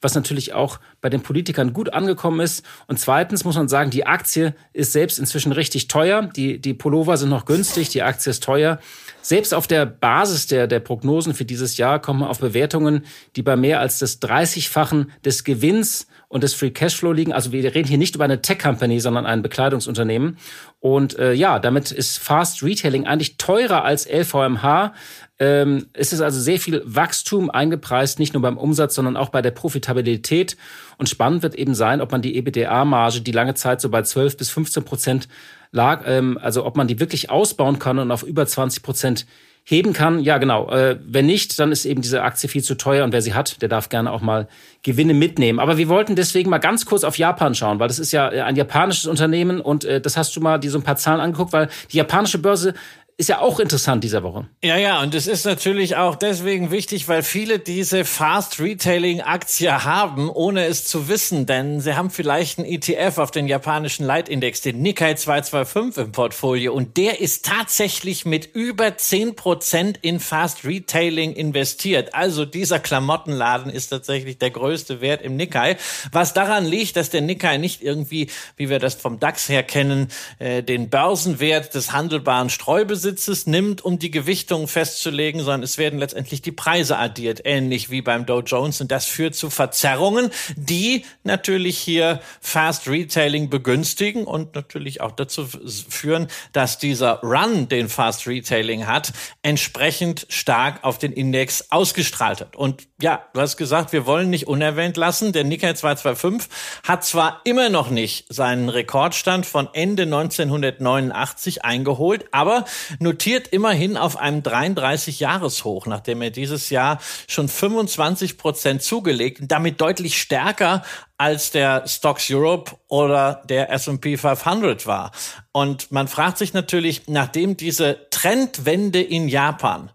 was 0.02 0.14
natürlich 0.14 0.52
auch 0.52 0.78
bei 1.00 1.08
den 1.08 1.22
Politikern 1.22 1.72
gut 1.72 1.92
angekommen 1.92 2.40
ist. 2.40 2.64
Und 2.86 2.98
zweitens 2.98 3.44
muss 3.44 3.56
man 3.56 3.68
sagen, 3.68 3.90
die 3.90 4.06
Aktie 4.06 4.54
ist 4.72 4.92
selbst 4.92 5.18
inzwischen 5.18 5.52
richtig 5.52 5.88
teuer. 5.88 6.22
Die, 6.36 6.58
die 6.60 6.74
Pullover 6.74 7.16
sind 7.16 7.30
noch 7.30 7.44
günstig, 7.46 7.88
die 7.88 8.02
Aktie 8.02 8.30
ist 8.30 8.42
teuer. 8.42 8.78
Selbst 9.22 9.54
auf 9.54 9.68
der 9.68 9.86
Basis 9.86 10.48
der, 10.48 10.66
der 10.66 10.80
Prognosen 10.80 11.32
für 11.32 11.44
dieses 11.44 11.76
Jahr 11.76 12.00
kommen 12.00 12.20
wir 12.20 12.28
auf 12.28 12.40
Bewertungen, 12.40 13.04
die 13.36 13.42
bei 13.42 13.56
mehr 13.56 13.78
als 13.78 14.00
das 14.00 14.20
30-fachen 14.20 15.06
des 15.24 15.44
Gewinns 15.44 16.08
und 16.28 16.42
des 16.42 16.54
Free 16.54 16.70
Cashflow 16.70 17.12
liegen. 17.12 17.32
Also 17.32 17.52
wir 17.52 17.74
reden 17.74 17.88
hier 17.88 17.98
nicht 17.98 18.14
über 18.16 18.24
eine 18.24 18.42
Tech-Company, 18.42 19.00
sondern 19.00 19.26
ein 19.26 19.42
Bekleidungsunternehmen. 19.42 20.38
Und 20.80 21.18
äh, 21.18 21.34
ja, 21.34 21.58
damit 21.58 21.92
ist 21.92 22.18
Fast 22.18 22.62
Retailing 22.62 23.06
eigentlich 23.06 23.36
teurer 23.36 23.84
als 23.84 24.08
LVMH. 24.08 24.94
Ähm, 25.42 25.86
es 25.92 26.12
ist 26.12 26.20
also 26.20 26.38
sehr 26.38 26.60
viel 26.60 26.82
Wachstum 26.84 27.50
eingepreist, 27.50 28.20
nicht 28.20 28.32
nur 28.32 28.42
beim 28.42 28.56
Umsatz, 28.56 28.94
sondern 28.94 29.16
auch 29.16 29.30
bei 29.30 29.42
der 29.42 29.50
Profitabilität. 29.50 30.56
Und 30.98 31.08
spannend 31.08 31.42
wird 31.42 31.56
eben 31.56 31.74
sein, 31.74 32.00
ob 32.00 32.12
man 32.12 32.22
die 32.22 32.36
EBITDA-Marge, 32.36 33.22
die 33.22 33.32
lange 33.32 33.54
Zeit 33.54 33.80
so 33.80 33.88
bei 33.88 34.02
12 34.02 34.36
bis 34.36 34.50
15 34.50 34.84
Prozent 34.84 35.28
lag, 35.72 36.04
ähm, 36.06 36.38
also 36.40 36.64
ob 36.64 36.76
man 36.76 36.86
die 36.86 37.00
wirklich 37.00 37.30
ausbauen 37.30 37.80
kann 37.80 37.98
und 37.98 38.12
auf 38.12 38.22
über 38.22 38.46
20 38.46 38.84
Prozent 38.84 39.26
heben 39.64 39.92
kann. 39.92 40.20
Ja, 40.20 40.38
genau. 40.38 40.70
Äh, 40.70 40.98
wenn 41.04 41.26
nicht, 41.26 41.58
dann 41.58 41.72
ist 41.72 41.84
eben 41.84 42.02
diese 42.02 42.22
Aktie 42.22 42.48
viel 42.48 42.62
zu 42.62 42.74
teuer 42.76 43.04
und 43.04 43.12
wer 43.12 43.22
sie 43.22 43.34
hat, 43.34 43.62
der 43.62 43.68
darf 43.68 43.88
gerne 43.88 44.12
auch 44.12 44.20
mal 44.20 44.48
Gewinne 44.82 45.14
mitnehmen. 45.14 45.60
Aber 45.60 45.76
wir 45.76 45.88
wollten 45.88 46.16
deswegen 46.16 46.50
mal 46.50 46.58
ganz 46.58 46.84
kurz 46.84 47.04
auf 47.04 47.16
Japan 47.16 47.54
schauen, 47.54 47.78
weil 47.78 47.88
das 47.88 47.98
ist 47.98 48.12
ja 48.12 48.28
ein 48.28 48.56
japanisches 48.56 49.06
Unternehmen 49.06 49.60
und 49.60 49.84
äh, 49.84 50.00
das 50.00 50.16
hast 50.16 50.34
du 50.34 50.40
mal 50.40 50.58
die 50.58 50.68
so 50.68 50.78
ein 50.78 50.84
paar 50.84 50.96
Zahlen 50.96 51.20
angeguckt, 51.20 51.52
weil 51.52 51.68
die 51.92 51.96
japanische 51.96 52.38
Börse 52.38 52.74
ist 53.18 53.28
ja 53.28 53.40
auch 53.40 53.60
interessant 53.60 54.02
dieser 54.02 54.22
Woche. 54.22 54.48
Ja, 54.64 54.76
ja, 54.78 55.00
und 55.02 55.14
es 55.14 55.26
ist 55.26 55.44
natürlich 55.44 55.96
auch 55.96 56.16
deswegen 56.16 56.70
wichtig, 56.70 57.08
weil 57.08 57.22
viele 57.22 57.58
diese 57.58 58.06
Fast 58.06 58.58
Retailing 58.58 59.20
Aktie 59.20 59.84
haben, 59.84 60.30
ohne 60.30 60.64
es 60.64 60.86
zu 60.86 61.08
wissen, 61.08 61.44
denn 61.44 61.80
sie 61.80 61.94
haben 61.94 62.10
vielleicht 62.10 62.58
einen 62.58 62.66
ETF 62.66 63.18
auf 63.18 63.30
den 63.30 63.48
japanischen 63.48 64.06
Leitindex, 64.06 64.62
den 64.62 64.80
Nikkei 64.80 65.14
225 65.14 66.04
im 66.06 66.12
Portfolio 66.12 66.72
und 66.72 66.96
der 66.96 67.20
ist 67.20 67.44
tatsächlich 67.44 68.24
mit 68.24 68.54
über 68.54 68.96
10 68.96 69.36
Prozent 69.36 69.98
in 70.00 70.18
Fast 70.18 70.64
Retailing 70.64 71.34
investiert. 71.34 72.14
Also 72.14 72.46
dieser 72.46 72.80
Klamottenladen 72.80 73.70
ist 73.70 73.88
tatsächlich 73.88 74.38
der 74.38 74.50
größte 74.50 75.02
Wert 75.02 75.20
im 75.20 75.36
Nikkei, 75.36 75.76
was 76.12 76.32
daran 76.32 76.64
liegt, 76.64 76.96
dass 76.96 77.10
der 77.10 77.20
Nikkei 77.20 77.58
nicht 77.58 77.82
irgendwie, 77.82 78.30
wie 78.56 78.70
wir 78.70 78.78
das 78.78 78.94
vom 78.94 79.20
DAX 79.20 79.50
her 79.50 79.62
kennen, 79.62 80.08
äh, 80.38 80.62
den 80.62 80.88
Börsenwert 80.88 81.74
des 81.74 81.92
handelbaren 81.92 82.48
Streubesitzes 82.48 83.01
Besitzes 83.02 83.48
nimmt, 83.48 83.84
um 83.84 83.98
die 83.98 84.12
Gewichtung 84.12 84.68
festzulegen, 84.68 85.40
sondern 85.40 85.64
es 85.64 85.76
werden 85.76 85.98
letztendlich 85.98 86.40
die 86.40 86.52
Preise 86.52 86.98
addiert, 86.98 87.40
ähnlich 87.44 87.90
wie 87.90 88.00
beim 88.00 88.26
Dow 88.26 88.42
Jones. 88.42 88.80
Und 88.80 88.92
das 88.92 89.06
führt 89.06 89.34
zu 89.34 89.50
Verzerrungen, 89.50 90.30
die 90.54 91.04
natürlich 91.24 91.78
hier 91.78 92.20
Fast 92.40 92.88
Retailing 92.88 93.50
begünstigen 93.50 94.22
und 94.22 94.54
natürlich 94.54 95.00
auch 95.00 95.10
dazu 95.10 95.48
führen, 95.88 96.28
dass 96.52 96.78
dieser 96.78 97.18
Run, 97.22 97.68
den 97.68 97.88
Fast 97.88 98.28
Retailing 98.28 98.86
hat, 98.86 99.12
entsprechend 99.42 100.26
stark 100.28 100.84
auf 100.84 100.98
den 100.98 101.12
Index 101.12 101.72
ausgestrahlt 101.72 102.40
hat. 102.40 102.54
Und 102.54 102.86
ja, 103.00 103.26
du 103.34 103.40
hast 103.40 103.56
gesagt, 103.56 103.92
wir 103.92 104.06
wollen 104.06 104.30
nicht 104.30 104.46
unerwähnt 104.46 104.96
lassen. 104.96 105.32
Der 105.32 105.42
Nikkei 105.42 105.72
225 105.72 106.48
hat 106.84 107.04
zwar 107.04 107.40
immer 107.42 107.68
noch 107.68 107.90
nicht 107.90 108.26
seinen 108.32 108.68
Rekordstand 108.68 109.44
von 109.44 109.68
Ende 109.72 110.04
1989 110.04 111.64
eingeholt, 111.64 112.26
aber 112.30 112.64
notiert 112.98 113.48
immerhin 113.48 113.96
auf 113.96 114.16
einem 114.16 114.40
33-Jahres-Hoch, 114.40 115.86
nachdem 115.86 116.22
er 116.22 116.30
dieses 116.30 116.70
Jahr 116.70 116.98
schon 117.28 117.48
25 117.48 118.38
Prozent 118.38 118.82
zugelegt 118.82 119.40
und 119.40 119.52
damit 119.52 119.80
deutlich 119.80 120.20
stärker 120.20 120.82
als 121.18 121.50
der 121.50 121.86
Stocks 121.86 122.30
Europe 122.30 122.72
oder 122.88 123.42
der 123.48 123.70
S&P 123.70 124.16
500 124.16 124.86
war. 124.86 125.12
Und 125.52 125.92
man 125.92 126.08
fragt 126.08 126.38
sich 126.38 126.52
natürlich, 126.52 127.02
nachdem 127.06 127.56
diese 127.56 128.08
Trendwende 128.10 129.00
in 129.00 129.28
Japan 129.28 129.90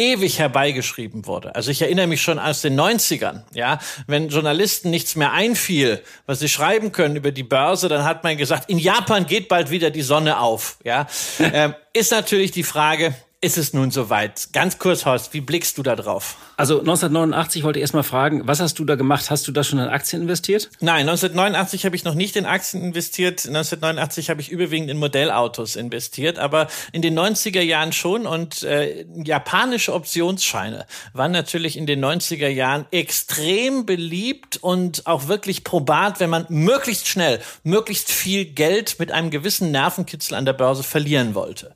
ewig 0.00 0.38
herbeigeschrieben 0.38 1.26
wurde. 1.26 1.54
Also 1.54 1.70
ich 1.70 1.82
erinnere 1.82 2.06
mich 2.06 2.22
schon 2.22 2.38
aus 2.38 2.62
den 2.62 2.78
90ern, 2.80 3.42
ja, 3.52 3.78
wenn 4.06 4.30
Journalisten 4.30 4.90
nichts 4.90 5.14
mehr 5.14 5.32
einfiel, 5.32 6.02
was 6.26 6.40
sie 6.40 6.48
schreiben 6.48 6.90
können 6.90 7.16
über 7.16 7.32
die 7.32 7.42
Börse, 7.42 7.88
dann 7.88 8.04
hat 8.04 8.24
man 8.24 8.38
gesagt, 8.38 8.70
in 8.70 8.78
Japan 8.78 9.26
geht 9.26 9.48
bald 9.48 9.70
wieder 9.70 9.90
die 9.90 10.02
Sonne 10.02 10.40
auf, 10.40 10.78
ja. 10.84 11.06
ähm, 11.38 11.74
ist 11.92 12.12
natürlich 12.12 12.50
die 12.50 12.62
Frage, 12.62 13.14
ist 13.42 13.56
es 13.56 13.72
nun 13.72 13.90
soweit? 13.90 14.48
Ganz 14.52 14.78
kurz, 14.78 15.06
Horst, 15.06 15.32
wie 15.32 15.40
blickst 15.40 15.78
du 15.78 15.82
da 15.82 15.96
drauf? 15.96 16.36
Also 16.58 16.80
1989 16.80 17.62
wollte 17.62 17.78
ich 17.78 17.80
erst 17.80 17.94
mal 17.94 18.02
fragen, 18.02 18.46
was 18.46 18.60
hast 18.60 18.78
du 18.78 18.84
da 18.84 18.96
gemacht? 18.96 19.30
Hast 19.30 19.48
du 19.48 19.52
da 19.52 19.64
schon 19.64 19.78
in 19.78 19.88
Aktien 19.88 20.20
investiert? 20.20 20.68
Nein, 20.80 21.08
1989 21.08 21.86
habe 21.86 21.96
ich 21.96 22.04
noch 22.04 22.12
nicht 22.12 22.36
in 22.36 22.44
Aktien 22.44 22.82
investiert. 22.82 23.46
1989 23.46 24.28
habe 24.28 24.42
ich 24.42 24.50
überwiegend 24.50 24.90
in 24.90 24.98
Modellautos 24.98 25.76
investiert, 25.76 26.38
aber 26.38 26.66
in 26.92 27.00
den 27.00 27.18
90er 27.18 27.62
Jahren 27.62 27.94
schon 27.94 28.26
und 28.26 28.62
äh, 28.62 29.06
japanische 29.24 29.94
Optionsscheine 29.94 30.84
waren 31.14 31.32
natürlich 31.32 31.78
in 31.78 31.86
den 31.86 32.04
90er 32.04 32.48
Jahren 32.48 32.84
extrem 32.90 33.86
beliebt 33.86 34.58
und 34.58 35.06
auch 35.06 35.28
wirklich 35.28 35.64
probat, 35.64 36.20
wenn 36.20 36.28
man 36.28 36.44
möglichst 36.50 37.08
schnell, 37.08 37.40
möglichst 37.62 38.10
viel 38.12 38.44
Geld 38.44 38.98
mit 38.98 39.12
einem 39.12 39.30
gewissen 39.30 39.70
Nervenkitzel 39.70 40.36
an 40.36 40.44
der 40.44 40.52
Börse 40.52 40.82
verlieren 40.82 41.34
wollte. 41.34 41.74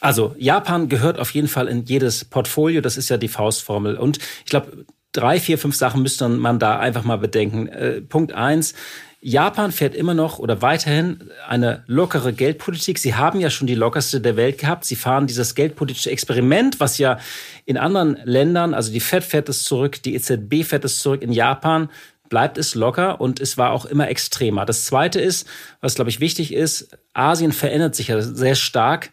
Also 0.00 0.34
Japan 0.38 0.88
gehört 0.88 1.18
auf 1.18 1.30
jeden 1.32 1.48
Fall 1.48 1.68
in 1.68 1.84
jedes 1.84 2.24
Portfolio. 2.24 2.80
Das 2.80 2.96
ist 2.96 3.08
ja 3.08 3.16
die 3.16 3.28
Faustformel. 3.28 3.96
Und 3.96 4.18
ich 4.44 4.50
glaube, 4.50 4.84
drei, 5.12 5.40
vier, 5.40 5.58
fünf 5.58 5.76
Sachen 5.76 6.02
müsste 6.02 6.28
man 6.28 6.58
da 6.58 6.78
einfach 6.78 7.04
mal 7.04 7.18
bedenken. 7.18 7.68
Äh, 7.68 8.00
Punkt 8.00 8.32
eins. 8.32 8.74
Japan 9.22 9.70
fährt 9.70 9.94
immer 9.94 10.14
noch 10.14 10.38
oder 10.38 10.62
weiterhin 10.62 11.30
eine 11.46 11.84
lockere 11.86 12.32
Geldpolitik. 12.32 12.98
Sie 12.98 13.14
haben 13.14 13.38
ja 13.38 13.50
schon 13.50 13.66
die 13.66 13.74
lockerste 13.74 14.20
der 14.20 14.36
Welt 14.36 14.56
gehabt. 14.56 14.86
Sie 14.86 14.96
fahren 14.96 15.26
dieses 15.26 15.54
geldpolitische 15.54 16.10
Experiment, 16.10 16.80
was 16.80 16.96
ja 16.96 17.18
in 17.66 17.76
anderen 17.76 18.18
Ländern, 18.24 18.72
also 18.72 18.90
die 18.90 19.00
Fed 19.00 19.22
fährt 19.22 19.50
es 19.50 19.64
zurück, 19.64 20.02
die 20.02 20.14
EZB 20.14 20.64
fährt 20.64 20.86
es 20.86 21.00
zurück. 21.00 21.20
In 21.20 21.32
Japan 21.32 21.90
bleibt 22.30 22.56
es 22.56 22.74
locker 22.74 23.20
und 23.20 23.40
es 23.40 23.58
war 23.58 23.72
auch 23.72 23.84
immer 23.84 24.08
extremer. 24.08 24.64
Das 24.64 24.86
Zweite 24.86 25.20
ist, 25.20 25.46
was 25.82 25.96
glaube 25.96 26.08
ich 26.08 26.20
wichtig 26.20 26.54
ist, 26.54 26.96
Asien 27.12 27.52
verändert 27.52 27.94
sich 27.94 28.08
ja 28.08 28.22
sehr 28.22 28.54
stark. 28.54 29.10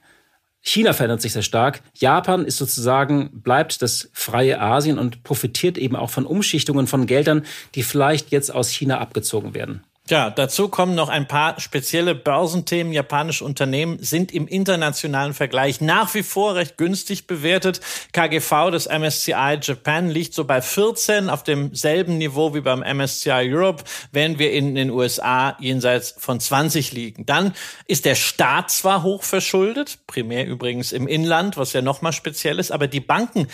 China 0.67 0.91
verändert 0.91 1.21
sich 1.21 1.31
sehr 1.31 1.43
stark. 1.43 1.81
Japan 1.95 2.43
ist 2.43 2.57
sozusagen, 2.57 3.29
bleibt 3.41 3.81
das 3.81 4.09
freie 4.11 4.59
Asien 4.59 4.99
und 4.99 5.23
profitiert 5.23 5.77
eben 5.77 5.95
auch 5.95 6.09
von 6.09 6.25
Umschichtungen 6.25 6.87
von 6.87 7.05
Geldern, 7.05 7.45
die 7.75 7.83
vielleicht 7.83 8.31
jetzt 8.31 8.53
aus 8.53 8.69
China 8.69 8.99
abgezogen 8.99 9.53
werden. 9.53 9.83
Ja, 10.09 10.29
dazu 10.29 10.69
kommen 10.69 10.95
noch 10.95 11.09
ein 11.09 11.27
paar 11.27 11.59
spezielle 11.59 12.15
Börsenthemen. 12.15 12.93
Japanische 12.93 13.43
Unternehmen 13.43 14.01
sind 14.01 14.31
im 14.31 14.47
internationalen 14.47 15.33
Vergleich 15.33 15.81
nach 15.81 16.13
wie 16.13 16.23
vor 16.23 16.55
recht 16.55 16.77
günstig 16.77 17.27
bewertet. 17.27 17.81
KGV 18.13 18.71
des 18.71 18.87
MSCI 18.87 19.59
Japan 19.61 20.07
liegt 20.09 20.33
so 20.33 20.45
bei 20.45 20.61
14 20.61 21.29
auf 21.29 21.43
demselben 21.43 22.17
Niveau 22.17 22.53
wie 22.53 22.61
beim 22.61 22.79
MSCI 22.79 23.53
Europe, 23.53 23.83
während 24.13 24.39
wir 24.39 24.53
in 24.53 24.75
den 24.75 24.91
USA 24.91 25.57
jenseits 25.59 26.15
von 26.17 26.39
20 26.39 26.93
liegen. 26.93 27.25
Dann 27.25 27.53
ist 27.85 28.05
der 28.05 28.15
Staat 28.15 28.71
zwar 28.71 29.03
hoch 29.03 29.23
verschuldet, 29.23 29.99
primär 30.07 30.47
übrigens 30.47 30.93
im 30.93 31.09
Inland, 31.09 31.57
was 31.57 31.73
ja 31.73 31.81
nochmal 31.81 32.13
speziell 32.13 32.59
ist, 32.59 32.71
aber 32.71 32.87
die 32.87 33.01
Banken 33.01 33.49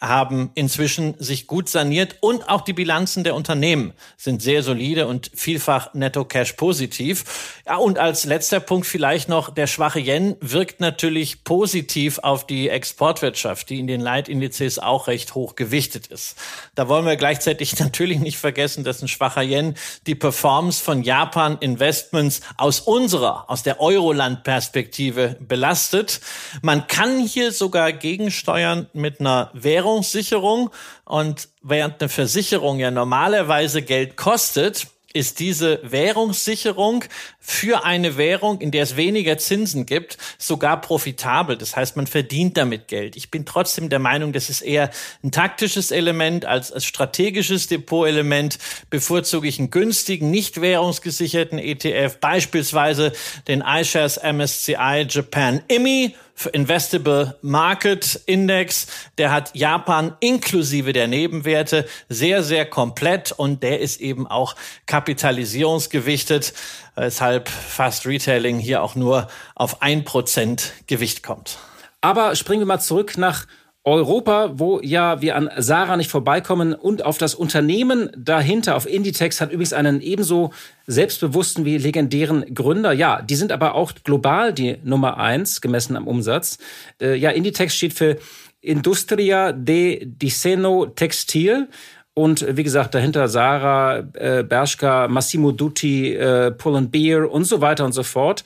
haben 0.00 0.50
inzwischen 0.54 1.14
sich 1.18 1.46
gut 1.46 1.68
saniert 1.68 2.16
und 2.20 2.48
auch 2.48 2.62
die 2.62 2.72
Bilanzen 2.72 3.22
der 3.22 3.34
Unternehmen 3.34 3.92
sind 4.16 4.40
sehr 4.40 4.62
solide 4.62 5.06
und 5.06 5.30
vielfach 5.34 5.92
netto 5.92 6.24
cash 6.24 6.54
positiv. 6.54 7.60
Ja, 7.66 7.76
und 7.76 7.98
als 7.98 8.24
letzter 8.24 8.60
Punkt 8.60 8.86
vielleicht 8.86 9.28
noch, 9.28 9.52
der 9.52 9.66
schwache 9.66 10.00
Yen 10.00 10.36
wirkt 10.40 10.80
natürlich 10.80 11.44
positiv 11.44 12.18
auf 12.20 12.46
die 12.46 12.70
Exportwirtschaft, 12.70 13.68
die 13.68 13.78
in 13.78 13.86
den 13.86 14.00
Leitindizes 14.00 14.78
auch 14.78 15.06
recht 15.06 15.34
hoch 15.34 15.54
gewichtet 15.54 16.06
ist. 16.06 16.36
Da 16.74 16.88
wollen 16.88 17.04
wir 17.04 17.16
gleichzeitig 17.16 17.78
natürlich 17.78 18.20
nicht 18.20 18.38
vergessen, 18.38 18.84
dass 18.84 19.02
ein 19.02 19.08
schwacher 19.08 19.42
Yen 19.42 19.74
die 20.06 20.14
Performance 20.14 20.82
von 20.82 21.02
Japan 21.02 21.58
Investments 21.60 22.40
aus 22.56 22.80
unserer, 22.80 23.50
aus 23.50 23.62
der 23.62 23.80
Euroland-Perspektive 23.80 25.36
belastet. 25.40 26.20
Man 26.62 26.86
kann 26.86 27.26
hier 27.26 27.52
sogar 27.52 27.92
gegensteuern 27.92 28.88
mit 28.94 29.20
einer 29.20 29.50
Währung 29.52 29.89
Versicherungssicherung 29.90 30.70
und 31.04 31.48
während 31.62 32.00
eine 32.00 32.08
Versicherung 32.08 32.78
ja 32.78 32.90
normalerweise 32.90 33.82
Geld 33.82 34.16
kostet, 34.16 34.86
ist 35.12 35.40
diese 35.40 35.80
Währungssicherung 35.82 37.04
für 37.40 37.84
eine 37.84 38.16
Währung, 38.16 38.60
in 38.60 38.70
der 38.70 38.84
es 38.84 38.94
weniger 38.94 39.38
Zinsen 39.38 39.84
gibt, 39.84 40.16
sogar 40.38 40.80
profitabel. 40.80 41.56
Das 41.58 41.74
heißt, 41.74 41.96
man 41.96 42.06
verdient 42.06 42.56
damit 42.56 42.86
Geld. 42.86 43.16
Ich 43.16 43.28
bin 43.28 43.44
trotzdem 43.44 43.88
der 43.88 43.98
Meinung, 43.98 44.32
das 44.32 44.48
ist 44.48 44.60
eher 44.60 44.90
ein 45.24 45.32
taktisches 45.32 45.90
Element 45.90 46.44
als, 46.44 46.70
als 46.70 46.84
strategisches 46.84 47.66
Depotelement. 47.66 48.58
Bevorzuge 48.88 49.48
ich 49.48 49.58
einen 49.58 49.70
günstigen, 49.70 50.30
nicht 50.30 50.60
währungsgesicherten 50.60 51.58
ETF, 51.58 52.18
beispielsweise 52.20 53.12
den 53.48 53.64
iShares 53.66 54.20
MSCI 54.22 55.06
Japan 55.08 55.60
IMI 55.66 56.14
Investable 56.46 57.36
Market 57.42 58.20
Index. 58.26 58.86
Der 59.18 59.32
hat 59.32 59.54
Japan 59.54 60.16
inklusive 60.20 60.92
der 60.92 61.06
Nebenwerte 61.06 61.86
sehr, 62.08 62.42
sehr 62.42 62.66
komplett 62.66 63.32
und 63.32 63.62
der 63.62 63.80
ist 63.80 64.00
eben 64.00 64.26
auch 64.26 64.56
kapitalisierungsgewichtet, 64.86 66.52
weshalb 66.96 67.48
Fast 67.48 68.06
Retailing 68.06 68.58
hier 68.58 68.82
auch 68.82 68.94
nur 68.94 69.28
auf 69.54 69.82
ein 69.82 70.04
Prozent 70.04 70.72
Gewicht 70.86 71.22
kommt. 71.22 71.58
Aber 72.00 72.34
springen 72.34 72.62
wir 72.62 72.66
mal 72.66 72.80
zurück 72.80 73.18
nach 73.18 73.46
Europa, 73.84 74.52
wo 74.54 74.78
ja 74.82 75.22
wir 75.22 75.36
an 75.36 75.48
Sarah 75.56 75.96
nicht 75.96 76.10
vorbeikommen 76.10 76.74
und 76.74 77.02
auf 77.04 77.16
das 77.16 77.34
Unternehmen 77.34 78.10
dahinter, 78.16 78.76
auf 78.76 78.86
Inditex, 78.86 79.40
hat 79.40 79.52
übrigens 79.52 79.72
einen 79.72 80.02
ebenso 80.02 80.52
selbstbewussten 80.86 81.64
wie 81.64 81.78
legendären 81.78 82.54
Gründer. 82.54 82.92
Ja, 82.92 83.22
die 83.22 83.36
sind 83.36 83.52
aber 83.52 83.74
auch 83.74 83.92
global 84.04 84.52
die 84.52 84.76
Nummer 84.84 85.16
eins, 85.16 85.62
gemessen 85.62 85.96
am 85.96 86.06
Umsatz. 86.06 86.58
Äh, 87.00 87.14
ja, 87.16 87.30
Inditex 87.30 87.74
steht 87.74 87.94
für 87.94 88.18
Industria 88.60 89.52
de 89.52 90.04
Disegno 90.04 90.86
Textil. 90.86 91.68
Und 92.12 92.44
wie 92.54 92.64
gesagt, 92.64 92.94
dahinter 92.94 93.28
Sarah, 93.28 94.00
äh, 94.12 94.42
Bershka, 94.42 95.08
Massimo 95.08 95.52
Dutti, 95.52 96.14
äh, 96.14 96.50
Pull 96.50 96.82
Beer 96.88 97.30
und 97.30 97.44
so 97.44 97.62
weiter 97.62 97.86
und 97.86 97.92
so 97.92 98.02
fort. 98.02 98.44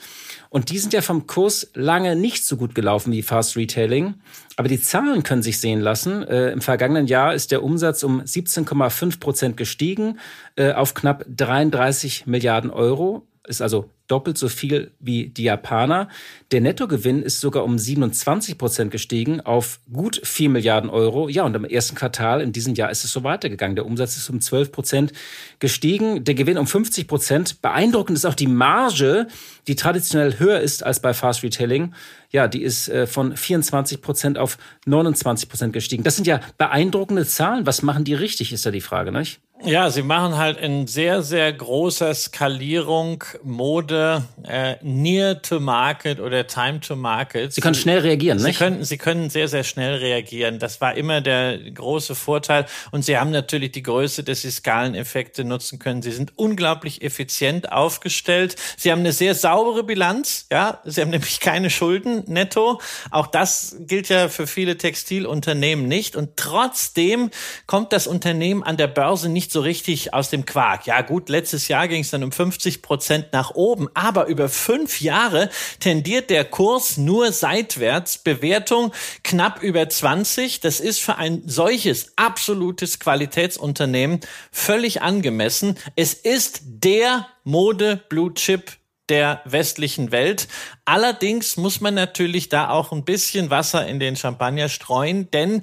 Und 0.55 0.70
die 0.70 0.78
sind 0.78 0.92
ja 0.92 1.00
vom 1.00 1.26
Kurs 1.26 1.72
lange 1.74 2.14
nicht 2.14 2.46
so 2.46 2.57
gut 2.57 2.76
gelaufen 2.76 3.12
wie 3.12 3.22
Fast 3.22 3.57
Retailing. 3.57 4.14
Aber 4.55 4.68
die 4.68 4.80
Zahlen 4.80 5.24
können 5.24 5.42
sich 5.42 5.59
sehen 5.59 5.80
lassen. 5.80 6.22
Äh, 6.22 6.52
Im 6.52 6.61
vergangenen 6.61 7.09
Jahr 7.09 7.34
ist 7.34 7.50
der 7.50 7.64
Umsatz 7.64 8.05
um 8.05 8.20
17,5 8.20 9.18
Prozent 9.18 9.57
gestiegen 9.57 10.20
äh, 10.55 10.72
auf 10.72 10.94
knapp 10.94 11.24
33 11.26 12.28
Milliarden 12.28 12.70
Euro. 12.70 13.26
Ist 13.44 13.62
also 13.62 13.90
doppelt 14.09 14.36
so 14.36 14.48
viel 14.48 14.90
wie 15.00 15.28
die 15.28 15.44
Japaner. 15.44 16.09
Der 16.52 16.61
Nettogewinn 16.61 17.22
ist 17.22 17.40
sogar 17.40 17.64
um 17.64 17.78
27 17.78 18.59
Prozent 18.59 18.90
gestiegen 18.90 19.40
auf 19.40 19.80
gut 19.92 20.20
4 20.22 20.50
Milliarden 20.50 20.90
Euro. 20.90 21.28
Ja, 21.28 21.44
und 21.44 21.57
im 21.57 21.64
ersten 21.64 21.96
Quartal 21.96 22.40
in 22.40 22.52
diesem 22.52 22.74
Jahr 22.74 22.90
ist 22.90 23.05
es 23.05 23.12
so 23.12 23.24
weitergegangen. 23.24 23.76
Der 23.76 23.86
Umsatz 23.86 24.16
ist 24.16 24.28
um 24.28 24.40
12 24.40 24.72
Prozent 24.72 25.12
gestiegen, 25.59 26.24
der 26.24 26.34
Gewinn 26.34 26.59
um 26.59 26.66
50 26.66 27.09
Prozent. 27.09 27.62
Beeindruckend 27.62 28.18
ist 28.18 28.26
auch 28.26 28.34
die 28.34 28.46
Marge, 28.46 29.26
die 29.66 29.76
traditionell 29.76 30.38
höher 30.38 30.61
ist 30.61 30.82
als 30.82 31.00
bei 31.00 31.14
Fast 31.14 31.42
Retailing. 31.42 31.94
Ja, 32.30 32.48
die 32.48 32.62
ist 32.62 32.88
äh, 32.88 33.07
von 33.07 33.36
24 33.36 34.02
Prozent 34.02 34.38
auf 34.38 34.59
29 34.86 35.48
Prozent 35.48 35.72
gestiegen. 35.72 36.02
Das 36.02 36.16
sind 36.16 36.26
ja 36.26 36.40
beeindruckende 36.59 37.26
Zahlen. 37.26 37.64
Was 37.66 37.82
machen 37.82 38.05
die 38.05 38.14
richtig, 38.14 38.52
ist 38.52 38.66
da 38.66 38.70
die 38.70 38.80
Frage, 38.80 39.12
nicht? 39.12 39.40
Ja, 39.62 39.88
sie 39.88 40.02
machen 40.02 40.36
halt 40.36 40.59
in 40.59 40.88
sehr, 40.88 41.22
sehr 41.22 41.50
großer 41.52 42.12
Skalierung 42.12 43.22
Mode 43.44 44.24
äh, 44.42 44.74
near 44.82 45.40
to 45.40 45.61
market 45.61 46.18
oder 46.18 46.46
time 46.46 46.80
to 46.80 46.96
market. 46.96 47.52
Sie 47.52 47.61
können 47.61 47.76
schnell 47.76 48.00
reagieren, 48.00 48.40
sie 48.40 48.48
nicht? 48.48 48.59
Können, 48.59 48.84
sie 48.84 48.98
können 48.98 49.30
sehr, 49.30 49.46
sehr 49.46 49.62
schnell 49.62 49.94
reagieren. 49.94 50.59
Das 50.59 50.80
war 50.80 50.96
immer 50.96 51.20
der 51.20 51.59
große 51.70 52.16
Vorteil. 52.16 52.66
Und 52.90 53.05
sie 53.05 53.16
haben 53.16 53.30
natürlich 53.30 53.70
die 53.72 53.84
Größe, 53.84 54.24
dass 54.24 54.42
sie 54.42 54.50
Skaleneffekte 54.50 55.44
nutzen 55.44 55.78
können. 55.78 56.02
Sie 56.02 56.11
sind 56.11 56.36
unglaublich 56.36 57.02
effizient 57.02 57.70
aufgestellt. 57.72 58.57
Sie 58.76 58.90
haben 58.90 59.00
eine 59.00 59.12
sehr 59.12 59.36
saubere 59.36 59.84
Bilanz. 59.84 60.46
Ja, 60.50 60.80
sie 60.84 61.00
haben 61.00 61.11
nämlich 61.11 61.38
keine 61.38 61.70
Schulden 61.70 62.24
netto. 62.26 62.80
Auch 63.12 63.28
das 63.28 63.76
gilt 63.78 64.09
ja 64.09 64.28
für 64.28 64.48
viele 64.48 64.76
Textilunternehmen 64.76 65.86
nicht. 65.86 66.16
Und 66.16 66.36
trotzdem 66.36 67.30
kommt 67.66 67.92
das 67.92 68.09
Unternehmen 68.09 68.62
an 68.64 68.76
der 68.76 68.88
Börse 68.88 69.28
nicht 69.28 69.43
so 69.51 69.61
richtig 69.61 70.14
aus 70.14 70.30
dem 70.30 70.47
Quark. 70.47 70.86
Ja 70.86 71.03
gut, 71.03 71.28
letztes 71.28 71.68
Jahr 71.68 71.88
ging 71.88 72.03
es 72.03 72.11
dann 72.11 72.24
um 72.24 72.32
50 72.32 72.82
Prozent 72.82 73.32
nach 73.32 73.55
oben, 73.55 73.88
aber 73.95 74.26
über 74.26 74.49
fünf 74.49 75.01
Jahre 75.01 75.51
tendiert 75.80 76.30
der 76.30 76.45
Kurs 76.45 76.97
nur 76.97 77.32
seitwärts. 77.32 78.18
Bewertung 78.18 78.92
knapp 79.22 79.62
über 79.62 79.88
20. 79.88 80.61
Das 80.61 80.80
ist 80.80 81.01
für 81.01 81.16
ein 81.16 81.42
solches 81.47 82.12
absolutes 82.16 82.99
Qualitätsunternehmen 82.99 84.20
völlig 84.53 85.03
angemessen. 85.03 85.78
Es 85.97 86.14
ist 86.14 86.62
der 86.64 87.28
Mode 87.45 88.03
Blue 88.09 88.32
Chip 88.34 88.78
der 89.09 89.42
westlichen 89.45 90.12
Welt. 90.12 90.49
Allerdings 90.84 91.57
muss 91.57 91.80
man 91.80 91.95
natürlich 91.95 92.49
da 92.49 92.70
auch 92.70 92.90
ein 92.92 93.05
bisschen 93.05 93.51
Wasser 93.51 93.86
in 93.86 94.01
den 94.01 94.16
Champagner 94.16 94.68
streuen, 94.68 95.30
denn 95.30 95.62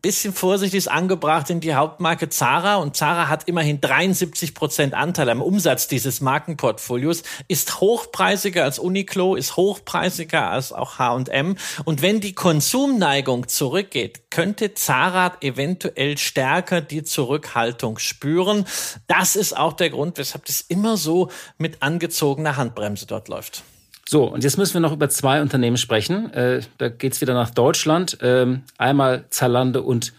bisschen 0.00 0.32
Vorsicht 0.32 0.74
ist 0.74 0.88
angebracht 0.88 1.50
in 1.50 1.60
die 1.60 1.74
Hauptmarke 1.74 2.28
Zara 2.28 2.76
und 2.76 2.96
Zara 2.96 3.28
hat 3.28 3.48
immerhin 3.48 3.80
73 3.80 4.54
Prozent 4.54 4.94
Anteil 4.94 5.28
am 5.30 5.42
Umsatz 5.42 5.88
dieses 5.88 6.20
Markenportfolios, 6.20 7.22
ist 7.48 7.80
hochpreisiger 7.80 8.64
als 8.64 8.78
Uniqlo, 8.78 9.34
ist 9.34 9.56
hochpreisiger 9.56 10.50
als 10.50 10.72
auch 10.72 10.98
H&M 10.98 11.56
und 11.84 12.02
wenn 12.02 12.20
die 12.20 12.34
Konsumneigung 12.34 13.48
zurückgeht, 13.48 14.30
könnte 14.30 14.74
Zara 14.74 15.36
eventuell 15.40 16.18
stärker 16.18 16.80
die 16.80 17.04
Zurückhaltung 17.04 17.98
spüren. 17.98 18.64
Das 19.06 19.36
ist 19.36 19.56
auch 19.56 19.72
der 19.74 19.90
Grund, 19.90 20.18
weshalb 20.18 20.44
das 20.46 20.60
immer 20.60 20.96
so 20.96 21.30
mit 21.58 21.82
angezogener 21.82 22.56
Handbremse 22.56 23.06
dort 23.06 23.28
läuft. 23.28 23.62
So, 24.08 24.24
und 24.24 24.44
jetzt 24.44 24.58
müssen 24.58 24.74
wir 24.74 24.80
noch 24.80 24.92
über 24.92 25.08
zwei 25.08 25.40
Unternehmen 25.40 25.76
sprechen. 25.76 26.32
Äh, 26.32 26.60
da 26.78 26.88
geht's 26.88 27.20
wieder 27.20 27.34
nach 27.34 27.50
Deutschland. 27.50 28.18
Ähm, 28.20 28.62
einmal 28.76 29.24
Zalando 29.30 29.80
und 29.80 30.12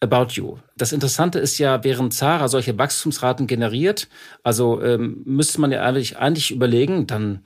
About 0.00 0.32
You. 0.32 0.58
Das 0.76 0.92
Interessante 0.92 1.38
ist 1.38 1.58
ja, 1.58 1.82
während 1.82 2.12
Zara 2.12 2.48
solche 2.48 2.76
Wachstumsraten 2.76 3.46
generiert, 3.46 4.08
also 4.42 4.82
ähm, 4.82 5.22
müsste 5.24 5.60
man 5.60 5.72
ja 5.72 5.82
eigentlich, 5.82 6.18
eigentlich 6.18 6.50
überlegen, 6.50 7.06
dann 7.06 7.40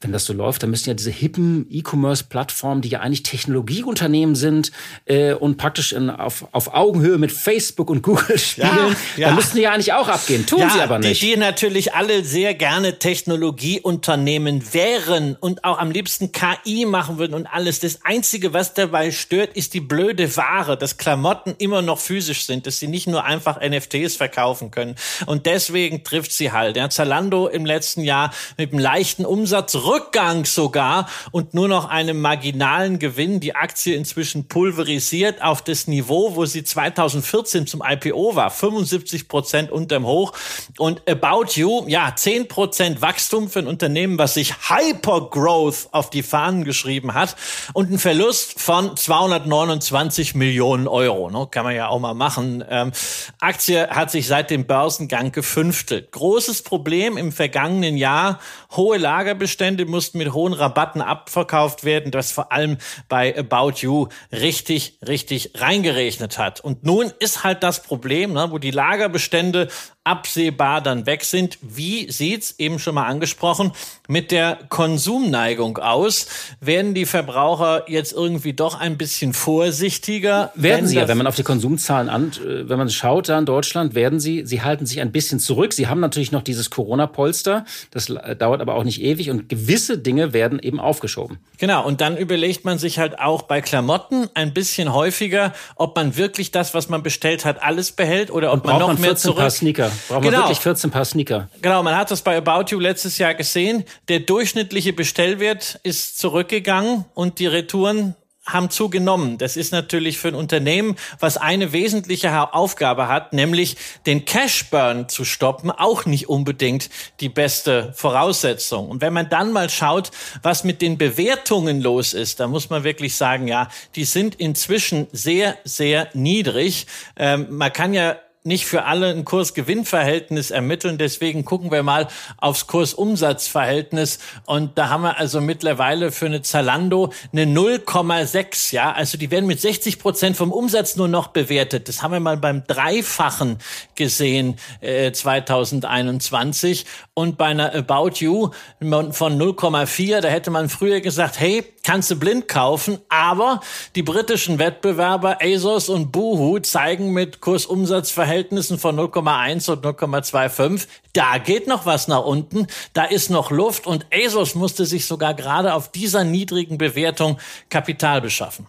wenn 0.00 0.12
das 0.12 0.24
so 0.24 0.32
läuft, 0.32 0.62
dann 0.62 0.70
müssen 0.70 0.88
ja 0.88 0.94
diese 0.94 1.10
hippen 1.10 1.66
E-Commerce-Plattformen, 1.70 2.80
die 2.80 2.88
ja 2.88 3.00
eigentlich 3.00 3.22
Technologieunternehmen 3.22 4.34
sind 4.34 4.72
äh, 5.04 5.34
und 5.34 5.58
praktisch 5.58 5.92
in, 5.92 6.08
auf, 6.08 6.46
auf 6.52 6.72
Augenhöhe 6.72 7.18
mit 7.18 7.30
Facebook 7.30 7.90
und 7.90 8.02
Google 8.02 8.38
spielen, 8.38 8.68
ja, 8.68 8.96
ja. 9.16 9.26
dann 9.28 9.36
müssten 9.36 9.56
die 9.56 9.64
ja 9.64 9.72
eigentlich 9.72 9.92
auch 9.92 10.08
abgehen. 10.08 10.46
Tun 10.46 10.60
ja, 10.60 10.70
sie 10.70 10.80
aber 10.80 10.98
nicht. 10.98 11.20
Die, 11.20 11.32
die 11.32 11.36
natürlich 11.36 11.94
alle 11.94 12.24
sehr 12.24 12.54
gerne 12.54 12.98
Technologieunternehmen 12.98 14.72
wären 14.72 15.36
und 15.38 15.64
auch 15.64 15.78
am 15.78 15.90
liebsten 15.90 16.32
KI 16.32 16.86
machen 16.86 17.18
würden 17.18 17.34
und 17.34 17.46
alles. 17.46 17.80
Das 17.80 18.02
Einzige, 18.02 18.54
was 18.54 18.72
dabei 18.72 19.10
stört, 19.10 19.54
ist 19.54 19.74
die 19.74 19.80
blöde 19.80 20.34
Ware, 20.36 20.78
dass 20.78 20.96
Klamotten 20.96 21.54
immer 21.58 21.82
noch 21.82 21.98
physisch 21.98 22.46
sind, 22.46 22.66
dass 22.66 22.78
sie 22.78 22.88
nicht 22.88 23.06
nur 23.06 23.24
einfach 23.24 23.60
NFTs 23.60 24.16
verkaufen 24.16 24.70
können. 24.70 24.94
Und 25.26 25.44
deswegen 25.44 26.04
trifft 26.04 26.32
sie 26.32 26.52
halt. 26.52 26.78
Ja, 26.78 26.88
Zalando 26.88 27.48
im 27.48 27.66
letzten 27.66 28.00
Jahr 28.00 28.32
mit 28.56 28.72
einem 28.72 28.80
leichten 28.80 29.26
Umsatz 29.26 29.74
Rückgang 29.90 30.44
sogar 30.44 31.08
und 31.32 31.52
nur 31.52 31.66
noch 31.66 31.88
einem 31.88 32.20
marginalen 32.20 33.00
Gewinn. 33.00 33.40
Die 33.40 33.56
Aktie 33.56 33.96
inzwischen 33.96 34.46
pulverisiert 34.46 35.42
auf 35.42 35.62
das 35.62 35.88
Niveau, 35.88 36.36
wo 36.36 36.44
sie 36.44 36.62
2014 36.62 37.66
zum 37.66 37.82
IPO 37.84 38.36
war. 38.36 38.50
75 38.50 39.26
Prozent 39.26 39.72
unterm 39.72 40.06
Hoch. 40.06 40.32
Und 40.78 41.08
About 41.08 41.54
You, 41.54 41.84
ja, 41.88 42.12
10 42.14 42.46
Prozent 42.46 43.02
Wachstum 43.02 43.50
für 43.50 43.58
ein 43.58 43.66
Unternehmen, 43.66 44.16
was 44.16 44.34
sich 44.34 44.54
Hypergrowth 44.68 45.88
auf 45.90 46.10
die 46.10 46.22
Fahnen 46.22 46.64
geschrieben 46.64 47.14
hat 47.14 47.34
und 47.72 47.90
ein 47.90 47.98
Verlust 47.98 48.60
von 48.60 48.96
229 48.96 50.36
Millionen 50.36 50.86
Euro. 50.86 51.30
Ne? 51.30 51.48
Kann 51.50 51.64
man 51.64 51.74
ja 51.74 51.88
auch 51.88 51.98
mal 51.98 52.14
machen. 52.14 52.64
Ähm, 52.68 52.92
Aktie 53.40 53.88
hat 53.88 54.12
sich 54.12 54.28
seit 54.28 54.50
dem 54.50 54.66
Börsengang 54.66 55.32
gefünftelt. 55.32 56.12
Großes 56.12 56.62
Problem 56.62 57.16
im 57.16 57.32
vergangenen 57.32 57.96
Jahr, 57.96 58.38
hohe 58.76 58.98
Lagerbestände 58.98 59.79
Bestände 59.80 59.90
mussten 59.90 60.18
mit 60.18 60.32
hohen 60.32 60.52
Rabatten 60.52 61.00
abverkauft 61.00 61.84
werden, 61.84 62.10
das 62.10 62.32
vor 62.32 62.52
allem 62.52 62.78
bei 63.08 63.36
About 63.36 63.80
You 63.80 64.08
richtig, 64.32 64.98
richtig 65.06 65.52
reingerechnet 65.56 66.38
hat. 66.38 66.60
Und 66.60 66.84
nun 66.84 67.12
ist 67.18 67.44
halt 67.44 67.62
das 67.62 67.82
Problem, 67.82 68.32
ne, 68.32 68.48
wo 68.50 68.58
die 68.58 68.70
Lagerbestände 68.70 69.68
absehbar 70.04 70.80
dann 70.80 71.04
weg 71.04 71.24
sind. 71.24 71.58
Wie 71.60 72.10
sieht's 72.10 72.54
eben 72.58 72.78
schon 72.78 72.94
mal 72.94 73.06
angesprochen 73.06 73.72
mit 74.08 74.30
der 74.30 74.58
Konsumneigung 74.70 75.76
aus? 75.76 76.26
Werden 76.60 76.94
die 76.94 77.04
Verbraucher 77.04 77.84
jetzt 77.86 78.12
irgendwie 78.12 78.54
doch 78.54 78.80
ein 78.80 78.96
bisschen 78.96 79.34
vorsichtiger? 79.34 80.52
Werden 80.54 80.86
sie 80.86 80.96
ja, 80.96 81.06
wenn 81.06 81.18
man 81.18 81.26
auf 81.26 81.36
die 81.36 81.42
Konsumzahlen 81.42 82.08
an, 82.08 82.32
äh, 82.44 82.68
wenn 82.68 82.78
man 82.78 82.88
schaut 82.88 83.28
da 83.28 83.38
in 83.38 83.44
Deutschland, 83.44 83.94
werden 83.94 84.20
sie, 84.20 84.46
sie 84.46 84.62
halten 84.62 84.86
sich 84.86 85.00
ein 85.02 85.12
bisschen 85.12 85.38
zurück. 85.38 85.74
Sie 85.74 85.86
haben 85.86 86.00
natürlich 86.00 86.32
noch 86.32 86.42
dieses 86.42 86.70
Corona-Polster. 86.70 87.66
Das 87.90 88.06
dauert 88.06 88.62
aber 88.62 88.76
auch 88.76 88.84
nicht 88.84 89.02
ewig 89.02 89.28
und 89.28 89.50
gewisse 89.50 89.98
Dinge 89.98 90.32
werden 90.32 90.58
eben 90.60 90.80
aufgeschoben. 90.80 91.38
Genau. 91.58 91.84
Und 91.84 92.00
dann 92.00 92.16
überlegt 92.16 92.64
man 92.64 92.78
sich 92.78 92.98
halt 92.98 93.18
auch 93.18 93.42
bei 93.42 93.60
Klamotten 93.60 94.28
ein 94.32 94.54
bisschen 94.54 94.94
häufiger, 94.94 95.52
ob 95.76 95.94
man 95.94 96.16
wirklich 96.16 96.52
das, 96.52 96.72
was 96.72 96.88
man 96.88 97.02
bestellt 97.02 97.44
hat, 97.44 97.62
alles 97.62 97.92
behält 97.92 98.30
oder 98.30 98.52
ob 98.54 98.64
man 98.64 98.78
noch 98.78 98.98
mehr 98.98 99.16
zurück. 99.16 99.40
Paar 99.40 99.50
Sneaker 99.50 99.89
Sneaker. 99.90 100.08
Brauchen 100.08 100.22
genau. 100.22 100.38
wir 100.38 100.42
wirklich 100.44 100.60
14 100.60 100.90
Paar 100.90 101.04
Sneaker. 101.04 101.48
Genau, 101.62 101.82
man 101.82 101.96
hat 101.96 102.10
das 102.10 102.22
bei 102.22 102.36
About 102.36 102.70
You 102.70 102.78
letztes 102.78 103.18
Jahr 103.18 103.34
gesehen. 103.34 103.84
Der 104.08 104.20
durchschnittliche 104.20 104.92
Bestellwert 104.92 105.78
ist 105.82 106.18
zurückgegangen 106.18 107.04
und 107.14 107.38
die 107.38 107.46
Retouren 107.46 108.14
haben 108.52 108.70
zugenommen. 108.70 109.38
Das 109.38 109.56
ist 109.56 109.72
natürlich 109.72 110.18
für 110.18 110.28
ein 110.28 110.34
Unternehmen, 110.34 110.96
was 111.18 111.36
eine 111.36 111.72
wesentliche 111.72 112.54
Aufgabe 112.54 113.08
hat, 113.08 113.32
nämlich 113.32 113.76
den 114.06 114.24
Cashburn 114.24 115.08
zu 115.08 115.24
stoppen, 115.24 115.70
auch 115.70 116.06
nicht 116.06 116.28
unbedingt 116.28 116.90
die 117.20 117.28
beste 117.28 117.92
Voraussetzung. 117.94 118.88
Und 118.88 119.00
wenn 119.00 119.12
man 119.12 119.28
dann 119.28 119.52
mal 119.52 119.70
schaut, 119.70 120.10
was 120.42 120.64
mit 120.64 120.82
den 120.82 120.98
Bewertungen 120.98 121.80
los 121.80 122.14
ist, 122.14 122.40
da 122.40 122.48
muss 122.48 122.70
man 122.70 122.84
wirklich 122.84 123.14
sagen, 123.16 123.46
ja, 123.46 123.68
die 123.94 124.04
sind 124.04 124.34
inzwischen 124.36 125.06
sehr, 125.12 125.56
sehr 125.64 126.08
niedrig. 126.14 126.86
Ähm, 127.16 127.46
man 127.50 127.72
kann 127.72 127.94
ja 127.94 128.16
nicht 128.42 128.64
für 128.64 128.84
alle 128.84 129.10
ein 129.10 129.26
Kurs-Gewinn-Verhältnis 129.26 130.50
ermitteln. 130.50 130.96
Deswegen 130.96 131.44
gucken 131.44 131.70
wir 131.70 131.82
mal 131.82 132.08
aufs 132.38 132.66
Kurs-Umsatz-Verhältnis. 132.66 134.18
Und 134.46 134.78
da 134.78 134.88
haben 134.88 135.02
wir 135.02 135.18
also 135.18 135.42
mittlerweile 135.42 136.10
für 136.10 136.24
eine 136.26 136.40
Zalando 136.40 137.12
eine 137.32 137.44
0,6. 137.44 138.74
Ja, 138.74 138.92
also 138.92 139.18
die 139.18 139.30
werden 139.30 139.46
mit 139.46 139.60
60 139.60 139.98
Prozent 139.98 140.38
vom 140.38 140.52
Umsatz 140.52 140.96
nur 140.96 141.08
noch 141.08 141.28
bewertet. 141.28 141.88
Das 141.88 142.02
haben 142.02 142.12
wir 142.12 142.20
mal 142.20 142.38
beim 142.38 142.66
Dreifachen 142.66 143.58
gesehen 143.94 144.56
äh, 144.80 145.12
2021. 145.12 146.86
Und 147.12 147.36
bei 147.36 147.46
einer 147.46 147.74
About 147.74 148.12
You 148.20 148.48
von 148.80 149.12
0,4, 149.12 150.20
da 150.22 150.28
hätte 150.28 150.50
man 150.50 150.70
früher 150.70 151.02
gesagt, 151.02 151.38
hey, 151.38 151.62
kannst 151.84 152.10
du 152.10 152.16
blind 152.16 152.48
kaufen. 152.48 153.00
Aber 153.10 153.60
die 153.96 154.02
britischen 154.02 154.58
Wettbewerber 154.58 155.38
ASOS 155.42 155.90
und 155.90 156.10
Boohoo 156.10 156.58
zeigen 156.60 157.12
mit 157.12 157.42
Kursumsatzverhältnis 157.42 158.29
Verhältnissen 158.30 158.78
von 158.78 158.96
0,1 158.96 159.72
und 159.72 159.84
0,25. 159.84 160.86
Da 161.12 161.38
geht 161.38 161.66
noch 161.66 161.84
was 161.84 162.06
nach 162.06 162.22
unten. 162.24 162.68
Da 162.92 163.02
ist 163.02 163.28
noch 163.28 163.50
Luft 163.50 163.88
und 163.88 164.06
ASOS 164.14 164.54
musste 164.54 164.86
sich 164.86 165.06
sogar 165.06 165.34
gerade 165.34 165.74
auf 165.74 165.90
dieser 165.90 166.22
niedrigen 166.22 166.78
Bewertung 166.78 167.38
Kapital 167.70 168.20
beschaffen. 168.20 168.68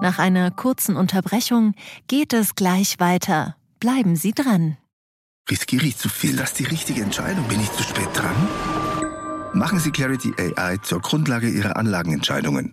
Nach 0.00 0.18
einer 0.18 0.50
kurzen 0.50 0.96
Unterbrechung 0.96 1.74
geht 2.08 2.32
es 2.32 2.54
gleich 2.54 2.98
weiter. 3.00 3.54
Bleiben 3.80 4.16
Sie 4.16 4.32
dran. 4.32 4.78
Riskiere 5.50 5.84
ich 5.84 5.98
zu 5.98 6.08
viel? 6.08 6.34
Das 6.34 6.52
ist 6.52 6.58
die 6.60 6.64
richtige 6.64 7.02
Entscheidung. 7.02 7.46
Bin 7.48 7.60
ich 7.60 7.70
zu 7.72 7.82
spät 7.82 8.08
dran? 8.14 8.48
Machen 9.52 9.78
Sie 9.78 9.90
Clarity 9.90 10.32
AI 10.38 10.78
zur 10.78 11.02
Grundlage 11.02 11.50
Ihrer 11.50 11.76
Anlagenentscheidungen. 11.76 12.72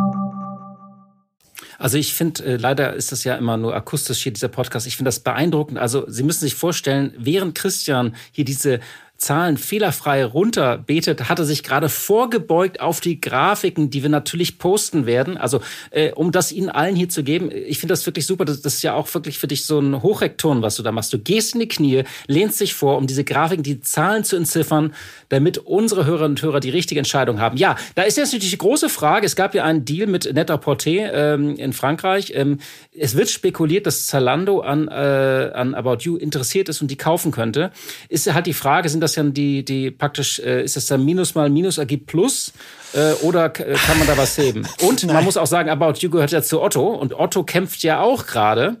Also 1.81 1.97
ich 1.97 2.13
finde, 2.13 2.43
äh, 2.43 2.55
leider 2.57 2.93
ist 2.93 3.11
das 3.11 3.23
ja 3.23 3.35
immer 3.35 3.57
nur 3.57 3.75
akustisch 3.75 4.21
hier, 4.21 4.31
dieser 4.31 4.49
Podcast. 4.49 4.85
Ich 4.85 4.97
finde 4.97 5.07
das 5.07 5.19
beeindruckend. 5.19 5.79
Also 5.79 6.05
Sie 6.07 6.21
müssen 6.21 6.41
sich 6.41 6.53
vorstellen, 6.53 7.11
während 7.17 7.55
Christian 7.55 8.15
hier 8.31 8.45
diese 8.45 8.81
Zahlen 9.21 9.57
fehlerfrei 9.57 10.25
runterbetet, 10.25 11.29
hatte 11.29 11.45
sich 11.45 11.61
gerade 11.61 11.89
vorgebeugt 11.89 12.81
auf 12.81 13.01
die 13.01 13.21
Grafiken, 13.21 13.91
die 13.91 14.01
wir 14.01 14.09
natürlich 14.09 14.57
posten 14.57 15.05
werden. 15.05 15.37
Also 15.37 15.61
äh, 15.91 16.11
um 16.13 16.31
das 16.31 16.51
Ihnen 16.51 16.69
allen 16.69 16.95
hier 16.95 17.07
zu 17.07 17.23
geben, 17.23 17.51
ich 17.51 17.77
finde 17.77 17.91
das 17.91 18.03
wirklich 18.07 18.25
super. 18.25 18.45
Das, 18.45 18.61
das, 18.61 18.75
ist 18.75 18.81
ja 18.81 18.95
auch 18.95 19.13
wirklich 19.13 19.37
für 19.37 19.47
dich 19.47 19.65
so 19.65 19.79
ein 19.79 20.01
Hochrektoren, 20.01 20.63
was 20.63 20.75
du 20.75 20.81
da 20.81 20.91
machst. 20.91 21.13
Du 21.13 21.19
gehst 21.19 21.53
in 21.53 21.59
die 21.59 21.67
Knie, 21.67 22.03
lehnst 22.25 22.59
dich 22.59 22.73
vor, 22.73 22.97
um 22.97 23.05
diese 23.05 23.23
Grafiken, 23.23 23.61
die 23.61 23.79
Zahlen 23.79 24.23
zu 24.23 24.35
entziffern, 24.35 24.95
damit 25.29 25.59
unsere 25.59 26.05
Hörerinnen 26.05 26.31
und 26.31 26.41
Hörer 26.41 26.59
die 26.59 26.71
richtige 26.71 26.99
Entscheidung 26.99 27.39
haben. 27.39 27.57
Ja, 27.57 27.75
da 27.93 28.01
ist 28.01 28.17
jetzt 28.17 28.33
natürlich 28.33 28.51
die 28.51 28.57
große 28.57 28.89
Frage. 28.89 29.27
Es 29.27 29.35
gab 29.35 29.53
ja 29.53 29.63
einen 29.63 29.85
Deal 29.85 30.07
mit 30.07 30.33
Netter 30.33 30.55
Porté 30.55 31.11
ähm, 31.13 31.57
in 31.57 31.73
Frankreich. 31.73 32.33
Ähm, 32.35 32.57
es 32.97 33.15
wird 33.15 33.29
spekuliert, 33.29 33.85
dass 33.85 34.07
Zalando 34.07 34.61
an, 34.61 34.87
äh, 34.87 35.51
an 35.53 35.75
About 35.75 35.97
You 35.99 36.17
interessiert 36.17 36.69
ist 36.69 36.81
und 36.81 36.89
die 36.89 36.97
kaufen 36.97 37.31
könnte. 37.31 37.69
Ist 38.09 38.33
halt 38.33 38.47
die 38.47 38.53
Frage, 38.53 38.89
sind 38.89 39.01
das 39.01 39.10
das 39.11 39.15
dann 39.15 39.33
die, 39.33 39.63
die 39.65 39.91
praktisch, 39.91 40.39
äh, 40.39 40.63
ist 40.63 40.75
das 40.75 40.85
dann 40.85 41.03
Minus 41.03 41.35
mal 41.35 41.49
Minus 41.49 41.77
ergibt 41.77 42.07
Plus? 42.07 42.53
Äh, 42.93 43.13
oder 43.23 43.49
kann 43.49 43.97
man 43.97 44.07
da 44.07 44.17
was 44.17 44.37
heben? 44.37 44.65
Und 44.81 45.05
man 45.07 45.23
muss 45.23 45.37
auch 45.37 45.47
sagen, 45.47 45.69
About 45.69 45.99
You 45.99 46.09
gehört 46.09 46.31
ja 46.31 46.41
zu 46.41 46.61
Otto 46.61 46.87
und 46.87 47.13
Otto 47.13 47.43
kämpft 47.43 47.83
ja 47.83 48.01
auch 48.01 48.25
gerade 48.25 48.77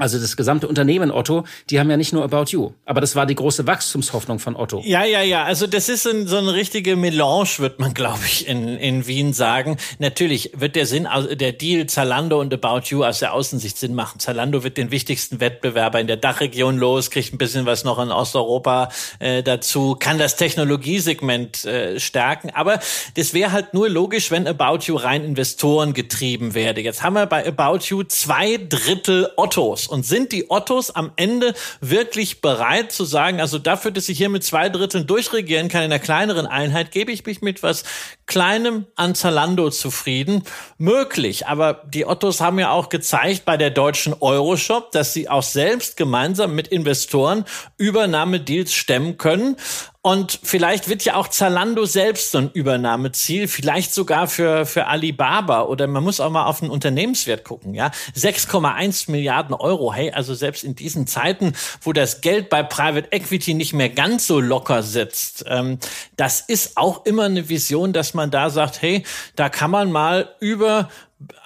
also 0.00 0.18
das 0.18 0.36
gesamte 0.36 0.66
Unternehmen 0.66 1.10
Otto, 1.10 1.44
die 1.68 1.78
haben 1.78 1.90
ja 1.90 1.98
nicht 1.98 2.14
nur 2.14 2.24
About 2.24 2.44
You. 2.48 2.72
Aber 2.86 3.02
das 3.02 3.16
war 3.16 3.26
die 3.26 3.34
große 3.34 3.66
Wachstumshoffnung 3.66 4.38
von 4.38 4.56
Otto. 4.56 4.82
Ja, 4.84 5.04
ja, 5.04 5.20
ja. 5.20 5.44
Also 5.44 5.66
das 5.66 5.90
ist 5.90 6.06
ein, 6.06 6.26
so 6.26 6.38
eine 6.38 6.54
richtige 6.54 6.96
Melange, 6.96 7.58
wird 7.58 7.78
man, 7.80 7.92
glaube 7.92 8.20
ich, 8.24 8.48
in, 8.48 8.78
in 8.78 9.06
Wien 9.06 9.34
sagen. 9.34 9.76
Natürlich 9.98 10.52
wird 10.54 10.74
der 10.74 10.86
Sinn, 10.86 11.06
also 11.06 11.34
der 11.34 11.52
Deal 11.52 11.86
Zalando 11.86 12.40
und 12.40 12.52
About 12.54 12.86
You 12.86 13.04
aus 13.04 13.18
der 13.18 13.34
Außensicht 13.34 13.76
Sinn 13.76 13.94
machen. 13.94 14.20
Zalando 14.20 14.64
wird 14.64 14.78
den 14.78 14.90
wichtigsten 14.90 15.38
Wettbewerber 15.38 16.00
in 16.00 16.06
der 16.06 16.16
Dachregion 16.16 16.78
los, 16.78 17.10
kriegt 17.10 17.34
ein 17.34 17.38
bisschen 17.38 17.66
was 17.66 17.84
noch 17.84 17.98
in 17.98 18.10
Osteuropa 18.10 18.88
äh, 19.18 19.42
dazu, 19.42 19.96
kann 19.98 20.18
das 20.18 20.36
Technologiesegment 20.36 21.66
äh, 21.66 22.00
stärken. 22.00 22.48
Aber 22.54 22.80
das 23.16 23.34
wäre 23.34 23.52
halt 23.52 23.74
nur 23.74 23.90
logisch, 23.90 24.30
wenn 24.30 24.46
About 24.46 24.84
You 24.86 24.96
rein 24.96 25.24
Investoren 25.24 25.92
getrieben 25.92 26.54
werde. 26.54 26.80
Jetzt 26.80 27.02
haben 27.02 27.12
wir 27.12 27.26
bei 27.26 27.46
About 27.46 27.80
You 27.84 28.02
zwei 28.04 28.56
Drittel 28.56 29.28
Ottos. 29.36 29.89
Und 29.90 30.06
sind 30.06 30.32
die 30.32 30.50
Ottos 30.50 30.90
am 30.90 31.12
Ende 31.16 31.54
wirklich 31.80 32.40
bereit 32.40 32.92
zu 32.92 33.04
sagen, 33.04 33.40
also 33.40 33.58
dafür, 33.58 33.90
dass 33.90 34.08
ich 34.08 34.18
hier 34.18 34.28
mit 34.28 34.44
zwei 34.44 34.68
Dritteln 34.68 35.06
durchregieren 35.06 35.68
kann 35.68 35.82
in 35.82 35.92
einer 35.92 35.98
kleineren 35.98 36.46
Einheit, 36.46 36.92
gebe 36.92 37.12
ich 37.12 37.26
mich 37.26 37.42
mit 37.42 37.62
was 37.62 37.84
Kleinem 38.26 38.86
an 38.94 39.14
Zalando 39.14 39.70
zufrieden? 39.70 40.44
Möglich. 40.78 41.46
Aber 41.48 41.82
die 41.92 42.06
Ottos 42.06 42.40
haben 42.40 42.58
ja 42.58 42.70
auch 42.70 42.88
gezeigt 42.88 43.44
bei 43.44 43.56
der 43.56 43.70
deutschen 43.70 44.14
Euroshop, 44.20 44.92
dass 44.92 45.12
sie 45.12 45.28
auch 45.28 45.42
selbst 45.42 45.96
gemeinsam 45.96 46.54
mit 46.54 46.68
Investoren 46.68 47.44
Übernahmedeals 47.76 48.72
stemmen 48.72 49.18
können. 49.18 49.56
Und 50.02 50.40
vielleicht 50.42 50.88
wird 50.88 51.04
ja 51.04 51.16
auch 51.16 51.28
Zalando 51.28 51.84
selbst 51.84 52.30
so 52.30 52.38
ein 52.38 52.50
Übernahmeziel, 52.50 53.48
vielleicht 53.48 53.92
sogar 53.92 54.28
für, 54.28 54.64
für 54.64 54.86
Alibaba 54.86 55.64
oder 55.64 55.86
man 55.86 56.02
muss 56.02 56.20
auch 56.20 56.30
mal 56.30 56.46
auf 56.46 56.60
den 56.60 56.70
Unternehmenswert 56.70 57.44
gucken, 57.44 57.74
ja. 57.74 57.90
6,1 58.16 59.10
Milliarden 59.10 59.54
Euro, 59.54 59.92
hey, 59.92 60.10
also 60.10 60.32
selbst 60.32 60.64
in 60.64 60.74
diesen 60.74 61.06
Zeiten, 61.06 61.52
wo 61.82 61.92
das 61.92 62.22
Geld 62.22 62.48
bei 62.48 62.62
Private 62.62 63.12
Equity 63.12 63.52
nicht 63.52 63.74
mehr 63.74 63.90
ganz 63.90 64.26
so 64.26 64.40
locker 64.40 64.82
sitzt, 64.82 65.44
ähm, 65.46 65.78
das 66.16 66.40
ist 66.40 66.78
auch 66.78 67.04
immer 67.04 67.24
eine 67.24 67.50
Vision, 67.50 67.92
dass 67.92 68.14
man 68.14 68.30
da 68.30 68.48
sagt, 68.48 68.80
hey, 68.80 69.04
da 69.36 69.50
kann 69.50 69.70
man 69.70 69.92
mal 69.92 70.34
über 70.40 70.88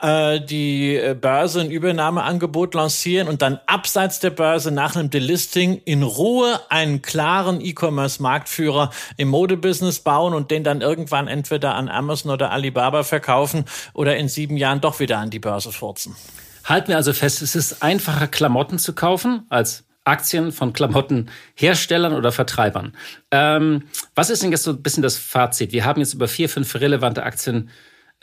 äh, 0.00 0.40
die 0.40 0.96
äh, 0.96 1.14
Börse 1.14 1.60
ein 1.60 1.70
Übernahmeangebot 1.70 2.74
lancieren 2.74 3.28
und 3.28 3.42
dann 3.42 3.58
abseits 3.66 4.20
der 4.20 4.30
Börse 4.30 4.70
nach 4.70 4.94
einem 4.94 5.10
Delisting 5.10 5.80
in 5.84 6.02
Ruhe 6.02 6.60
einen 6.68 7.02
klaren 7.02 7.60
E-Commerce-Marktführer 7.60 8.90
im 9.16 9.28
Modebusiness 9.28 10.00
bauen 10.00 10.34
und 10.34 10.50
den 10.50 10.62
dann 10.62 10.80
irgendwann 10.80 11.26
entweder 11.26 11.74
an 11.74 11.88
Amazon 11.88 12.30
oder 12.30 12.52
Alibaba 12.52 13.02
verkaufen 13.02 13.64
oder 13.94 14.16
in 14.16 14.28
sieben 14.28 14.56
Jahren 14.56 14.80
doch 14.80 15.00
wieder 15.00 15.18
an 15.18 15.30
die 15.30 15.40
Börse 15.40 15.72
furzen. 15.72 16.14
Halten 16.64 16.88
wir 16.88 16.96
also 16.96 17.12
fest, 17.12 17.42
es 17.42 17.54
ist 17.54 17.82
einfacher, 17.82 18.28
Klamotten 18.28 18.78
zu 18.78 18.94
kaufen 18.94 19.44
als 19.48 19.84
Aktien 20.04 20.52
von 20.52 20.72
Klamottenherstellern 20.72 22.12
oder 22.12 22.30
Vertreibern. 22.30 22.94
Ähm, 23.30 23.84
was 24.14 24.30
ist 24.30 24.42
denn 24.42 24.50
jetzt 24.50 24.62
so 24.62 24.72
ein 24.72 24.82
bisschen 24.82 25.02
das 25.02 25.16
Fazit? 25.16 25.72
Wir 25.72 25.84
haben 25.84 26.00
jetzt 26.00 26.14
über 26.14 26.28
vier, 26.28 26.48
fünf 26.48 26.74
relevante 26.76 27.22
Aktien 27.22 27.70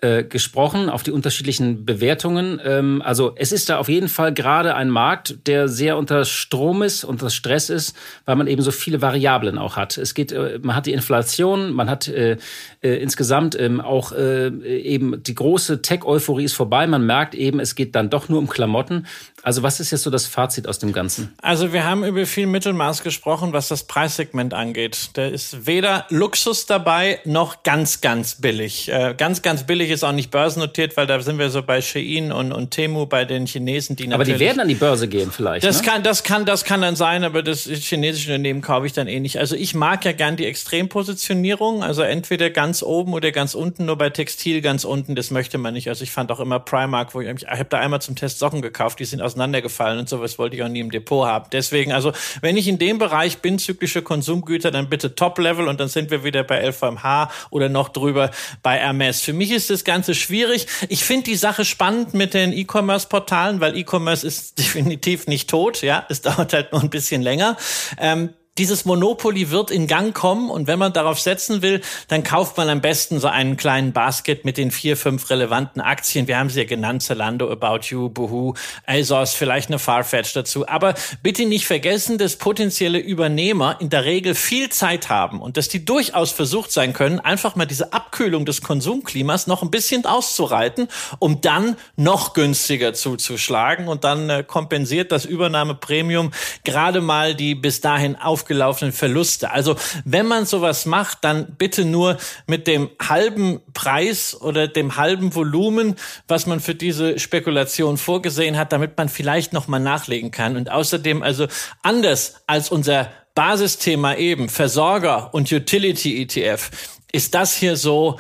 äh, 0.02 0.24
gesprochen, 0.24 0.90
auf 0.90 1.04
die 1.04 1.12
unterschiedlichen 1.12 1.86
Bewertungen. 1.86 2.60
Ähm, 2.64 3.02
also 3.06 3.34
es 3.36 3.52
ist 3.52 3.70
da 3.70 3.78
auf 3.78 3.88
jeden 3.88 4.10
Fall 4.10 4.34
gerade 4.34 4.76
ein 4.76 4.90
Markt, 4.90 5.48
der 5.48 5.68
sehr 5.68 5.96
unter 5.98 6.26
Strom 6.26 6.82
ist, 6.82 7.04
unter 7.04 7.30
Stress 7.30 7.70
ist, 7.70 7.96
weil 8.26 8.36
man 8.36 8.48
eben 8.48 8.64
so 8.64 8.72
viele 8.72 9.02
Variablen 9.02 9.60
auch 9.60 9.78
hat. 9.78 9.98
Es 9.98 10.14
geht, 10.14 10.32
äh, 10.32 10.60
man 10.64 10.76
hat 10.76 10.88
die 10.88 10.94
Inflation, 10.94 11.72
man 11.72 11.90
hat 11.90 12.08
äh, 12.08 12.38
äh, 12.82 12.96
insgesamt 12.96 13.60
ähm, 13.60 13.80
auch 13.80 14.12
äh, 14.12 14.48
eben 14.48 15.22
die 15.22 15.36
große 15.36 15.82
Tech-Euphorie 15.84 16.46
ist 16.46 16.54
vorbei. 16.54 16.88
Man 16.88 17.06
merkt 17.06 17.36
eben, 17.36 17.60
es 17.60 17.76
geht 17.76 17.94
dann 17.94 18.10
doch 18.10 18.28
nur 18.28 18.40
um 18.40 18.48
Klamotten. 18.48 19.06
Also 19.44 19.64
was 19.64 19.80
ist 19.80 19.92
jetzt 19.92 20.04
so 20.04 20.10
das 20.10 20.28
Fazit 20.28 20.68
aus 20.68 20.80
dem 20.80 20.94
Ganzen? 20.94 21.34
Also 21.42 21.74
wir 21.74 21.84
haben 21.84 22.04
über 22.04 22.26
viel 22.26 22.46
Mittelmaß 22.46 23.04
gesprochen, 23.04 23.54
was 23.54 23.68
das 23.68 23.84
Preissegment 23.84 24.54
angeht. 24.54 25.10
Da 25.14 25.26
ist 25.26 25.66
weder 25.66 26.06
Luxus 26.10 26.66
dabei 26.68 27.20
noch 27.26 27.64
ganz, 27.64 28.02
ganz 28.02 28.36
billig. 28.36 28.90
Äh, 28.92 29.16
ganz, 29.18 29.42
ganz 29.42 29.66
billig 29.66 29.90
ist 29.90 30.04
auch 30.04 30.12
nicht 30.12 30.30
börsennotiert, 30.30 30.96
weil 30.96 31.08
da 31.08 31.20
sind 31.22 31.40
wir 31.40 31.50
so 31.50 31.64
bei 31.64 31.82
Shein 31.82 32.32
und, 32.32 32.52
und 32.52 32.72
Temu, 32.72 33.08
bei 33.08 33.26
den 33.26 33.48
Chinesen, 33.48 33.96
die 33.96 34.08
natürlich. 34.08 34.34
Aber 34.34 34.38
die 34.38 34.46
werden 34.46 34.60
an 34.60 34.68
die 34.68 34.76
Börse 34.76 35.08
gehen 35.08 35.32
vielleicht. 35.32 35.66
Das 35.66 35.82
ne? 35.82 35.88
kann, 35.88 36.04
das 36.04 36.24
kann, 36.24 36.46
das 36.46 36.64
kann 36.64 36.82
dann 36.82 36.96
sein, 36.96 37.24
aber 37.24 37.42
das 37.42 37.64
chinesische 37.64 38.30
Unternehmen 38.30 38.62
kaufe 38.62 38.86
ich 38.86 38.94
dann 38.94 39.08
eh 39.08 39.20
nicht. 39.20 39.40
Also 39.40 39.56
ich 39.56 39.74
mag 39.74 40.06
ja 40.06 40.12
gern 40.12 40.38
die 40.38 40.46
Extrempositionierung, 40.46 41.84
also 41.84 42.04
entweder 42.04 42.50
ganz 42.52 42.84
oben 42.84 43.14
oder 43.14 43.32
ganz 43.32 43.56
unten, 43.56 43.86
nur 43.86 43.98
bei 43.98 44.10
Textil 44.12 44.62
ganz 44.62 44.84
unten, 44.84 45.16
das 45.16 45.32
möchte 45.32 45.58
man 45.58 45.74
nicht. 45.74 45.90
Also 45.90 46.04
ich 46.04 46.12
fand 46.12 46.32
auch 46.32 46.40
immer 46.40 46.60
Primark, 46.60 47.16
wo 47.16 47.22
ich, 47.22 47.28
ich 47.28 47.48
habe 47.48 47.66
da 47.66 47.80
einmal 47.80 48.02
zum 48.02 48.16
Test 48.16 48.40
Socken 48.40 48.62
gekauft, 48.62 49.00
die 49.00 49.06
sind 49.06 49.22
auseinandergefallen 49.32 50.00
und 50.00 50.10
sowas 50.10 50.38
wollte 50.38 50.56
ich 50.56 50.64
auch 50.64 50.68
nie 50.68 50.80
im 50.80 50.92
Depot 50.92 51.26
haben. 51.26 51.46
Deswegen, 51.52 51.92
also 51.92 52.12
wenn 52.42 52.58
ich 52.58 52.68
in 52.68 52.78
dem 52.78 52.98
Bereich 52.98 53.40
bin, 53.40 53.60
zyklische 53.60 54.02
Konsumgüter, 54.02 54.72
dann 54.72 54.90
bitte 54.90 55.16
Top-Level 55.16 55.68
und 55.68 55.80
dann 55.80 55.88
sind 55.88 56.12
wir 56.12 56.24
wieder 56.24 56.44
bei 56.44 56.62
LVMH 56.62 57.32
oder 57.50 57.70
noch 57.70 57.90
drüber 57.90 58.32
bei 58.62 58.78
Hermes. 58.78 59.22
Für 59.22 59.34
mich 59.34 59.52
ist 59.52 59.70
das 59.70 59.84
Ganze 59.84 60.16
schwierig. 60.16 60.68
Ich 60.90 61.04
finde 61.04 61.24
die 61.24 61.36
Sache 61.36 61.66
spannend 61.66 62.14
mit 62.14 62.34
den 62.34 62.54
E-Commerce-Portalen, 62.54 63.62
weil 63.62 63.78
E-Commerce 63.78 64.26
ist 64.28 64.58
definitiv 64.60 65.28
nicht 65.28 65.50
tot. 65.50 65.82
Ja, 65.82 66.06
es 66.10 66.22
dauert 66.22 66.54
halt 66.54 66.72
nur 66.72 66.82
ein 66.82 66.90
bisschen 66.90 67.22
länger. 67.22 67.58
Ähm, 67.98 68.32
dieses 68.58 68.84
Monopoly 68.84 69.50
wird 69.50 69.72
in 69.72 69.88
Gang 69.88 70.14
kommen 70.14 70.50
und 70.50 70.68
wenn 70.68 70.78
man 70.78 70.92
darauf 70.92 71.20
setzen 71.22 71.62
will, 71.62 71.80
dann 72.10 72.24
kauft 72.24 72.58
man 72.58 72.68
am 72.68 72.82
besten 72.82 73.20
so 73.20 73.30
einen 73.30 73.56
kleinen 73.56 73.94
Basket 73.94 74.44
mit 74.44 74.58
den 74.58 74.72
vier, 74.72 74.98
fünf 74.98 75.30
relevanten 75.30 75.82
Aktien. 75.82 76.28
Wir 76.28 76.38
haben 76.38 76.50
sie 76.50 76.60
ja 76.60 76.66
genannt, 76.66 77.02
Zalando, 77.02 77.50
About 77.50 77.86
You, 77.86 78.10
Boohoo, 78.10 78.54
ASOS, 78.86 79.36
vielleicht 79.36 79.70
eine 79.70 79.80
Farfetch 79.80 80.34
dazu. 80.34 80.68
Aber 80.68 80.96
bitte 81.24 81.46
nicht 81.46 81.66
vergessen, 81.66 82.18
dass 82.18 82.36
potenzielle 82.36 83.00
Übernehmer 83.00 83.78
in 83.80 83.90
der 83.90 84.04
Regel 84.04 84.36
viel 84.36 84.68
Zeit 84.68 85.08
haben 85.08 85.42
und 85.42 85.56
dass 85.56 85.70
die 85.70 85.86
durchaus 85.86 86.32
versucht 86.32 86.74
sein 86.74 86.92
können, 86.92 87.22
einfach 87.22 87.56
mal 87.56 87.66
diese 87.66 87.94
Abkühlung 87.94 88.46
des 88.46 88.62
Konsumklimas 88.62 89.48
noch 89.48 89.64
ein 89.64 89.72
bisschen 89.72 90.06
auszureiten, 90.06 90.90
um 91.20 91.40
dann 91.40 91.78
noch 91.96 92.34
günstiger 92.34 92.94
zuzuschlagen 92.94 93.88
und 93.88 94.04
dann 94.04 94.30
äh, 94.30 94.44
kompensiert 94.44 95.14
das 95.14 95.24
Übernahmepremium 95.24 96.32
gerade 96.66 97.00
mal 97.00 97.34
die 97.34 97.56
bis 97.56 97.80
dahin 97.80 98.18
auf 98.18 98.41
aufgelaufenen 98.42 98.92
Verluste. 98.92 99.52
Also 99.52 99.76
wenn 100.06 100.26
man 100.26 100.46
sowas 100.46 100.86
macht, 100.86 101.20
dann 101.22 101.56
bitte 101.58 101.86
nur 101.86 102.18
mit 102.48 102.68
dem 102.68 102.90
halben 103.02 103.62
Preis 103.74 104.40
oder 104.40 104.68
dem 104.68 104.98
halben 104.98 105.36
Volumen, 105.36 105.96
was 106.28 106.46
man 106.46 106.60
für 106.60 106.76
diese 106.76 107.20
Spekulation 107.20 107.98
vorgesehen 107.98 108.58
hat, 108.58 108.72
damit 108.72 108.98
man 108.98 109.10
vielleicht 109.10 109.54
noch 109.54 109.68
mal 109.68 109.80
nachlegen 109.80 110.32
kann. 110.32 110.58
Und 110.58 110.72
außerdem 110.72 111.22
also 111.22 111.48
anders 111.84 112.36
als 112.48 112.72
unser 112.72 113.12
Basisthema 113.36 114.16
eben 114.16 114.50
Versorger 114.50 115.34
und 115.34 115.52
Utility 115.52 116.22
ETF 116.22 116.72
ist 117.12 117.36
das 117.36 117.56
hier 117.56 117.78
so 117.78 118.20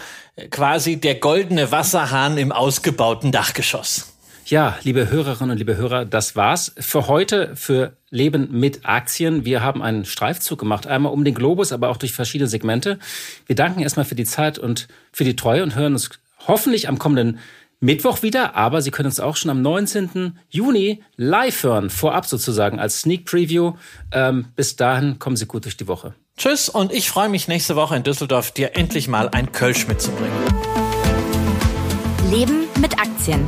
quasi 0.50 0.98
der 0.98 1.16
goldene 1.16 1.72
Wasserhahn 1.72 2.38
im 2.38 2.52
ausgebauten 2.52 3.32
Dachgeschoss. 3.32 4.08
Ja, 4.52 4.78
liebe 4.84 5.10
Hörerinnen 5.10 5.52
und 5.52 5.58
liebe 5.60 5.78
Hörer, 5.78 6.04
das 6.04 6.36
war's 6.36 6.74
für 6.78 7.08
heute 7.08 7.56
für 7.56 7.94
Leben 8.10 8.50
mit 8.52 8.82
Aktien. 8.84 9.46
Wir 9.46 9.64
haben 9.64 9.82
einen 9.82 10.04
Streifzug 10.04 10.60
gemacht, 10.60 10.88
einmal 10.88 11.14
um 11.14 11.24
den 11.24 11.34
Globus, 11.34 11.72
aber 11.72 11.88
auch 11.88 11.96
durch 11.96 12.12
verschiedene 12.12 12.50
Segmente. 12.50 13.00
Wir 13.46 13.56
danken 13.56 13.80
erstmal 13.80 14.04
für 14.04 14.16
die 14.16 14.26
Zeit 14.26 14.60
und 14.60 14.90
für 15.14 15.24
die 15.24 15.38
Treue 15.38 15.64
und 15.64 15.76
hören 15.76 15.94
uns 15.94 16.10
hoffentlich 16.50 16.90
am 16.90 17.00
kommenden 17.00 17.40
Mittwoch 17.80 18.24
wieder, 18.24 18.54
aber 18.58 18.82
Sie 18.82 18.92
können 18.92 19.06
uns 19.06 19.22
auch 19.22 19.38
schon 19.38 19.52
am 19.52 19.62
19. 19.62 20.38
Juni 20.50 21.02
live 21.16 21.64
hören, 21.64 21.90
vorab 21.90 22.26
sozusagen 22.26 22.78
als 22.78 23.00
Sneak 23.00 23.24
Preview. 23.24 23.76
Ähm, 24.12 24.48
bis 24.58 24.76
dahin 24.76 25.18
kommen 25.18 25.38
Sie 25.38 25.46
gut 25.46 25.64
durch 25.64 25.78
die 25.78 25.88
Woche. 25.88 26.14
Tschüss 26.36 26.68
und 26.68 26.92
ich 26.92 27.10
freue 27.10 27.30
mich 27.30 27.48
nächste 27.48 27.78
Woche 27.78 27.96
in 27.96 28.04
Düsseldorf, 28.04 28.52
dir 28.52 28.76
endlich 28.76 29.08
mal 29.08 29.30
ein 29.30 29.54
Kölsch 29.54 29.88
mitzubringen. 29.88 30.36
Leben 32.30 32.66
mit 32.82 33.00
Aktien 33.00 33.48